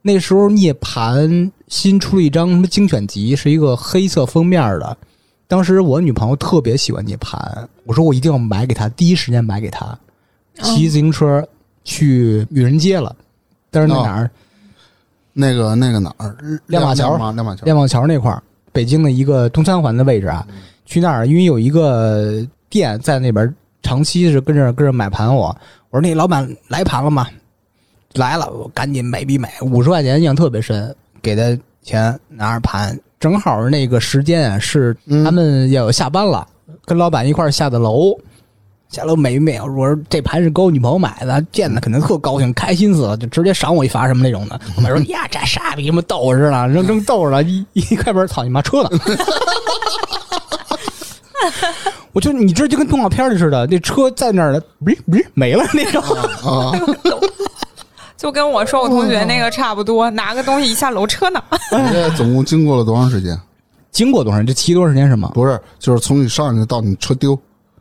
[0.00, 4.96] 那时候涅槃新出了一张什么精选集，是一个黑色封面的。
[5.46, 7.38] 当时我女朋友特别喜欢涅槃，
[7.84, 9.94] 我说我一定要买给她，第一时间买给她。
[10.62, 11.46] 骑自行车
[11.84, 13.14] 去愚人街了，
[13.70, 14.30] 但是那哪儿？
[15.32, 16.36] 那个那个哪儿？
[16.66, 17.64] 亮马桥亮马桥。
[17.64, 18.42] 亮马桥那块儿，
[18.72, 20.46] 北京的一个东三环的位置啊，
[20.84, 25.56] 去那儿，因为有一个店在那边，长期是跟着跟着买盘我。
[25.90, 27.26] 我说那老板来盘了吗？
[28.14, 36.46] 来了，我赶紧买笔买，五十块钱印象特别深，给他钱拿着盘，正好那个时间啊是嗯他们要下班了，
[36.84, 38.18] 跟老板一块儿下的楼。
[38.90, 44.60] 下楼美美，我说这盘是给我女朋友买的，见的肯定特高兴，开心死了，就直接赏我一发什么那种的。
[44.76, 48.90] 我妈说 呀，这傻逼什么逗着呢，扔扔逗着呢，一一开门，操你妈车呢！
[52.12, 56.02] 我就你这就跟动画片里似的，那车在那儿呢，不是不没了那种。
[56.42, 56.72] 啊，
[58.16, 61.40] 就跟我说我同学那个差不多，拿个东西一下楼车呢。
[61.70, 63.38] 你这总共经过了多长时间？
[63.92, 64.44] 经过多长？
[64.44, 65.30] 这骑多长时间是吗？
[65.32, 67.38] 不是，就是从你上去到你车丢，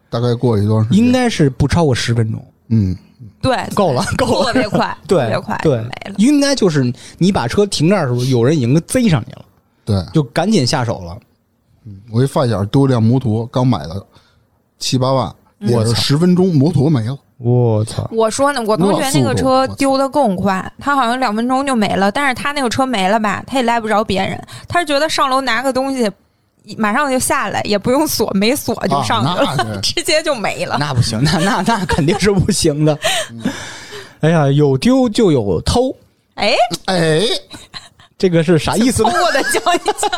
[0.10, 1.06] 大概过一多长时间？
[1.06, 2.44] 应该是不超过十分钟。
[2.70, 2.96] 嗯，
[3.42, 6.16] 对，够了，够了，特别快， 对特别快，对没了。
[6.18, 9.46] 应该就是你把车停这儿的时候，有人已经贼上你了，
[9.86, 11.18] 对就赶紧下手了。
[12.12, 14.06] 我一发小丢辆摩托，刚买的
[14.78, 15.34] 七八万，
[15.72, 17.18] 我是十分钟，摩托没了。
[17.38, 18.08] 我操！
[18.12, 22.12] 我说呢，我同学那个车丢的更快，他好像两分钟就没了。
[22.12, 26.12] 但是他那个车没了吧，他也赖不着别人，他是觉得上楼拿个东西，
[26.78, 30.78] 马上就下来，也不用锁，没锁就上去了，啊 直接就没了。
[30.80, 32.98] 那不行，那那那肯定是不行的。
[34.22, 35.96] 哎呀，有丢就有偷，
[36.36, 36.54] 哎，
[36.86, 37.22] 哎，
[38.20, 39.10] 这个是啥意思呢？
[39.10, 40.12] 偷我的教你讲，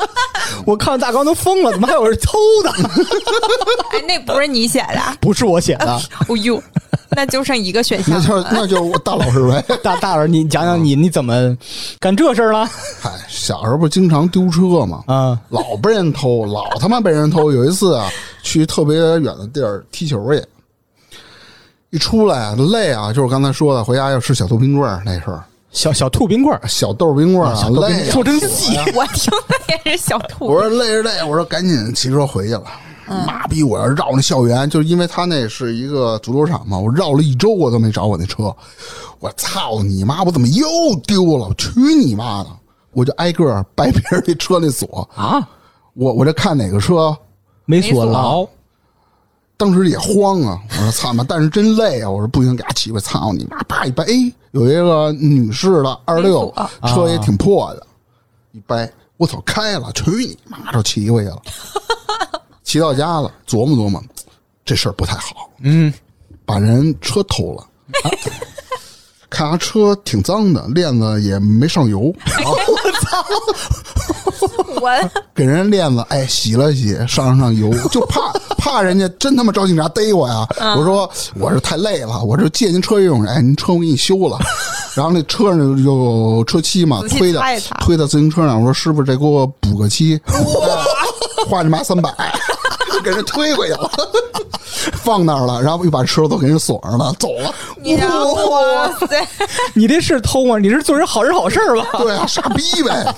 [0.66, 2.72] 我看大纲都疯了，怎么还有人偷的？
[3.94, 6.62] 哎，那不是你写的，不是我写的， 哦呦，
[7.12, 9.64] 那就剩一个选项那就是 那就大老师呗。
[9.84, 11.56] 大大老师，你讲讲你你怎么
[12.00, 12.68] 干这事儿了？
[13.00, 15.04] 嗨，小时候不经常丢车吗？
[15.06, 17.52] 啊，老被人偷，老他妈被人偷。
[17.52, 18.10] 有一次啊，
[18.42, 20.44] 去特别远的地儿踢球去，
[21.92, 25.40] 一出来啊累啊，就是刚才说的，回家要吃小豆冰棍儿那时候，
[25.72, 30.46] 小小兔冰棍儿，小豆冰棍儿啊，小豆冰累啊说真细，我听的也是小兔。
[30.46, 32.64] 我说累着累，我说赶紧骑车回去了。
[33.26, 33.62] 妈逼！
[33.62, 38.56] 我要绕那校园，就是因为他那是一个足球场嘛，我绕了一周我都没找我那车。
[39.20, 40.24] 我操你妈！
[40.24, 40.66] 我怎么又
[41.06, 41.54] 丢了？
[41.58, 42.50] 去你妈的！
[42.94, 45.46] 我就挨个儿掰别人那车那锁啊，
[45.94, 47.16] 我我这看哪个车，
[47.66, 48.48] 没锁牢，
[49.62, 50.60] 当时也慌啊！
[50.70, 51.24] 我说 操妈！
[51.24, 52.10] 但是真累啊！
[52.10, 53.62] 我说不行，给他骑回，操你妈！
[53.68, 56.52] 啪一掰，哎，有一个女士的二六
[56.88, 57.86] 车也挺破的，
[58.54, 59.92] 一掰，我操，开了！
[59.92, 60.72] 去你妈！
[60.72, 61.40] 就骑回去了。
[62.64, 64.04] 骑到家了，琢磨琢磨，
[64.66, 65.94] 这事儿不太好，嗯，
[66.44, 67.62] 把人车偷了。
[68.04, 68.10] 啊
[69.32, 72.00] 看他车挺脏的，链子也没上油，
[72.46, 72.56] 我
[73.00, 73.26] 操！
[74.82, 74.92] 我。
[75.34, 78.22] 给人链子哎洗了洗，上了上油，就怕
[78.58, 80.46] 怕人家真他妈找警察逮我呀！
[80.78, 81.10] 我说
[81.40, 84.38] 我是太累了，我这借您车用，哎，您车我给你修了。
[84.94, 87.42] 然后那车上有有车漆嘛，推的
[87.80, 90.20] 推到自行车上，我说师傅这给我补个漆，
[91.48, 92.14] 花你妈三百，
[93.02, 93.90] 给人推回去了，
[94.94, 97.54] 放那儿了，然后又把车都给人锁上了，走了。
[98.52, 99.21] 哇塞，
[99.74, 100.58] 你这是偷吗？
[100.60, 101.88] 你是做人好人好事儿吧？
[102.00, 103.14] 对啊，傻逼呗！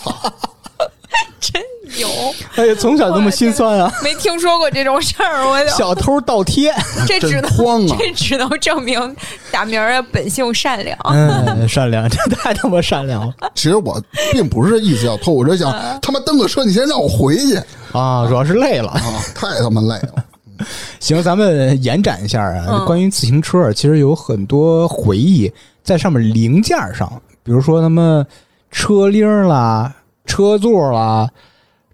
[1.39, 1.61] 真
[1.99, 2.07] 有，
[2.55, 3.91] 哎呀，从小这么心酸啊！
[4.01, 6.73] 没听说过这种事儿，我就小偷倒贴，
[7.05, 7.97] 这只能啊！
[7.99, 9.15] 这只能证明
[9.51, 10.97] 大明儿的本性善良。
[11.03, 14.01] 嗯，善良，这太他妈善良了其实我
[14.31, 15.71] 并不是意思要偷，我就想
[16.01, 17.57] 他妈蹬个车，你先让我回去
[17.91, 18.25] 啊！
[18.27, 18.89] 主要是累了。
[18.91, 19.03] 啊！
[19.35, 20.25] 太他妈累了。
[20.99, 25.51] 行，咱们延展一下啊，嗯关于自行车，其实有很多回忆
[25.83, 27.11] 在上面零件上，
[27.43, 28.25] 比如说他们
[28.71, 29.93] 车铃啦、
[30.25, 31.29] 车座啦、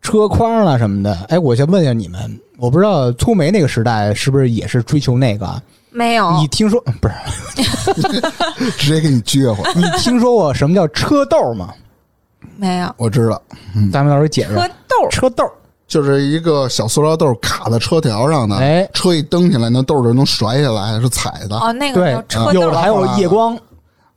[0.02, 1.14] 车筐啦什么的。
[1.30, 5.62] 哎，我先问一下你们，我不知道粗眉那个时代是不是也是追求那个啊？
[5.92, 7.14] 没有，你听说不是？
[8.78, 9.64] 直接给你撅回。
[9.74, 11.74] 你听说过什么叫车豆吗？
[12.58, 13.42] 没有我知道，
[13.92, 15.44] 咱们到时候解释车豆，车豆。
[15.88, 23.58] 就是一个小塑料豆卡在车条上的，哎车一蹬起来，那豆就能甩下来，是踩的、哦，那个对叫，车豆有的还有夜光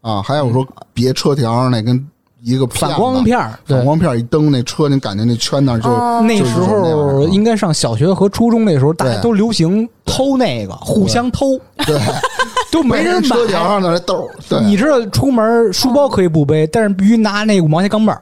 [0.03, 0.21] 啊。
[0.23, 2.07] 还有说别车条上那跟
[2.43, 12.01] 一个反光片儿，反光片一蹬，那车你感觉那圈那儿就、哦那时候应该上小学和初中那时候，大家都流行偷那个，互相偷，对，
[12.71, 13.65] 都没人买车条。
[13.69, 18.21] 上的那豆，对，你知道出门书包可以不背，但是必须拿那五毛钱钢镚儿，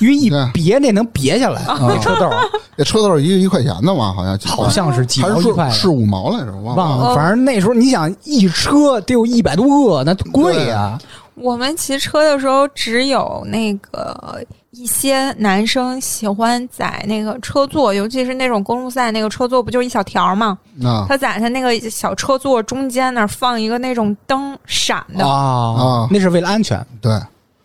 [0.00, 1.62] 因为一别那能别下来。
[1.66, 2.36] 那车豆儿
[2.76, 6.96] 那车豆一个一块钱的嘛，好像好像是几是毛一块，是是五毛来着，我忘了。
[6.98, 7.14] 忘了。
[7.14, 10.98] 反正那时候你想一车得有一百多个，那贵呀。
[11.34, 14.38] 我们骑车的时候，只有那个
[14.70, 20.58] 一些男生喜欢在那个车座，尤其是那种公路赛那个车座，不就一小条吗？
[20.84, 26.84] 啊他在他那个小车座中间那儿放一个那种灯闪的，啊啊那是为了安全。
[27.00, 27.18] 对，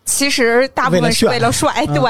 [0.07, 2.01] 其实大部分是为为了帅，对，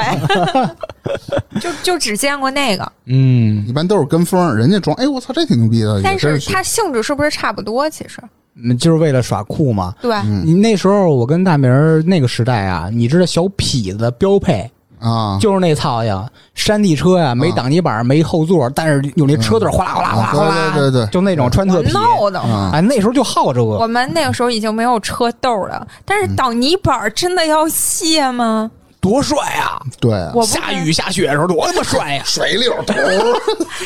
[1.60, 2.90] 就就只见过那个。
[3.06, 6.00] 嗯，一般都是跟风，人家装，哎，我操，这挺牛逼的。
[6.02, 7.90] 但是是它性质是不是差不多？
[7.90, 8.22] 其实，
[8.54, 9.94] 嗯就是为了耍酷嘛。
[10.00, 14.70] 对，嗯你那时候我跟大明儿那个时代啊，你知道小痞子的标配
[15.00, 21.92] 啊，就是那操呀，山地车呀，没挡泥板，没后座，但是有那车队哗啦哗啦哗啦哗啦，啊对对就那种穿特皮。
[21.92, 22.40] 闹的。
[22.40, 28.70] 啊，哎，那时候就好这个我，们那个时候已经没有车斗了，但是挡泥板真的要卸吗？
[29.00, 29.80] 多帅啊！
[30.00, 32.22] 对，我下雨下雪的时候多他妈帅呀！
[32.26, 32.94] 水溜头，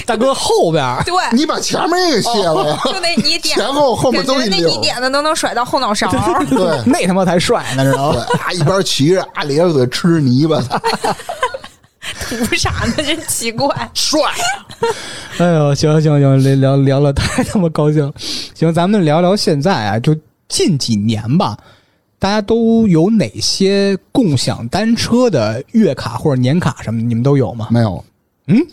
[0.07, 4.79] 大哥后边儿对，你把前面也给卸了呀，就那你点，前后后面都一那你。
[4.79, 6.47] 点的都能甩到后脑勺儿。
[6.47, 8.27] 对 那他妈才帅呢，知道对吗？
[8.47, 10.61] 啊，一边骑着啊，咧着嘴吃泥巴，
[12.29, 12.95] 图啥呢？
[12.97, 13.69] 真奇怪。
[13.95, 14.21] 帅。
[15.39, 18.13] 哎呦，行行行，聊聊聊了，太他妈高兴了。
[18.55, 20.17] 行，咱们聊聊现在啊，就
[20.49, 21.57] 近几年吧，
[22.23, 27.05] 大家都有哪些共享单车的月卡或者年卡什么的？
[27.05, 27.67] 你们都有吗？
[27.69, 28.05] 没有，
[28.47, 28.65] 嗯，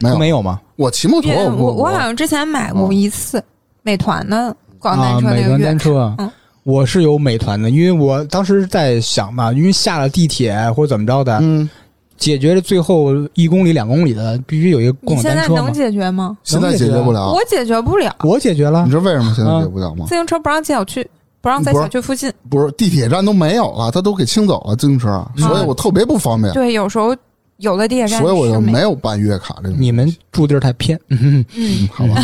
[0.00, 0.60] 没有没有吗？
[0.74, 3.40] 我骑摩托，我我我好像之前买过一次
[3.84, 6.28] 美团的共享啊，单车美团那个月卡，单车，嗯
[6.64, 11.70] 我是有美团的，因为我当时在想嘛，因为下了地铁或者怎么着的，嗯，
[12.16, 15.72] 解决了最后一公里、两公里的，必须有一个共你现在享单车嘛能。
[15.72, 16.36] 解决吗？
[16.42, 17.30] 现在解决不了。
[17.30, 20.06] 我解决不了，我解决了你，知道为什么现在解决不了吗？
[20.08, 21.08] 自行车不让进小区，
[21.44, 22.32] 不让在小区附近。
[22.48, 27.14] 不是地铁站都没有了，他都给清走了自行车，所以我特别不方便，对，有时候
[27.58, 28.72] 有的地铁站所以我就没。
[28.72, 29.76] 没有办月卡这种。
[29.78, 30.98] 你们住地儿太偏。
[31.08, 32.14] 嗯嗯，好吧，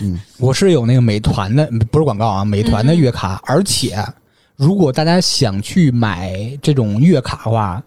[0.00, 3.96] 嗯， 我是有那个美团的，不是广告啊，美团的月卡，而且
[4.54, 7.82] 如果大家想去买这种月卡的话，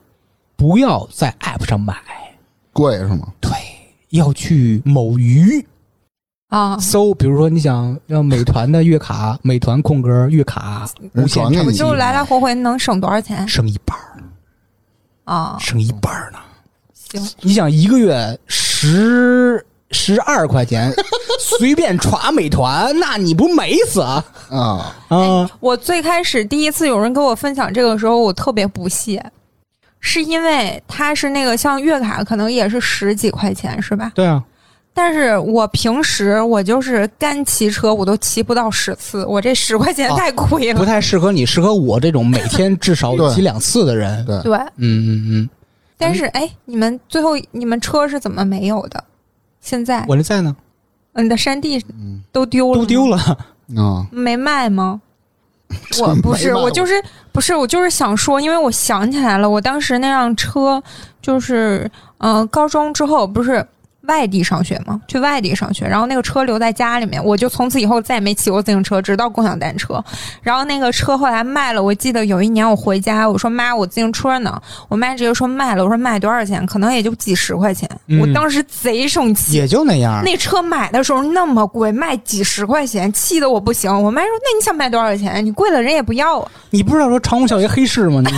[0.57, 1.95] 不要在 App 上买，
[2.73, 3.29] 贵是吗？
[3.39, 3.49] 对，
[4.09, 5.65] 要去某鱼
[6.51, 14.19] 啊，搜，比如说你想要美团的月卡， 美团空格月卡无限你就来来回回能省多少钱省一半儿，
[15.23, 15.55] 啊？
[15.61, 16.39] 省一半儿呢。
[16.93, 20.93] 行，你想一个月十十二块钱，
[21.39, 24.25] 随便刷美团，那你不美死啊？
[24.49, 29.23] 啊，啊，我最开始第一次有人跟我分享这个时候，我特别不屑，
[30.01, 34.11] 是因为它是那个像月卡，可能也是十几块钱，是吧？
[34.13, 34.43] 对啊，
[34.93, 40.79] 但是我平时我就是干骑车，我都骑不到十次，我这十块钱哦太亏了。
[40.79, 44.25] 不太适合你，适合我这种每天至少骑两次的人。
[44.25, 45.49] 对，对，嗯嗯嗯，
[45.97, 49.03] 但是哎，你们最后你们车是怎么没有的？
[49.61, 50.55] 现在我这在呢，
[51.13, 53.17] 嗯你的山地嗯都丢了，都丢，了。
[53.77, 54.99] 啊，没卖吗？
[56.01, 57.01] 我不是，我就是
[57.31, 60.83] 不是，我就是想说，因为我想起来了，我当时那辆车
[61.21, 63.65] 就是，嗯、高中之后不是
[64.07, 70.03] 外地上学嘛，去外地上学，然后那个车留在家里面，我就从此以后再也没骑过自行车，直到共享单车。
[70.41, 74.61] 然后那个车后来卖了，我记得有一年我回家，我说妈，我自行车呢？
[74.89, 76.65] 我妈直接说卖了，我说卖多少钱？
[76.65, 77.89] 可能也就几十块钱。
[78.07, 80.21] 嗯我当时贼生气，也就那样。
[80.25, 83.91] 那车买的时候那么贵，卖几十块钱，气得我不行。
[83.91, 85.45] 我妈说：“那你想卖多少钱？
[85.45, 86.51] 你贵了人也不要啊。
[86.69, 88.21] 你不知道说长虹小学黑市吗？
[88.25, 88.31] 你”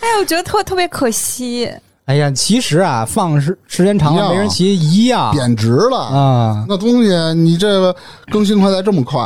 [0.00, 1.70] 哎，我觉得特特别可惜。
[2.08, 5.98] 哎呀，其实啊，放时时间长了没人骑一样贬值了。
[5.98, 6.64] 啊。
[6.66, 7.94] 那东西你这个
[8.32, 9.20] 更新快才这么快，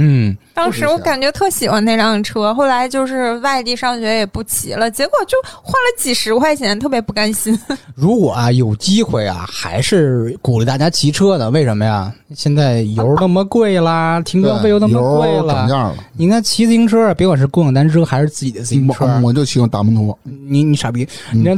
[0.00, 7.58] 嗯，当时我感觉特喜欢那辆车，后来就是外地上学也不骑了，结果就花了几十块钱，特别不甘心。
[7.96, 11.50] 如果啊有机会啊，还是鼓励大家骑车的。
[11.50, 12.12] 为什么呀？
[12.34, 15.68] 现在油那么贵啦，停车费又那么贵了涨了。
[15.68, 15.96] 价了。
[16.16, 21.56] 你应该骑自行车，别管是共享单车还是自己的自行车，我我就喜欢大摩托，你你傻逼，你这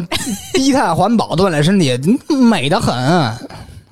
[0.54, 1.94] 低碳环保锻炼身体，
[2.28, 2.94] 美得很。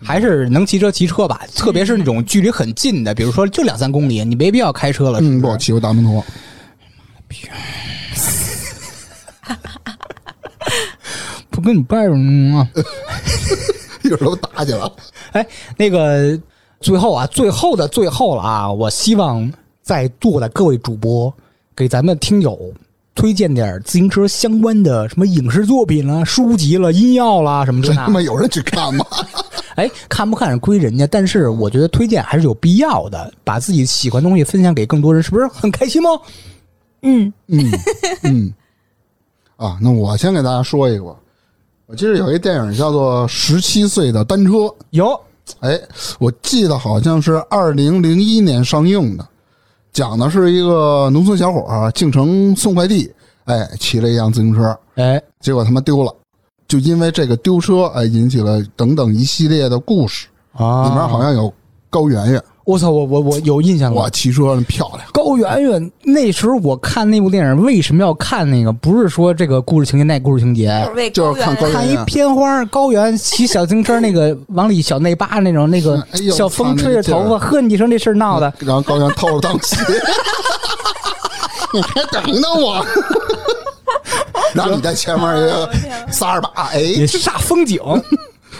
[0.03, 5.21] 还是能骑车骑车吧，特别是那种距离很近的，比如说就两三公里，你没必要开车了。
[5.21, 6.25] 嗯，不，是不是骑过大摩托，
[11.51, 12.69] 不跟你掰着呢啊。
[14.05, 14.93] 一会儿都打起来了。
[15.33, 15.47] 哎，
[15.77, 16.41] 那个
[16.81, 18.73] 最后啊，最后的最后了啊！
[18.73, 19.53] 我希望
[19.83, 21.33] 在座的各位主播
[21.77, 22.73] 给咱们听友
[23.19, 27.97] 推荐点自行车相关的什么影视作品啦、书籍了、音药啦什么这那。
[27.97, 29.05] 真他妈有人去看吗？
[29.75, 36.11] 哎，看不看归人家，但是我觉得推荐还是有必要的，把自己喜欢的东西分享给更多人，是不是很开心吗？
[37.03, 37.71] 嗯，嗯
[38.23, 38.55] 嗯，
[39.57, 41.17] 啊，那我先给大家说一个吧。
[41.87, 44.53] 我记得有一电影叫做《十七岁的单车》，
[44.91, 45.21] 有，
[45.59, 45.77] 哎，
[46.21, 49.27] 我记得好像是二零零一年上映的，
[49.99, 53.13] 讲的是一个农村小伙儿进城送快递，
[53.47, 56.15] 哎，骑了一辆自行车，哎，结果他妈丢了，
[56.69, 60.85] 就因为这个丢车，哎，引起了等等一系列的故事，啊。
[60.85, 61.53] 里面好像有
[61.91, 64.11] 高圆圆，我操，我我我有印象了哇，。
[64.11, 68.71] 骑车漂亮，高圆圆那时候我看那部电影，为什么要看那个？
[68.71, 79.75] 不是说这个故事情节那故事情节，就是为就是看高圆看一片花，高原骑小自行车那个 往里小内八那种，那个哎呦小风吹着头发，呵，你说这事儿闹的，然后高原偷了当鞋，
[81.73, 82.85] 你还等等我，
[84.53, 85.71] 然后你在前面一个
[86.11, 87.81] 撒二把，哎，也煞风景。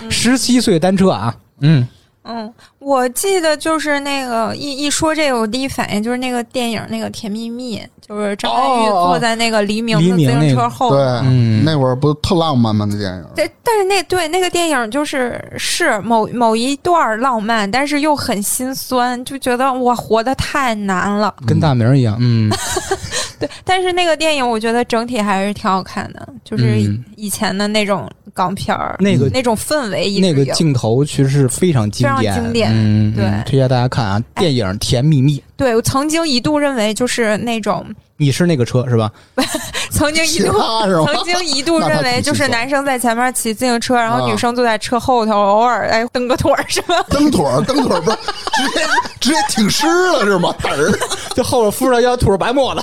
[0.09, 1.87] 十七岁单车啊，嗯，
[2.23, 2.51] 嗯，
[2.89, 7.79] 我记得就是那个一一说这个，我第一反应就是那个电影那个《甜蜜蜜》，
[8.09, 11.63] 就是张曼玉坐在那个黎明的自行车后对，嗯。
[11.65, 12.87] 那会儿不特浪漫吗？
[12.91, 21.35] 那电影，对，但是那对那个电影就是是某某一段浪漫，但是又很心酸，就觉得我活得太难了。
[21.47, 22.51] 跟大明一样，嗯，
[23.39, 27.05] 对，但是那个电影我觉得整体还是挺好看的，就是嗯。
[27.17, 33.25] 以前的那种港片儿，那个那种氛围那个镜头其实是非常经典，非常经典嗯，对。
[33.25, 37.85] 嗯推荐大家看啊，电影《甜蜜蜜》，对我曾经一度认为就是那种，
[38.17, 39.11] 你是那个车是吧？
[39.91, 40.53] 曾经一度？
[41.05, 46.95] 曾经一度认为就是男生在前面骑自行车，然后啊女生坐在车后头，偶尔哎蹬个腿儿是吧？
[47.11, 48.17] 蹬腿儿，蹬腿儿不是
[48.55, 48.81] 直接
[49.21, 50.55] 直接挺尸了是吗？
[50.63, 50.97] 嘚儿，
[51.35, 52.73] 就后边敷着要吐着白沫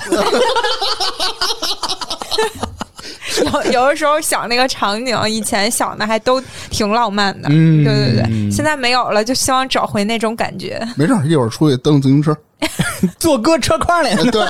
[3.44, 6.40] 有有的时候想那个场景，以前想的还都
[6.70, 7.48] 挺浪漫的。
[7.50, 10.86] 嗯对对对，嗯现在没有了，就希望找回那种感觉。
[10.96, 12.36] 没事，一会儿出去蹬自行车。
[13.18, 14.44] 坐搁车筐里，哎对，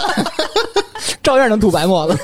[1.23, 2.19] 照样能吐白沫子。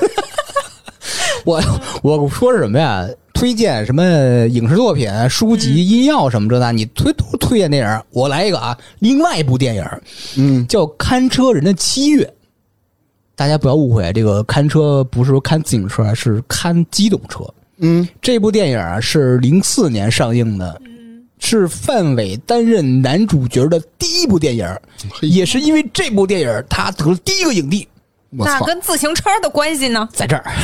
[1.45, 1.61] 我
[2.01, 3.07] 我说是什么呀？
[3.33, 4.01] 推荐什么
[4.47, 8.01] 影视作品、书籍、音药什么这那，你推都是推荐电影。
[8.11, 9.85] 我来一个啊，另外一部电影
[10.37, 12.23] 嗯，叫《看车人的七月》，
[13.35, 17.43] 大家不要误会，这个看车不是说看自行车，是看机动车。
[17.79, 20.81] 嗯，这部电影啊是零四年上映的，
[21.43, 24.67] 是范伟担任男主角的第一部电影，
[25.21, 27.87] 也是因为这部电影他得了第一个影帝。
[28.29, 30.07] 那跟自行车的关系呢？
[30.11, 30.43] 在这儿。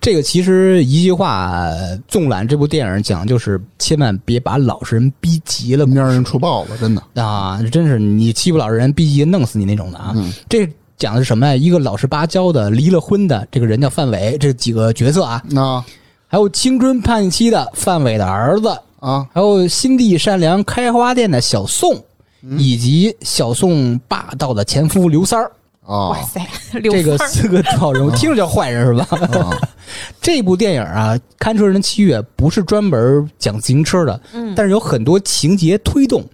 [0.00, 1.68] 这个其实一句话
[2.08, 7.22] 纵览这部电影讲，就是千万别把老实人逼急了面人出豹子，真的。
[7.22, 7.60] 啊！
[7.70, 10.12] 真是你欺负老实人，逼急弄死你那种的啊！
[10.16, 11.54] 嗯这讲的是什么呀？
[11.54, 15.84] 一个老实巴交的离了婚的这个人叫范伟，这几个角色啊，那
[16.26, 21.94] 还有青春叛逆期的范伟的儿子，啊，还有心地善良开花店的小宋，
[22.42, 25.50] 嗯以及小宋霸道的前夫刘三儿。
[25.84, 26.40] 啊哇塞，
[26.78, 29.18] 刘这个四个主要人物听着叫坏人是吧？
[29.40, 29.50] 啊，
[30.22, 36.24] 这部电影啊，《看车人的七月》不是专门讲自行车的，嗯但是有很多情节推动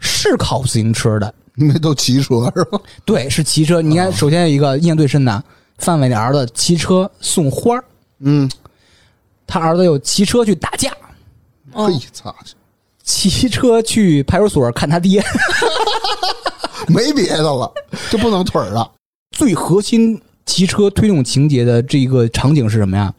[0.00, 1.32] 是靠自行车的。
[1.54, 2.80] 你们都骑车是吧？
[3.06, 3.80] 对，是骑车。
[3.80, 5.44] 你看，首先有一个印象最深的，
[5.78, 7.84] 范伟的儿子骑车送花儿
[8.18, 8.50] 嗯，
[9.46, 10.90] 他儿子又骑车去打架，
[11.72, 12.34] 哦嘿，操，
[13.02, 15.22] 骑车去派出所看他爹。
[16.88, 17.72] 没别的了，
[18.10, 18.90] 就不能腿儿了。
[19.36, 23.12] 最核心骑车推动情节的这一个场景是什么呀？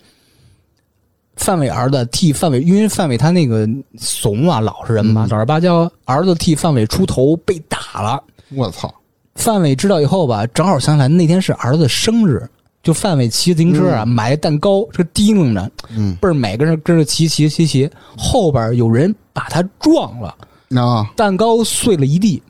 [1.36, 3.68] 范伟儿子替范伟，因为范伟他那个
[3.98, 8.22] 怂啊，老实人嘛，嗯老实巴交，儿子替范伟出头被打了。
[8.50, 8.94] 我操，
[9.36, 12.50] 范伟知道以后吧，正好想起来那天是儿子生日，
[12.82, 20.36] 就范伟骑自行车啊，买蛋糕，这提楞着，嗯，倍儿美，跟着跟着骑骑骑骑，后边有人把他撞了，
[20.82, 22.42] 啊蛋糕碎了一地。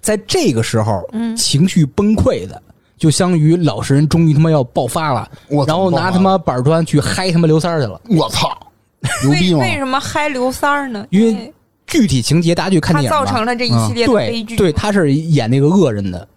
[0.00, 2.60] 在这个时候，嗯情绪崩溃的，
[2.96, 5.28] 就相当于老实人终于他妈要爆发了，
[5.66, 8.00] 然后拿他妈板砖去嗨他妈刘三儿去了。
[8.10, 8.48] 我操，
[9.24, 9.60] 牛逼吗？
[9.60, 11.06] 为为什么嗨刘三儿呢？
[11.10, 11.52] 因为
[11.86, 13.24] 具体情节大家去看他电影吧。
[13.24, 14.56] 造成了这一系列的悲剧。
[14.56, 16.28] 对对，他是演那个恶人的。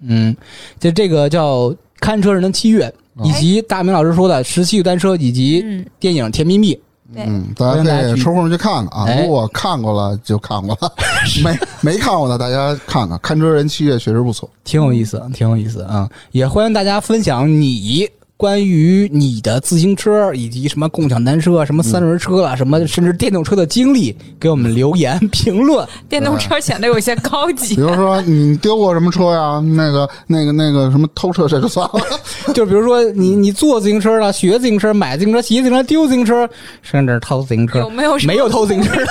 [0.00, 0.36] 嗯，
[0.78, 1.70] 就这个叫
[2.00, 2.92] 《看车人的七月》，
[3.24, 6.74] 以及大明老师说的《十七个单车》，以及嗯，电影《甜蜜蜜》。
[7.14, 9.04] 嗯，大家可以抽空去看看啊。
[9.06, 10.92] 哎如果看过了就看过了，
[11.44, 13.16] 没没看过的大家看看。
[13.22, 14.48] 看车人七月确实不错。
[14.64, 16.08] 挺有意思，挺有意思啊！
[16.32, 18.08] 也欢迎大家分享你
[18.38, 25.86] 关于你的自行车以及什么共享单车、什么三轮车啊、什么甚至电动车的经历，给我们留言 评论。
[26.06, 27.80] 电动车显得有些高级 比。
[27.80, 29.58] 如说你丢过什么车呀？
[29.74, 32.00] 那个、那个、那个什么偷车，这就算了。
[32.52, 36.46] 就比如说你你坐自行车了，学自行车，买自行车，骑自行车，丢自行车，
[36.82, 39.06] 甚至偷自行车，有没有没有偷自行车的？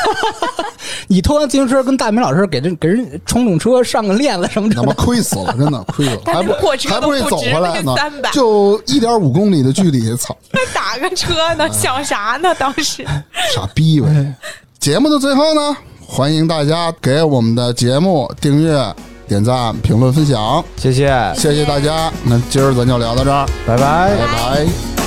[1.07, 4.84] 你偷完自行车，跟大明老师给这给人冲冲车，上个链子什么的他。
[4.84, 6.53] 妈亏死了，真的亏死了，还不
[6.88, 10.35] 还不会走回来呢都不值那300，就一点五公里的距离， 操，
[10.73, 12.53] 打个车呢，想啥呢？
[12.55, 13.05] 当时。
[13.53, 14.33] 傻逼呗！
[14.79, 15.75] 节目的最后呢，
[16.05, 18.79] 欢迎大家给我们的节目订阅、
[19.27, 22.11] 点赞、评论、分享，谢谢，谢谢大家。
[22.23, 24.15] 那今儿咱就聊到这儿，拜拜。
[24.15, 25.05] 拜拜